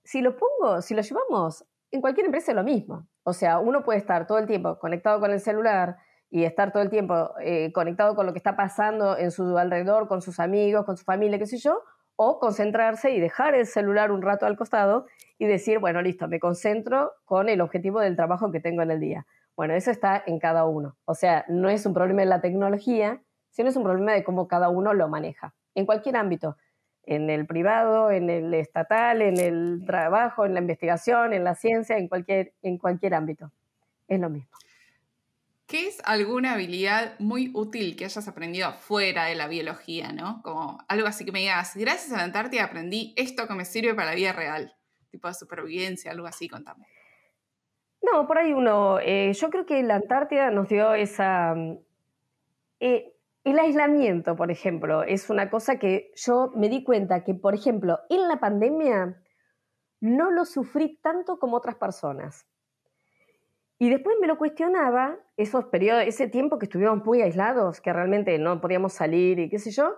si 0.04 0.22
lo 0.22 0.36
pongo, 0.36 0.82
si 0.82 0.96
lo 0.96 1.04
llevamos, 1.04 1.64
en 1.92 2.02
cualquier 2.02 2.26
empresa 2.26 2.52
es 2.52 2.56
lo 2.56 2.64
mismo. 2.64 3.08
O 3.22 3.34
sea, 3.34 3.60
uno 3.60 3.84
puede 3.84 4.00
estar 4.00 4.26
todo 4.26 4.40
el 4.40 4.48
tiempo 4.48 4.80
conectado 4.80 5.20
con 5.20 5.30
el 5.30 5.40
celular 5.40 5.98
y 6.32 6.46
estar 6.46 6.72
todo 6.72 6.82
el 6.82 6.90
tiempo 6.90 7.36
eh, 7.42 7.72
conectado 7.74 8.16
con 8.16 8.26
lo 8.26 8.34
que 8.34 8.40
está 8.40 8.56
pasando 8.56 9.20
en 9.20 9.30
su 9.30 9.56
alrededor, 9.56 10.08
con 10.08 10.24
sus 10.24 10.40
amigos, 10.40 10.84
con 10.84 10.98
su 10.98 11.04
familia, 11.06 11.38
qué 11.38 11.46
sé 11.46 11.60
yo, 11.60 11.84
o 12.16 12.40
concentrarse 12.40 13.12
y 13.12 13.20
dejar 13.20 13.56
el 13.56 13.66
celular 13.66 14.12
un 14.12 14.22
rato 14.22 14.46
al 14.46 14.58
costado 14.58 15.06
y 15.38 15.46
decir, 15.46 15.80
bueno, 15.80 16.02
listo, 16.02 16.28
me 16.28 16.40
concentro 16.40 17.14
con 17.26 17.50
el 17.50 17.62
objetivo 17.62 18.00
del 18.00 18.16
trabajo 18.16 18.52
que 18.52 18.60
tengo 18.60 18.82
en 18.82 18.92
el 18.92 19.00
día. 19.00 19.26
Bueno, 19.56 19.74
eso 19.74 19.92
está 19.92 20.22
en 20.26 20.40
cada 20.40 20.66
uno. 20.66 20.98
O 21.06 21.16
sea, 21.16 21.46
no 21.48 21.70
es 21.70 21.86
un 21.86 21.94
problema 21.94 22.22
de 22.22 22.28
la 22.28 22.42
tecnología, 22.42 23.22
sino 23.52 23.70
es 23.70 23.76
un 23.76 23.84
problema 23.84 24.14
de 24.14 24.24
cómo 24.24 24.48
cada 24.48 24.70
uno 24.70 24.94
lo 24.94 25.08
maneja, 25.08 25.54
en 25.76 25.86
cualquier 25.86 26.18
ámbito 26.18 26.58
en 27.06 27.30
el 27.30 27.46
privado, 27.46 28.12
en 28.12 28.30
el 28.30 28.54
estatal, 28.54 29.22
en 29.22 29.40
el 29.40 29.84
trabajo, 29.86 30.46
en 30.46 30.54
la 30.54 30.60
investigación, 30.60 31.34
en 31.34 31.44
la 31.44 31.56
ciencia, 31.56 31.98
en 31.98 32.08
cualquier, 32.08 32.54
en 32.62 32.78
cualquier 32.78 33.14
ámbito. 33.14 33.52
Es 34.08 34.20
lo 34.20 34.30
mismo. 34.30 34.50
¿Qué 35.68 35.88
es 35.88 36.00
alguna 36.06 36.54
habilidad 36.54 37.18
muy 37.20 37.50
útil 37.56 37.96
que 37.96 38.06
hayas 38.06 38.28
aprendido 38.28 38.72
fuera 38.74 39.26
de 39.26 39.36
la 39.36 39.48
biología, 39.48 40.12
no? 40.12 40.42
Como 40.44 40.78
algo 40.88 41.08
así 41.08 41.26
que 41.26 41.32
me 41.32 41.40
digas, 41.40 41.76
gracias 41.76 42.14
a 42.14 42.18
la 42.18 42.24
Antártida 42.24 42.64
aprendí 42.64 43.14
esto 43.18 43.48
que 43.48 43.56
me 43.56 43.66
sirve 43.66 43.96
para 43.96 44.10
la 44.10 44.16
vida 44.16 44.32
real, 44.32 44.76
tipo 45.10 45.28
de 45.28 45.34
supervivencia, 45.34 46.12
algo 46.12 46.28
así, 46.28 46.48
contame. 46.48 46.86
No, 48.02 48.28
por 48.28 48.38
ahí 48.38 48.54
uno, 48.54 49.00
eh, 49.00 49.34
yo 49.34 49.50
creo 49.50 49.66
que 49.66 49.82
la 49.82 49.96
Antártida 49.96 50.52
nos 50.52 50.70
dio 50.70 50.94
esa, 50.94 51.56
eh, 52.80 53.16
el 53.44 53.58
aislamiento, 53.58 54.36
por 54.36 54.52
ejemplo, 54.52 55.02
es 55.02 55.32
una 55.32 55.50
cosa 55.50 55.80
que 55.80 56.12
yo 56.16 56.52
me 56.56 56.70
di 56.70 56.84
cuenta 56.84 57.24
que, 57.24 57.34
por 57.34 57.56
ejemplo, 57.56 58.00
en 58.10 58.28
la 58.28 58.40
pandemia 58.40 59.20
no 60.00 60.30
lo 60.30 60.46
sufrí 60.46 61.00
tanto 61.02 61.40
como 61.40 61.58
otras 61.58 61.76
personas. 61.76 62.46
Y 63.78 63.90
después 63.90 64.16
me 64.22 64.28
lo 64.28 64.38
cuestionaba, 64.38 65.18
esos 65.36 65.66
periodos, 65.66 66.06
ese 66.08 66.28
tiempo 66.28 66.58
que 66.58 66.66
estuvimos 66.66 67.04
muy 67.04 67.22
aislados, 67.22 67.82
que 67.82 67.92
realmente 67.92 68.38
no 68.40 68.62
podíamos 68.62 68.94
salir 68.94 69.40
y 69.40 69.50
qué 69.50 69.60
sé 69.60 69.72
yo, 69.72 69.96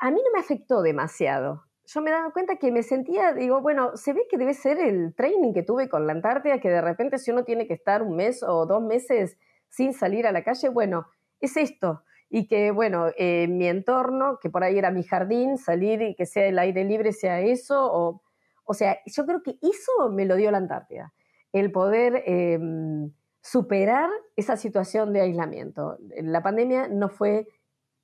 a 0.00 0.10
mí 0.10 0.20
no 0.24 0.32
me 0.32 0.40
afectó 0.40 0.80
demasiado. 0.82 1.64
Yo 1.84 2.00
me 2.00 2.12
daba 2.12 2.30
cuenta 2.32 2.56
que 2.56 2.70
me 2.70 2.84
sentía, 2.84 3.34
digo, 3.34 3.60
bueno, 3.60 3.96
se 3.96 4.12
ve 4.12 4.26
que 4.30 4.38
debe 4.38 4.54
ser 4.54 4.78
el 4.78 5.14
training 5.16 5.52
que 5.52 5.64
tuve 5.64 5.88
con 5.88 6.06
la 6.06 6.12
Antártida, 6.12 6.60
que 6.60 6.70
de 6.70 6.80
repente 6.80 7.18
si 7.18 7.32
uno 7.32 7.44
tiene 7.44 7.66
que 7.66 7.74
estar 7.74 8.02
un 8.02 8.14
mes 8.14 8.44
o 8.44 8.64
dos 8.64 8.80
meses 8.80 9.36
sin 9.68 9.92
salir 9.92 10.26
a 10.26 10.32
la 10.32 10.44
calle, 10.44 10.68
bueno, 10.68 11.08
es 11.40 11.56
esto. 11.56 12.04
Y 12.28 12.46
que, 12.46 12.70
bueno, 12.70 13.06
eh, 13.18 13.48
mi 13.48 13.66
entorno, 13.66 14.38
que 14.40 14.50
por 14.50 14.62
ahí 14.62 14.78
era 14.78 14.92
mi 14.92 15.02
jardín, 15.02 15.58
salir 15.58 16.00
y 16.02 16.14
que 16.14 16.26
sea 16.26 16.46
el 16.46 16.60
aire 16.60 16.84
libre 16.84 17.12
sea 17.12 17.40
eso, 17.40 17.92
o, 17.92 18.22
o 18.64 18.74
sea, 18.74 18.98
yo 19.04 19.26
creo 19.26 19.42
que 19.42 19.58
eso 19.60 20.10
me 20.10 20.26
lo 20.26 20.36
dio 20.36 20.52
la 20.52 20.58
Antártida, 20.58 21.12
el 21.52 21.72
poder 21.72 22.22
em, 22.26 23.12
superar 23.42 24.10
esa 24.36 24.56
situación 24.56 25.12
de 25.12 25.22
aislamiento. 25.22 25.98
La 26.22 26.42
pandemia 26.42 26.88
no 26.88 27.08
fue 27.08 27.48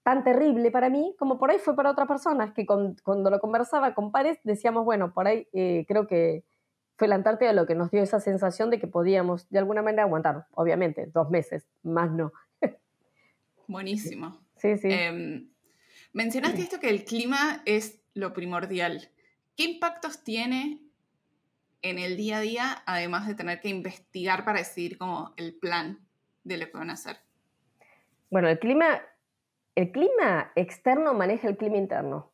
tan 0.02 0.22
terrible 0.22 0.70
para 0.70 0.88
mí 0.88 1.16
como 1.18 1.38
por 1.38 1.50
ahí 1.50 1.58
fue 1.58 1.74
para 1.74 1.90
otras 1.90 2.06
personas, 2.06 2.52
que 2.52 2.64
cuando 2.64 3.30
lo 3.30 3.40
conversaba 3.40 3.94
con 3.94 4.12
pares 4.12 4.38
decíamos, 4.44 4.84
bueno, 4.84 5.12
por 5.12 5.26
ahí 5.26 5.48
eh, 5.52 5.84
creo 5.88 6.06
que 6.06 6.44
fue 6.96 7.08
la 7.08 7.16
Antártida 7.16 7.52
lo 7.52 7.66
que 7.66 7.74
nos 7.74 7.90
dio 7.90 8.02
esa 8.02 8.20
sensación 8.20 8.70
de 8.70 8.78
que 8.78 8.86
podíamos 8.86 9.48
de 9.50 9.58
alguna 9.58 9.82
manera 9.82 10.04
aguantar, 10.04 10.46
obviamente, 10.52 11.06
dos 11.12 11.28
meses, 11.30 11.66
más 11.82 12.10
no. 12.10 12.32
Buenísimo. 13.66 14.38
Sí, 14.56 14.78
sí. 14.78 14.88
Em, 14.90 15.50
mencionaste 16.12 16.62
esto 16.62 16.80
que 16.80 16.88
el 16.88 17.04
clima 17.04 17.62
es 17.66 18.00
lo 18.14 18.32
primordial. 18.32 19.10
¿Qué 19.56 19.64
impactos 19.64 20.22
tiene 20.22 20.85
en 21.90 21.98
el 21.98 22.16
día 22.16 22.38
a 22.38 22.40
día, 22.40 22.82
además 22.86 23.26
de 23.26 23.34
tener 23.34 23.60
que 23.60 23.68
investigar 23.68 24.44
para 24.44 24.58
decidir 24.58 24.98
como 24.98 25.32
el 25.36 25.54
plan 25.54 26.06
de 26.44 26.58
lo 26.58 26.66
que 26.66 26.78
van 26.78 26.90
a 26.90 26.94
hacer? 26.94 27.16
Bueno, 28.30 28.48
el 28.48 28.58
clima, 28.58 29.00
el 29.74 29.92
clima 29.92 30.52
externo 30.56 31.14
maneja 31.14 31.48
el 31.48 31.56
clima 31.56 31.76
interno. 31.76 32.32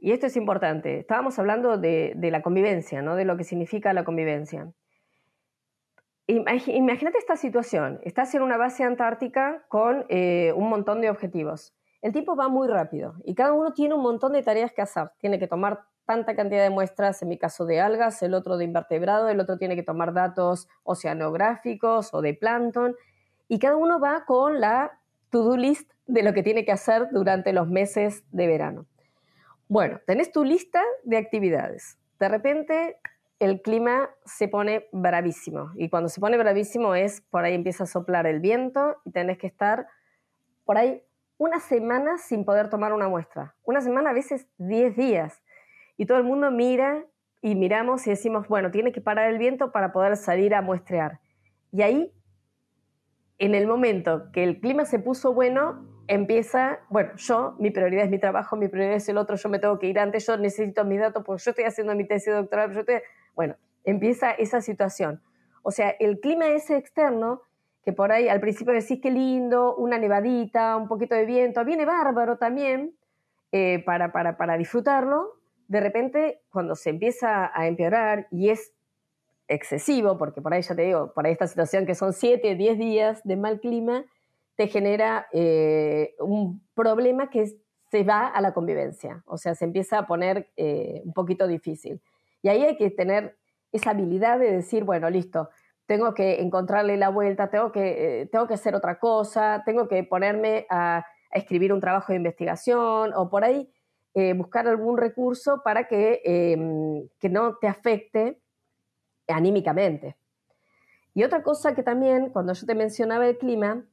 y 0.00 0.12
esto 0.12 0.26
es 0.26 0.36
importante, 0.36 0.98
estábamos 0.98 1.38
hablando 1.38 1.78
de, 1.78 2.14
la 2.16 2.42
convivencia, 2.42 3.00
¿no? 3.00 3.16
de 3.16 3.24
lo 3.24 3.36
que 3.36 3.44
significa 3.44 3.92
la 3.92 4.04
convivencia. 4.04 4.70
Imagínate 6.26 7.18
esta 7.18 7.36
situación, 7.36 8.00
estás 8.02 8.34
en 8.34 8.42
una 8.42 8.56
base 8.56 8.82
antártica 8.84 9.64
con 9.68 10.06
eh, 10.08 10.52
un 10.56 10.68
montón 10.68 11.00
de 11.00 11.10
objetivos. 11.10 11.74
El 12.04 12.12
tiempo 12.12 12.36
va 12.36 12.48
muy 12.48 12.68
rápido 12.68 13.14
y 13.24 13.34
cada 13.34 13.54
uno 13.54 13.72
tiene 13.72 13.94
un 13.94 14.02
montón 14.02 14.32
de 14.32 14.42
tareas 14.42 14.72
que 14.72 14.82
hacer. 14.82 15.10
Tiene 15.18 15.38
que 15.38 15.46
tomar 15.46 15.84
tanta 16.04 16.36
cantidad 16.36 16.62
de 16.62 16.70
muestras, 16.70 17.22
en 17.22 17.28
mi 17.28 17.38
caso 17.38 17.64
de 17.66 17.80
algas, 17.80 18.22
el 18.22 18.34
otro 18.34 18.56
de 18.56 18.64
invertebrado, 18.64 19.28
el 19.28 19.40
otro 19.40 19.58
tiene 19.58 19.76
que 19.76 19.82
tomar 19.82 20.12
datos 20.12 20.68
oceanográficos 20.82 22.12
o 22.12 22.22
de 22.22 22.34
plancton, 22.34 22.94
y 23.48 23.58
cada 23.58 23.76
uno 23.76 24.00
va 24.00 24.24
con 24.24 24.60
la 24.60 24.98
to-do 25.30 25.56
list 25.56 25.90
de 26.06 26.22
lo 26.22 26.32
que 26.32 26.42
tiene 26.42 26.64
que 26.64 26.72
hacer 26.72 27.08
durante 27.10 27.52
los 27.52 27.68
meses 27.68 28.24
de 28.30 28.46
verano. 28.46 28.86
Bueno, 29.68 30.00
tenés 30.06 30.30
tu 30.30 30.44
lista 30.44 30.82
de 31.04 31.16
actividades. 31.16 31.98
De 32.20 32.28
repente 32.28 32.98
el 33.40 33.62
clima 33.62 34.10
se 34.24 34.48
pone 34.48 34.86
bravísimo 34.92 35.72
y 35.74 35.88
cuando 35.88 36.08
se 36.08 36.20
pone 36.20 36.38
bravísimo 36.38 36.94
es 36.94 37.20
por 37.20 37.44
ahí 37.44 37.54
empieza 37.54 37.84
a 37.84 37.86
soplar 37.86 38.26
el 38.26 38.40
viento 38.40 38.96
y 39.04 39.10
tenés 39.10 39.38
que 39.38 39.46
estar 39.46 39.88
por 40.64 40.78
ahí 40.78 41.02
una 41.36 41.60
semana 41.60 42.18
sin 42.18 42.44
poder 42.44 42.70
tomar 42.70 42.92
una 42.92 43.08
muestra. 43.08 43.54
Una 43.64 43.80
semana, 43.80 44.10
a 44.10 44.12
veces 44.14 44.46
10 44.58 44.96
días 44.96 45.42
y 45.96 46.06
todo 46.06 46.18
el 46.18 46.24
mundo 46.24 46.50
mira 46.50 47.04
y 47.40 47.54
miramos 47.54 48.06
y 48.06 48.10
decimos, 48.10 48.48
bueno, 48.48 48.70
tiene 48.70 48.90
que 48.92 49.00
parar 49.00 49.30
el 49.30 49.38
viento 49.38 49.70
para 49.70 49.92
poder 49.92 50.16
salir 50.16 50.54
a 50.54 50.62
muestrear. 50.62 51.20
Y 51.72 51.82
ahí, 51.82 52.12
en 53.38 53.54
el 53.54 53.66
momento 53.66 54.30
que 54.32 54.44
el 54.44 54.60
clima 54.60 54.84
se 54.84 54.98
puso 54.98 55.34
bueno, 55.34 55.86
empieza, 56.06 56.80
bueno, 56.88 57.10
yo, 57.16 57.56
mi 57.58 57.70
prioridad 57.70 58.04
es 58.04 58.10
mi 58.10 58.18
trabajo, 58.18 58.56
mi 58.56 58.68
prioridad 58.68 58.96
es 58.96 59.08
el 59.08 59.18
otro, 59.18 59.36
yo 59.36 59.48
me 59.48 59.58
tengo 59.58 59.78
que 59.78 59.88
ir 59.88 59.98
antes, 59.98 60.26
yo 60.26 60.36
necesito 60.36 60.84
mis 60.84 61.00
datos 61.00 61.22
porque 61.24 61.42
yo 61.44 61.50
estoy 61.50 61.64
haciendo 61.64 61.94
mi 61.94 62.06
tesis 62.06 62.32
doctoral, 62.32 62.72
yo 62.72 62.80
estoy... 62.80 62.96
bueno, 63.34 63.56
empieza 63.84 64.30
esa 64.30 64.60
situación. 64.60 65.22
O 65.62 65.70
sea, 65.70 65.90
el 65.90 66.20
clima 66.20 66.48
ese 66.48 66.76
externo, 66.76 67.42
que 67.84 67.92
por 67.92 68.12
ahí 68.12 68.28
al 68.28 68.40
principio 68.40 68.72
decís 68.72 69.00
que 69.02 69.10
lindo, 69.10 69.76
una 69.76 69.98
nevadita, 69.98 70.76
un 70.76 70.88
poquito 70.88 71.14
de 71.14 71.26
viento, 71.26 71.64
viene 71.64 71.84
bárbaro 71.84 72.38
también 72.38 72.94
eh, 73.52 73.82
para, 73.84 74.12
para, 74.12 74.36
para 74.36 74.56
disfrutarlo, 74.56 75.40
de 75.68 75.80
repente 75.80 76.42
cuando 76.50 76.74
se 76.74 76.90
empieza 76.90 77.50
a 77.54 77.66
empeorar 77.66 78.26
y 78.30 78.50
es 78.50 78.72
excesivo, 79.48 80.16
porque 80.16 80.40
por 80.40 80.54
ahí 80.54 80.62
ya 80.62 80.74
te 80.74 80.82
digo, 80.82 81.12
por 81.12 81.26
ahí 81.26 81.32
esta 81.32 81.46
situación 81.46 81.86
que 81.86 81.94
son 81.94 82.12
7, 82.12 82.54
10 82.54 82.78
días 82.78 83.20
de 83.24 83.36
mal 83.36 83.60
clima, 83.60 84.04
te 84.56 84.68
genera 84.68 85.26
eh, 85.32 86.14
un 86.20 86.62
problema 86.74 87.28
que 87.28 87.46
se 87.90 88.02
va 88.04 88.26
a 88.26 88.40
la 88.40 88.54
convivencia, 88.54 89.22
o 89.26 89.36
sea, 89.36 89.54
se 89.54 89.64
empieza 89.64 89.98
a 89.98 90.06
poner 90.06 90.50
eh, 90.56 91.02
un 91.04 91.12
poquito 91.12 91.46
difícil. 91.46 92.00
Y 92.42 92.48
ahí 92.48 92.64
hay 92.64 92.76
que 92.76 92.90
tener 92.90 93.36
esa 93.72 93.90
habilidad 93.90 94.38
de 94.38 94.50
decir, 94.50 94.84
bueno, 94.84 95.10
listo, 95.10 95.50
tengo 95.86 96.14
que 96.14 96.40
encontrarle 96.40 96.96
la 96.96 97.08
vuelta, 97.08 97.50
tengo 97.50 97.72
que, 97.72 98.22
eh, 98.22 98.26
tengo 98.26 98.46
que 98.46 98.54
hacer 98.54 98.74
otra 98.74 98.98
cosa, 98.98 99.62
tengo 99.66 99.86
que 99.88 100.02
ponerme 100.04 100.66
a, 100.70 100.98
a 100.98 101.38
escribir 101.38 101.72
un 101.72 101.80
trabajo 101.80 102.12
de 102.12 102.16
investigación 102.16 103.12
o 103.14 103.28
por 103.28 103.44
ahí 103.44 103.70
eh, 104.14 104.32
buscar 104.34 104.68
algún 104.68 104.96
recurso 104.96 105.62
para 105.62 105.88
que, 105.88 106.22
em, 106.24 107.08
que 107.18 107.28
no 107.28 107.56
te 107.56 107.68
afecte 107.68 108.40
anímicamente. 109.26 110.16
Y 111.14 111.24
otra 111.24 111.42
cosa 111.42 111.74
que 111.74 111.82
también, 111.82 112.30
cuando 112.30 112.52
yo 112.52 112.66
te 112.66 112.74
mencionaba 112.74 113.26
el 113.26 113.38
clima, 113.38 113.84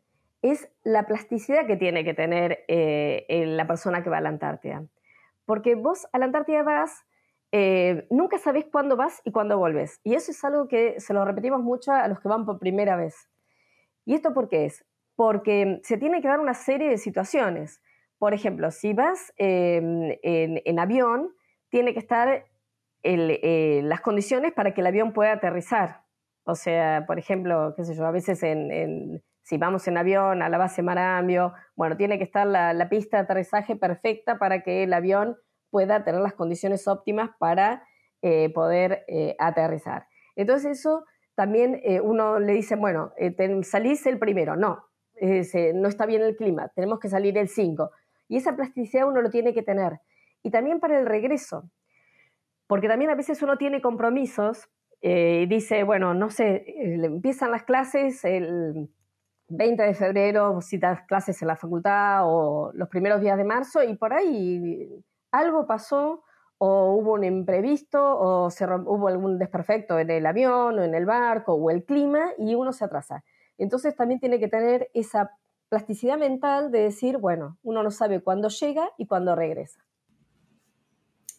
es 0.42 0.70
la 0.84 1.06
plasticidad 1.06 1.68
que 1.68 1.78
tiene 1.78 2.04
que 2.04 2.14
tener 2.14 2.66
eh, 2.68 3.46
la 3.48 3.68
persona 3.68 4.04
que 4.04 4.10
va 4.10 4.18
a 4.18 4.22
la 4.22 4.30
Antártida. 4.30 4.84
Porque 5.46 5.76
vos 5.76 6.08
a 6.14 6.18
la 6.18 6.26
Antártida 6.26 6.64
vas, 6.64 7.04
eh, 7.52 8.08
nunca 8.10 8.40
sabés 8.40 8.66
cuándo 8.66 8.96
vas 8.96 9.22
y 9.24 9.32
cuándo 9.32 9.58
volves. 9.58 10.00
Y 10.04 10.16
eso 10.16 10.32
es 10.32 10.44
algo 10.44 10.68
que 10.68 11.00
se 11.00 11.14
lo 11.14 11.26
repetimos 11.26 11.62
mucho 11.62 11.92
a 11.92 12.08
los 12.08 12.20
que 12.20 12.28
van 12.28 12.46
por 12.46 12.60
primera 12.60 12.96
vez. 12.96 13.30
¿Y 14.06 14.16
esto 14.16 14.34
por 14.34 14.48
qué 14.48 14.66
es? 14.66 14.84
Porque 15.16 15.80
se 15.84 15.98
tiene 15.98 16.22
que 16.22 16.28
dar 16.28 16.40
una 16.40 16.56
serie 16.56 16.90
de 16.90 16.98
situaciones. 16.98 17.82
Por 18.22 18.36
ejemplo, 18.36 18.70
si 18.70 18.94
vas 18.94 19.34
em, 19.38 20.16
en, 20.22 20.80
avión, 20.80 21.34
tiene 21.70 21.92
que 21.92 21.98
estar 21.98 22.46
eh, 23.02 23.82
las 23.84 24.02
condiciones 24.02 24.54
para 24.54 24.76
que 24.76 24.82
el 24.82 24.88
avión 24.88 25.12
pueda 25.12 25.32
aterrizar. 25.32 26.04
O 26.44 26.54
sea, 26.54 27.06
por 27.08 27.18
ejemplo, 27.18 27.74
qué 27.76 27.84
sé 27.84 27.96
yo, 27.96 28.06
a 28.06 28.12
veces 28.12 28.40
si 29.42 29.58
vamos 29.58 29.88
en 29.88 29.98
avión 29.98 30.44
a 30.44 30.50
la 30.50 30.60
base 30.60 30.84
Marambio, 30.84 31.54
bueno, 31.76 31.98
tiene 31.98 32.20
que 32.20 32.24
estar 32.24 32.46
la, 32.46 32.90
pista 32.90 33.18
de 33.18 33.24
aterrizaje 33.24 33.76
perfecta 33.76 34.38
para 34.38 34.62
que 34.62 34.84
el 34.84 34.94
avión 34.94 35.36
pueda 35.72 36.04
tener 36.04 36.22
las 36.22 36.36
condiciones 36.36 36.88
óptimas 36.88 37.32
para 37.40 37.88
eh, 38.22 38.54
poder 38.54 39.04
eh, 39.08 39.36
aterrizar. 39.40 40.06
Entonces 40.36 40.78
eso 40.78 41.06
también 41.34 41.82
uno 42.04 42.38
le 42.38 42.54
dice, 42.54 42.76
bueno, 42.76 43.14
salís 43.64 44.06
el 44.06 44.20
primero, 44.20 44.56
no, 44.56 44.86
no 45.20 45.88
está 45.88 46.06
bien 46.06 46.22
el 46.22 46.36
clima, 46.36 46.72
tenemos 46.76 47.00
que 47.00 47.10
salir 47.10 47.36
el 47.40 47.48
5. 47.48 47.90
Y 48.32 48.38
esa 48.38 48.56
plasticidad 48.56 49.10
uno 49.10 49.22
lo 49.22 49.30
tiene 49.30 49.54
que 49.54 49.62
tener. 49.62 50.00
Y 50.42 50.52
también 50.52 50.80
para 50.80 50.98
el 50.98 51.06
regreso, 51.06 51.70
porque 52.66 52.88
también 52.88 53.12
a 53.12 53.16
veces 53.16 53.42
uno 53.42 53.58
tiene 53.58 53.82
compromisos 53.82 54.70
eh, 55.02 55.42
y 55.44 55.48
dice, 55.48 55.84
bueno, 55.84 56.14
no 56.14 56.30
sé, 56.30 56.64
empiezan 56.66 57.52
las 57.52 57.64
clases 57.64 58.24
el 58.24 58.90
20 59.50 59.84
de 59.84 59.94
febrero, 59.96 60.62
citas 60.62 61.02
clases 61.10 61.42
en 61.42 61.50
la 61.50 61.58
facultad 61.58 62.22
o 62.24 62.72
los 62.74 62.88
primeros 62.88 63.20
días 63.20 63.36
de 63.36 63.44
marzo 63.44 63.84
y 63.84 63.98
por 63.98 64.14
ahí 64.14 65.04
algo 65.34 65.68
pasó 65.68 66.24
o 66.58 66.96
hubo 66.96 67.16
un 67.16 67.26
imprevisto 67.26 68.00
o 68.02 68.50
se, 68.50 68.64
hubo 68.64 69.10
algún 69.10 69.40
desperfecto 69.40 70.00
en 70.00 70.10
el 70.10 70.26
avión 70.26 70.80
o 70.80 70.84
en 70.84 70.96
el 70.96 71.06
barco 71.06 71.56
o 71.56 71.70
el 71.70 71.84
clima 71.84 72.32
y 72.38 72.56
uno 72.56 72.72
se 72.72 72.86
atrasa. 72.86 73.26
Entonces 73.58 73.94
también 73.94 74.22
tiene 74.22 74.40
que 74.40 74.48
tener 74.48 74.90
esa 74.94 75.32
plasticidad 75.72 76.18
mental 76.18 76.70
de 76.70 76.80
decir, 76.82 77.18
bueno, 77.18 77.58
uno 77.64 77.82
no 77.82 77.92
sabe 77.92 78.20
cuándo 78.22 78.50
llega 78.50 78.90
y 78.98 79.08
cuándo 79.08 79.38
regresa. 79.38 79.80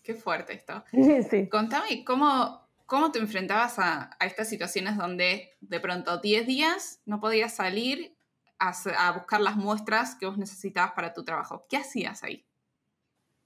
Qué 0.03 0.15
fuerte 0.15 0.55
esto. 0.55 0.83
sí. 1.31 1.51
Contame, 1.51 2.03
¿cómo, 2.03 2.67
cómo 2.87 3.13
te 3.13 3.19
enfrentabas 3.19 3.79
a, 3.79 4.17
estas 4.21 4.49
situaciones 4.49 4.97
donde 4.97 5.51
de 5.61 5.81
pronto 5.81 6.17
10 6.17 6.47
días 6.47 7.03
no 7.05 7.21
podías 7.21 7.55
salir 7.55 8.17
a, 8.59 8.73
buscar 9.13 9.43
las 9.43 9.57
muestras 9.57 10.15
que 10.15 10.25
vos 10.25 10.39
necesitabas 10.39 10.93
para 10.93 11.13
tu 11.13 11.25
trabajo? 11.25 11.67
¿Qué 11.69 11.77
hacías 11.77 12.25
ahí? 12.25 12.47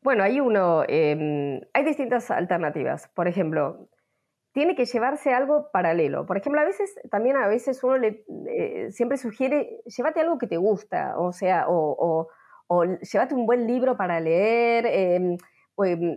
Bueno, 0.03 0.23
hay 0.23 0.39
uno, 0.39 0.85
em, 0.87 1.63
hay 1.75 1.85
distintas 1.85 2.31
alternativas. 2.31 3.09
Por 3.13 3.27
ejemplo, 3.27 3.89
tiene 4.57 4.75
que 4.75 4.87
llevarse 4.87 5.35
algo 5.35 5.71
paralelo. 5.71 6.25
Por 6.25 6.39
ejemplo, 6.39 6.59
a 6.63 6.65
veces, 6.65 6.99
también 7.11 7.37
a 7.37 7.47
veces 7.47 7.85
uno 7.85 7.97
eh, 8.07 8.89
siempre 8.91 9.19
sugiere, 9.19 9.83
llévate 9.85 10.23
algo 10.23 10.39
que 10.39 10.47
te 10.47 10.57
gusta, 10.57 11.19
o 11.19 11.31
sea, 11.31 11.67
o, 11.69 12.27
o, 12.67 12.85
llévate 12.85 13.35
un 13.35 13.45
buen 13.45 13.67
libro 13.67 13.99
para 13.99 14.19
leer, 14.19 14.87
em, 14.87 15.37
em, 15.85 16.17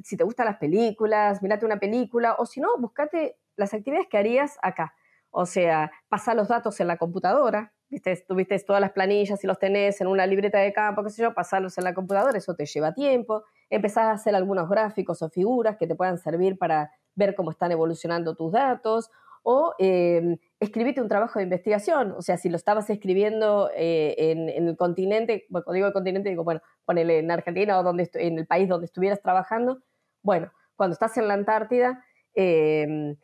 si 0.00 0.16
te 0.16 0.22
gustan 0.22 0.46
las 0.46 0.58
películas, 0.58 1.42
mirate 1.42 1.66
una 1.66 1.80
película, 1.80 2.36
o 2.38 2.46
si 2.46 2.60
no, 2.60 2.68
buscate 2.78 3.36
las 3.56 3.74
actividades 3.74 4.06
que 4.06 4.18
harías 4.18 4.56
acá. 4.62 4.94
O 5.32 5.44
sea, 5.44 5.90
pasar 6.08 6.36
los 6.36 6.46
datos 6.46 6.78
en 6.78 6.86
la 6.86 6.98
computadora, 6.98 7.72
¿viste? 7.88 8.16
tuviste 8.28 8.60
todas 8.60 8.80
las 8.80 8.92
planillas 8.92 9.42
y 9.42 9.48
los 9.48 9.58
tenés 9.58 10.00
en 10.00 10.06
una 10.06 10.24
libreta 10.24 10.58
de 10.58 10.72
campo, 10.72 11.02
qué 11.02 11.10
sé 11.10 11.22
yo, 11.22 11.34
pasarlos 11.34 11.76
en 11.78 11.82
la 11.82 11.94
computadora, 11.94 12.38
eso 12.38 12.54
te 12.54 12.66
lleva 12.66 12.94
tiempo. 12.94 13.42
Empezás 13.70 14.04
a 14.04 14.12
hacer 14.12 14.36
algunos 14.36 14.68
gráficos 14.68 15.20
o 15.22 15.28
figuras 15.30 15.76
que 15.78 15.88
te 15.88 15.96
puedan 15.96 16.16
servir 16.16 16.56
para 16.56 16.92
ver 17.20 17.34
cómo 17.36 17.52
están 17.52 17.70
evolucionando 17.70 18.34
tus 18.34 18.50
datos, 18.50 19.10
o 19.42 19.74
eh, 19.78 20.38
escribirte 20.58 21.00
un 21.00 21.08
trabajo 21.08 21.38
de 21.38 21.44
investigación. 21.44 22.12
O 22.12 22.22
sea, 22.22 22.36
si 22.36 22.48
lo 22.48 22.56
estabas 22.56 22.90
escribiendo 22.90 23.70
eh, 23.74 24.14
en, 24.18 24.48
el 24.48 24.76
continente, 24.76 25.46
cuando 25.50 25.72
digo 25.72 25.86
el 25.86 25.92
continente, 25.92 26.28
digo, 26.28 26.44
bueno, 26.44 26.60
ponele 26.84 27.18
en 27.18 27.30
Argentina 27.30 27.78
o 27.78 27.82
donde 27.82 28.10
en 28.14 28.38
el 28.38 28.46
país 28.46 28.68
donde 28.68 28.86
estuvieras 28.86 29.22
trabajando, 29.22 29.82
bueno, 30.22 30.50
cuando 30.76 30.92
estás 30.94 31.16
en 31.16 31.28
la 31.28 31.34
Antártida, 31.34 32.04
eh, 32.34 33.16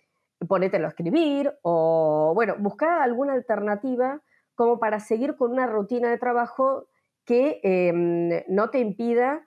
ponételo 0.48 0.86
a 0.86 0.90
escribir 0.90 1.52
o, 1.62 2.32
bueno, 2.34 2.56
buscar 2.58 3.02
alguna 3.02 3.34
alternativa 3.34 4.22
como 4.54 4.78
para 4.78 5.00
seguir 5.00 5.36
con 5.36 5.52
una 5.52 5.66
rutina 5.66 6.10
de 6.10 6.18
trabajo 6.18 6.88
que 7.24 7.60
em, 7.62 8.42
no 8.48 8.70
te 8.70 8.78
impida 8.78 9.44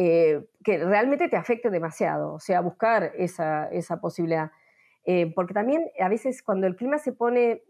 eh, 0.00 0.46
que 0.62 0.78
realmente 0.78 1.26
te 1.28 1.34
afecte 1.34 1.70
demasiado, 1.70 2.34
o 2.34 2.38
sea, 2.38 2.60
buscar 2.60 3.10
esa, 3.16 3.68
posibilidad. 4.00 4.52
Eh, 5.04 5.32
porque 5.34 5.52
también 5.52 5.90
a 5.98 6.08
veces 6.08 6.40
cuando 6.40 6.68
el 6.68 6.76
clima 6.76 6.98
se 6.98 7.12
pone 7.12 7.64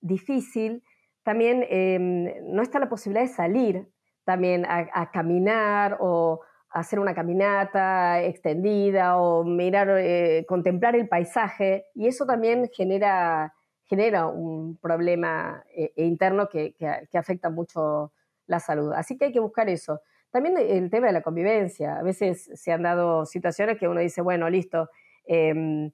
difícil, 0.00 0.82
también 1.22 1.64
em, 1.68 2.32
no 2.52 2.62
está 2.62 2.80
la 2.80 2.88
posibilidad 2.88 3.24
de 3.24 3.32
salir 3.32 3.88
también 4.24 4.66
a, 4.68 5.12
caminar 5.12 5.98
o 6.00 6.40
hacer 6.70 6.98
una 6.98 7.14
caminata 7.14 8.24
extendida 8.24 9.16
o 9.16 9.44
mirar, 9.44 9.88
eh, 10.00 10.44
contemplar 10.48 10.96
el 10.96 11.08
paisaje 11.08 11.86
y 11.94 12.08
eso 12.08 12.26
también 12.26 12.68
genera, 12.72 13.54
genera 13.84 14.26
un 14.26 14.76
problema 14.78 15.62
interno 15.94 16.48
que, 16.48 16.74
que, 16.74 17.18
afecta 17.18 17.50
mucho 17.50 18.12
la 18.48 18.58
salud. 18.58 18.92
Así 18.94 19.16
que 19.16 19.26
hay 19.26 19.32
que 19.32 19.38
buscar 19.38 19.68
eso. 19.68 20.00
También 20.30 20.56
el 20.58 20.90
tema 20.90 21.06
de 21.06 21.12
la 21.12 21.22
convivencia. 21.22 21.98
A 21.98 22.02
veces 22.02 22.50
se 22.54 22.72
han 22.72 22.82
dado 22.82 23.24
situaciones 23.26 23.78
que 23.78 23.88
uno 23.88 24.00
dice, 24.00 24.20
bueno, 24.20 24.50
listo. 24.50 24.90
Em, 25.26 25.90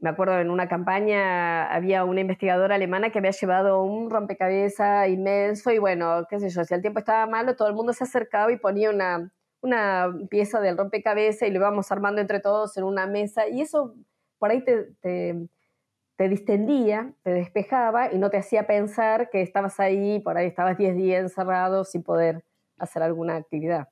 me 0.00 0.10
acuerdo 0.10 0.40
en 0.40 0.50
una 0.50 0.68
campaña 0.68 1.70
había 1.72 2.04
una 2.04 2.20
investigadora 2.20 2.74
alemana 2.74 3.10
que 3.10 3.18
había 3.18 3.32
llevado 3.32 3.82
un 3.82 4.10
rompecabezas 4.10 5.08
inmenso 5.08 5.70
y 5.72 5.78
bueno, 5.78 6.26
qué 6.28 6.40
sé 6.40 6.48
yo, 6.48 6.64
si 6.64 6.74
el 6.74 6.80
tiempo 6.80 7.00
estaba 7.00 7.26
malo, 7.26 7.54
todo 7.54 7.68
el 7.68 7.74
mundo 7.74 7.92
se 7.92 8.04
acercaba 8.04 8.50
y 8.50 8.56
ponía 8.56 8.90
una, 8.90 9.30
una 9.60 10.10
pieza 10.30 10.60
del 10.60 10.78
rompecabezas 10.78 11.48
y 11.48 11.50
lo 11.50 11.58
íbamos 11.58 11.92
armando 11.92 12.20
entre 12.20 12.40
todos 12.40 12.76
en 12.76 12.84
una 12.84 13.06
mesa 13.06 13.46
y 13.48 13.60
eso 13.60 13.94
por 14.38 14.50
ahí 14.50 14.64
te, 14.64 14.86
te, 15.02 16.28
distendía, 16.28 17.12
te 17.22 17.32
despejaba 17.32 18.12
y 18.12 18.18
no 18.18 18.30
te 18.30 18.38
hacía 18.38 18.66
pensar 18.66 19.30
que 19.30 19.42
estabas 19.42 19.80
ahí, 19.80 20.20
por 20.20 20.36
ahí 20.36 20.46
estabas 20.46 20.78
10 20.78 20.96
días 20.96 21.22
encerrado 21.22 21.84
sin 21.84 22.02
poder 22.02 22.42
hacer 22.80 23.02
alguna 23.02 23.36
actividad. 23.36 23.88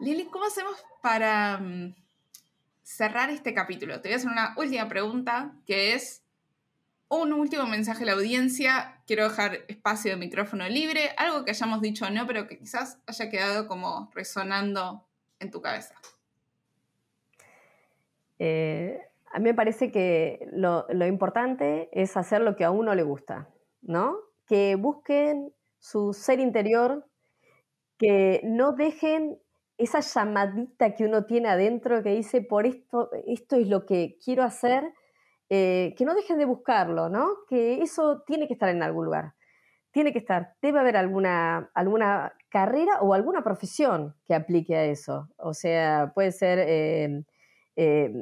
Lili, 0.00 0.26
¿cómo 0.26 0.44
hacemos 0.44 0.74
para 1.00 1.58
mm, 1.58 1.94
cerrar 2.82 3.30
este 3.30 3.54
capítulo? 3.54 4.00
Te 4.00 4.08
voy 4.08 4.14
a 4.14 4.16
hacer 4.16 4.30
una 4.30 4.54
última 4.56 4.88
pregunta 4.88 5.54
que 5.66 5.94
es 5.94 6.22
un 7.08 7.32
último 7.32 7.66
mensaje 7.66 8.02
a 8.02 8.06
la 8.06 8.12
audiencia. 8.12 9.00
Quiero 9.06 9.28
dejar 9.28 9.60
espacio 9.68 10.10
de 10.10 10.16
micrófono 10.16 10.68
libre, 10.68 11.10
algo 11.16 11.44
que 11.44 11.52
hayamos 11.52 11.80
dicho 11.80 12.06
o 12.06 12.10
no, 12.10 12.26
pero 12.26 12.46
que 12.46 12.58
quizás 12.58 12.98
haya 13.06 13.30
quedado 13.30 13.68
como 13.68 14.10
resonando 14.14 15.06
en 15.38 15.50
tu 15.50 15.60
cabeza. 15.60 15.94
Eh, 18.38 19.00
a 19.32 19.38
mí 19.38 19.44
me 19.44 19.54
parece 19.54 19.90
que 19.90 20.48
lo, 20.52 20.86
importante 21.06 21.88
es 21.92 22.16
hacer 22.16 22.40
lo 22.40 22.56
que 22.56 22.64
a 22.64 22.70
uno 22.70 22.94
le 22.94 23.02
gusta, 23.02 23.48
¿no? 23.82 24.16
Que 24.46 24.76
busquen 24.76 25.52
su 25.78 26.12
ser 26.12 26.40
interior, 26.40 27.06
que 28.04 28.42
no 28.44 28.72
dejen 28.72 29.38
esa 29.78 30.00
llamadita 30.00 30.94
que 30.94 31.06
uno 31.06 31.24
tiene 31.24 31.48
adentro 31.48 32.02
que 32.02 32.10
dice, 32.10 32.42
por 32.42 32.66
esto, 32.66 33.08
esto 33.26 33.56
es 33.56 33.66
lo 33.66 33.86
que 33.86 34.18
quiero 34.22 34.42
hacer, 34.42 34.92
eh, 35.48 35.94
que 35.96 36.04
no 36.04 36.14
dejen 36.14 36.36
de 36.36 36.44
buscarlo, 36.44 37.08
¿no? 37.08 37.28
Que 37.48 37.80
eso 37.80 38.22
tiene 38.26 38.46
que 38.46 38.52
estar 38.52 38.68
en 38.68 38.82
algún 38.82 39.06
lugar. 39.06 39.32
Tiene 39.90 40.12
que 40.12 40.18
estar, 40.18 40.54
debe 40.60 40.80
haber 40.80 40.98
alguna, 40.98 41.70
alguna 41.74 42.34
carrera 42.50 43.00
o 43.00 43.14
alguna 43.14 43.42
profesión 43.42 44.14
que 44.26 44.34
aplique 44.34 44.76
a 44.76 44.84
eso. 44.84 45.30
O 45.38 45.54
sea, 45.54 46.12
puede 46.14 46.32
ser 46.32 46.58
eh, 46.58 47.24
eh, 47.76 48.12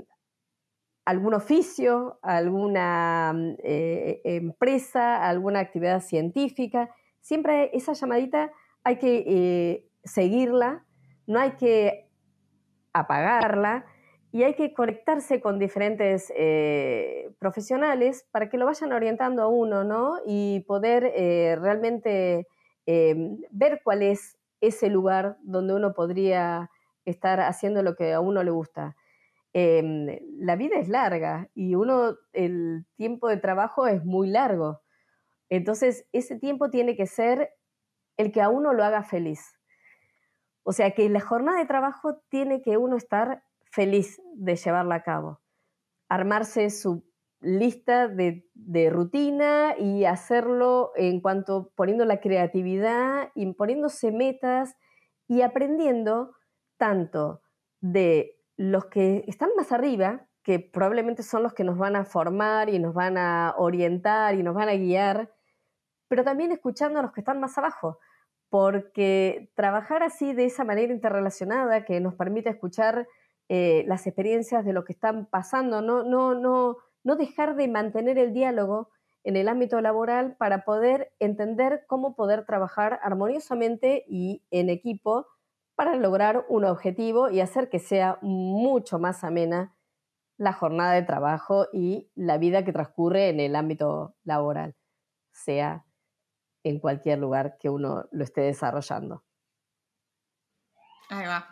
algún 1.04 1.34
oficio, 1.34 2.20
alguna 2.22 3.34
empresa, 3.64 5.28
alguna 5.28 5.58
actividad 5.58 6.00
científica. 6.00 6.94
Siempre 7.20 7.70
esa 7.72 7.94
llamadita 7.94 8.52
hay 8.84 8.98
que 8.98 9.88
seguirla, 10.04 10.84
no 11.26 11.38
hay 11.38 11.52
que 11.52 12.08
apagarla 12.92 13.86
y 14.32 14.44
hay 14.44 14.54
que 14.54 14.72
conectarse 14.72 15.40
con 15.40 15.58
diferentes 15.58 16.32
eh, 16.36 17.30
profesionales 17.38 18.26
para 18.30 18.48
que 18.48 18.56
lo 18.56 18.64
vayan 18.64 18.92
orientando 18.92 19.42
a 19.42 19.48
uno, 19.48 19.84
¿no? 19.84 20.16
Y 20.26 20.60
poder 20.60 21.12
eh, 21.14 21.56
realmente 21.60 22.46
em, 22.86 23.38
ver 23.50 23.82
cuál 23.84 24.02
es 24.02 24.38
ese 24.62 24.88
lugar 24.88 25.36
donde 25.42 25.74
uno 25.74 25.92
podría 25.92 26.70
estar 27.04 27.40
haciendo 27.40 27.82
lo 27.82 27.94
que 27.94 28.14
a 28.14 28.20
uno 28.20 28.42
le 28.42 28.50
gusta. 28.50 28.96
Em, 29.52 30.06
la 30.38 30.56
vida 30.56 30.76
es 30.78 30.88
larga 30.88 31.50
y 31.54 31.74
uno, 31.74 32.16
el 32.32 32.86
tiempo 32.96 33.28
de 33.28 33.36
trabajo 33.36 33.86
es 33.86 34.02
muy 34.02 34.28
largo. 34.28 34.80
Entonces, 35.50 36.06
ese 36.12 36.38
tiempo 36.38 36.70
tiene 36.70 36.96
que 36.96 37.06
ser 37.06 37.50
el 38.16 38.32
que 38.32 38.42
a 38.42 38.48
uno 38.48 38.72
lo 38.72 38.84
haga 38.84 39.02
feliz. 39.02 39.58
O 40.64 40.72
sea 40.72 40.92
que 40.92 41.08
la 41.08 41.20
jornada 41.20 41.58
de 41.58 41.66
trabajo 41.66 42.18
tiene 42.28 42.62
que 42.62 42.76
uno 42.76 42.96
estar 42.96 43.42
feliz 43.70 44.20
de 44.34 44.56
llevarla 44.56 44.96
a 44.96 45.02
cabo. 45.02 45.40
Armarse 46.08 46.70
su 46.70 47.04
lista 47.42 48.06
de, 48.06 48.44
rutina 48.90 49.74
y 49.76 50.04
hacerlo 50.04 50.92
en 50.94 51.20
cuanto 51.20 51.72
poniendo 51.74 52.04
la 52.04 52.20
creatividad 52.20 53.30
y 53.34 53.52
poniéndose 53.54 54.12
metas 54.12 54.76
y 55.26 55.42
aprendiendo 55.42 56.32
tanto 56.76 57.42
de 57.80 58.38
los 58.56 58.86
que 58.86 59.24
están 59.26 59.50
más 59.56 59.72
arriba, 59.72 60.28
que 60.42 60.60
probablemente 60.60 61.22
son 61.22 61.42
los 61.42 61.52
que 61.52 61.64
nos 61.64 61.78
van 61.78 61.96
a 61.96 62.04
formar 62.04 62.68
y 62.68 62.78
nos 62.78 62.94
van 62.94 63.18
a 63.18 63.54
orientar 63.56 64.34
y 64.34 64.42
nos 64.42 64.54
van 64.54 64.68
a 64.68 64.74
guiar, 64.74 65.32
pero 66.12 66.24
también 66.24 66.52
escuchando 66.52 66.98
a 66.98 67.02
los 67.02 67.12
que 67.12 67.22
están 67.22 67.40
más 67.40 67.56
abajo, 67.56 67.98
porque 68.50 69.50
trabajar 69.54 70.02
así 70.02 70.34
de 70.34 70.44
esa 70.44 70.62
manera 70.62 70.92
interrelacionada 70.92 71.86
que 71.86 72.00
nos 72.00 72.16
permite 72.16 72.50
escuchar 72.50 73.08
eh, 73.48 73.82
las 73.86 74.06
experiencias 74.06 74.62
de 74.62 74.74
lo 74.74 74.84
que 74.84 74.92
están 74.92 75.24
pasando, 75.24 75.80
no, 75.80 76.02
no, 76.02 76.34
no, 76.34 76.76
no 77.02 77.16
dejar 77.16 77.56
de 77.56 77.66
mantener 77.66 78.18
el 78.18 78.34
diálogo 78.34 78.90
en 79.24 79.36
el 79.36 79.48
ámbito 79.48 79.80
laboral 79.80 80.36
para 80.36 80.66
poder 80.66 81.14
entender 81.18 81.84
cómo 81.86 82.14
poder 82.14 82.44
trabajar 82.44 83.00
armoniosamente 83.02 84.04
y 84.06 84.42
en 84.50 84.68
equipo 84.68 85.28
para 85.76 85.96
lograr 85.96 86.44
un 86.50 86.66
objetivo 86.66 87.30
y 87.30 87.40
hacer 87.40 87.70
que 87.70 87.78
sea 87.78 88.18
mucho 88.20 88.98
más 88.98 89.24
amena 89.24 89.74
la 90.36 90.52
jornada 90.52 90.92
de 90.92 91.04
trabajo 91.04 91.68
y 91.72 92.10
la 92.14 92.36
vida 92.36 92.66
que 92.66 92.74
transcurre 92.74 93.30
en 93.30 93.40
el 93.40 93.56
ámbito 93.56 94.14
laboral, 94.24 94.74
sea 95.30 95.86
en 96.64 96.78
cualquier 96.78 97.18
lugar 97.18 97.56
que 97.58 97.68
uno 97.68 98.06
lo 98.10 98.24
esté 98.24 98.42
desarrollando. 98.42 99.24
Ahí 101.08 101.26
va, 101.26 101.48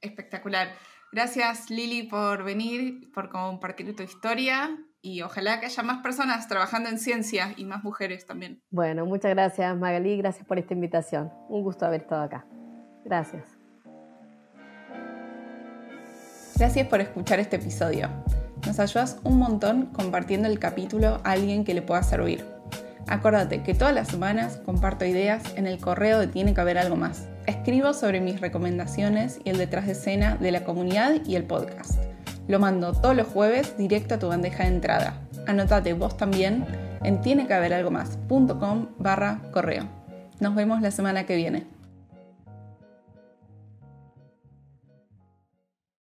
espectacular. 0.00 0.68
Gracias 1.12 1.70
Lili 1.70 2.04
por 2.04 2.42
venir, 2.42 3.10
por 3.12 3.30
compartir 3.30 3.94
tu 3.94 4.02
historia 4.02 4.76
y 5.00 5.22
ojalá 5.22 5.60
que 5.60 5.66
haya 5.66 5.82
más 5.82 6.02
personas 6.02 6.48
trabajando 6.48 6.88
en 6.88 6.98
ciencia 6.98 7.54
y 7.56 7.64
más 7.64 7.84
mujeres 7.84 8.26
también. 8.26 8.62
Bueno, 8.70 9.06
muchas 9.06 9.32
gracias 9.32 9.76
Magali, 9.76 10.16
gracias 10.16 10.46
por 10.46 10.58
esta 10.58 10.74
invitación. 10.74 11.32
Un 11.48 11.62
gusto 11.62 11.86
haber 11.86 12.02
estado 12.02 12.22
acá. 12.22 12.46
Gracias. 13.04 13.56
Gracias 16.56 16.88
por 16.88 17.00
escuchar 17.00 17.38
este 17.38 17.56
episodio. 17.56 18.08
Nos 18.66 18.80
ayudas 18.80 19.20
un 19.22 19.38
montón 19.38 19.86
compartiendo 19.92 20.48
el 20.48 20.58
capítulo 20.58 21.20
a 21.22 21.32
alguien 21.32 21.64
que 21.64 21.74
le 21.74 21.82
pueda 21.82 22.02
servir. 22.02 22.55
Acuérdate 23.08 23.62
que 23.62 23.74
todas 23.74 23.94
las 23.94 24.08
semanas 24.08 24.60
comparto 24.64 25.04
ideas 25.04 25.42
en 25.56 25.66
el 25.66 25.78
correo 25.78 26.18
de 26.18 26.26
Tiene 26.26 26.54
que 26.54 26.60
haber 26.60 26.76
algo 26.76 26.96
más. 26.96 27.28
Escribo 27.46 27.94
sobre 27.94 28.20
mis 28.20 28.40
recomendaciones 28.40 29.38
y 29.44 29.50
el 29.50 29.58
detrás 29.58 29.86
de 29.86 29.92
escena 29.92 30.36
de 30.36 30.50
la 30.50 30.64
comunidad 30.64 31.24
y 31.24 31.36
el 31.36 31.44
podcast. 31.44 32.00
Lo 32.48 32.58
mando 32.58 32.92
todos 32.92 33.14
los 33.14 33.28
jueves 33.28 33.76
directo 33.78 34.16
a 34.16 34.18
tu 34.18 34.28
bandeja 34.28 34.64
de 34.64 34.70
entrada. 34.70 35.14
Anotate 35.46 35.92
vos 35.92 36.16
también 36.16 36.66
en 37.04 37.20
tienequehaberalgomás.com 37.20 38.88
barra 38.98 39.40
correo. 39.52 39.84
Nos 40.40 40.54
vemos 40.54 40.82
la 40.82 40.90
semana 40.90 41.26
que 41.26 41.36
viene. 41.36 41.75